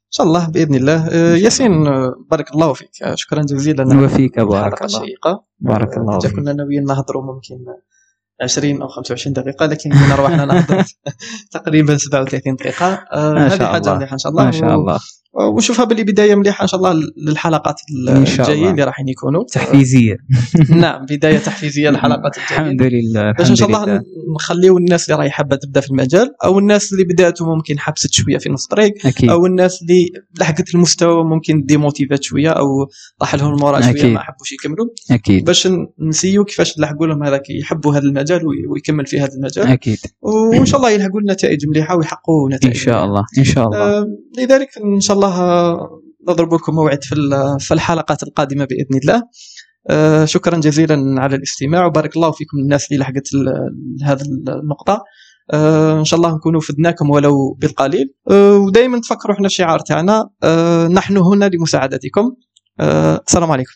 إن 0.07 0.11
شاء 0.11 0.27
الله 0.27 0.49
بإذن 0.49 0.75
الله. 0.75 1.07
آه، 1.07 1.35
ياسين 1.35 1.87
آه، 1.87 2.13
بارك 2.31 2.53
الله 2.53 2.73
فيك. 2.73 2.89
شكرا 3.15 3.41
جزيلا. 3.41 3.83
نوفيك 3.83 4.39
بارك 4.39 4.81
الله 4.81 5.05
شيقه 5.05 5.43
بارك 5.59 5.97
الله 5.97 6.19
فيك. 6.19 6.35
كنا 6.35 6.53
ناويين 6.53 6.83
نهضروا 6.83 7.33
ممكن 7.33 7.55
20 8.41 8.81
أو 8.81 8.87
25 8.87 9.33
دقيقة 9.33 9.65
لكن 9.65 9.91
روحنا 10.17 10.45
نهضروا 10.45 10.83
تقريبا 11.51 11.97
37 11.97 12.55
دقيقة 12.55 12.93
آه، 13.11 13.37
هذه 13.37 13.65
حاجة 13.65 13.77
الله. 13.77 13.95
مليحه 13.95 14.13
إن 14.13 14.17
شاء 14.17 14.31
الله 14.31 14.45
ما 14.45 14.51
شاء 14.51 14.75
الله 14.75 14.99
ونشوفها 15.39 15.85
باللي 15.85 16.03
بدايه 16.03 16.35
مليحة 16.35 16.61
إن 16.63 16.67
شاء 16.67 16.79
الله 16.79 17.03
للحلقات 17.17 17.75
الجايين. 18.07 18.67
اللي 18.71 18.83
راح 18.83 18.99
يكونوا 19.07 19.43
تحفيزية. 19.43 20.15
نعم 20.69 21.05
بداية 21.05 21.37
تحفيزية 21.37 21.89
للحلقات 21.89 22.37
الجايين 22.37 22.63
الحمد 22.73 22.81
لله 22.93 23.31
باش 23.31 23.49
إن 23.49 23.55
شاء 23.55 23.67
الله 23.67 23.85
لله. 23.85 24.01
نخليو 24.35 24.77
الناس 24.77 25.09
اللي 25.09 25.19
راهي 25.21 25.29
حابة 25.31 25.55
تبدأ 25.55 25.81
في 25.81 25.89
المجال 25.91 26.29
أو 26.43 26.59
الناس 26.59 26.93
اللي 26.93 27.03
بداتوا 27.03 27.55
ممكن 27.55 27.79
حبست 27.79 28.13
شوية 28.13 28.37
في 28.37 28.49
نص 28.49 28.63
الطريق 28.63 28.93
أو 29.31 29.45
الناس 29.45 29.81
اللي 29.81 30.09
لحقت 30.39 30.75
المستوى 30.75 31.23
ممكن 31.23 31.63
ديموتيفات 31.65 32.23
شوية 32.23 32.49
أو 32.49 32.65
طاح 33.19 33.35
لهم 33.35 33.53
ال 33.53 33.58
moral 33.58 33.83
شوية 33.83 33.91
أكيد. 33.93 34.05
ما 34.13 34.19
حبوش 34.19 34.51
يكملوا. 34.53 34.85
أكيد. 35.11 35.45
باش 35.45 35.67
نسيو 35.99 36.43
كيفاش 36.43 36.79
نلحقوا 36.79 37.07
لهم 37.07 37.23
هذاك 37.23 37.49
يحبوا 37.49 37.93
هذا 37.93 38.03
المجال 38.03 38.47
وي- 38.47 38.67
ويكمل 38.69 39.05
في 39.05 39.19
هذا 39.19 39.33
المجال. 39.33 39.67
أكيد. 39.67 39.97
وإن 40.21 40.65
شاء 40.65 40.79
الله 40.79 40.89
يلحقوا 40.91 41.21
نتائج 41.29 41.67
مليحة 41.67 41.95
ويحققوا 41.97 42.49
إن 42.49 42.55
نتائج 42.55 42.75
شاء 42.75 43.05
الله 43.05 43.23
إن 43.37 43.43
شاء 43.43 43.65
الله. 43.65 43.77
آه، 43.77 44.05
لذلك 44.37 44.69
إن 44.95 44.99
شاء 44.99 45.15
الله 45.17 45.26
آه، 45.27 46.01
نضرب 46.29 46.53
لكم 46.53 46.75
موعد 46.75 47.03
في 47.03 47.15
ال- 47.15 47.59
في 47.59 47.73
الحلقات 47.73 48.23
القادمة 48.23 48.65
بإذن 48.65 48.99
الله. 49.03 49.23
آه، 49.89 50.25
شكرا 50.25 50.57
جزيلا 50.57 51.21
على 51.21 51.35
الاستماع 51.35 51.85
وبارك 51.85 52.15
الله 52.15 52.31
فيكم 52.31 52.57
الناس 52.57 52.91
اللي 52.91 53.01
لحقت 53.01 53.27
هذه 54.03 54.21
النقطه 54.21 55.03
آه، 55.53 55.99
إن 55.99 56.05
شاء 56.05 56.17
الله 56.17 56.35
نكونوا 56.35 56.61
فدناكم 56.61 57.09
ولو 57.09 57.53
بالقليل. 57.61 58.13
آه، 58.31 58.57
ودائما 58.57 58.99
تفكروا 58.99 59.35
إحنا 59.35 59.45
الشعار 59.45 59.79
تاعنا. 59.79 60.29
نحن 60.93 61.17
هنا 61.17 61.45
لمساعدتكم. 61.53 62.31
السلام 63.27 63.51
عليكم. 63.51 63.71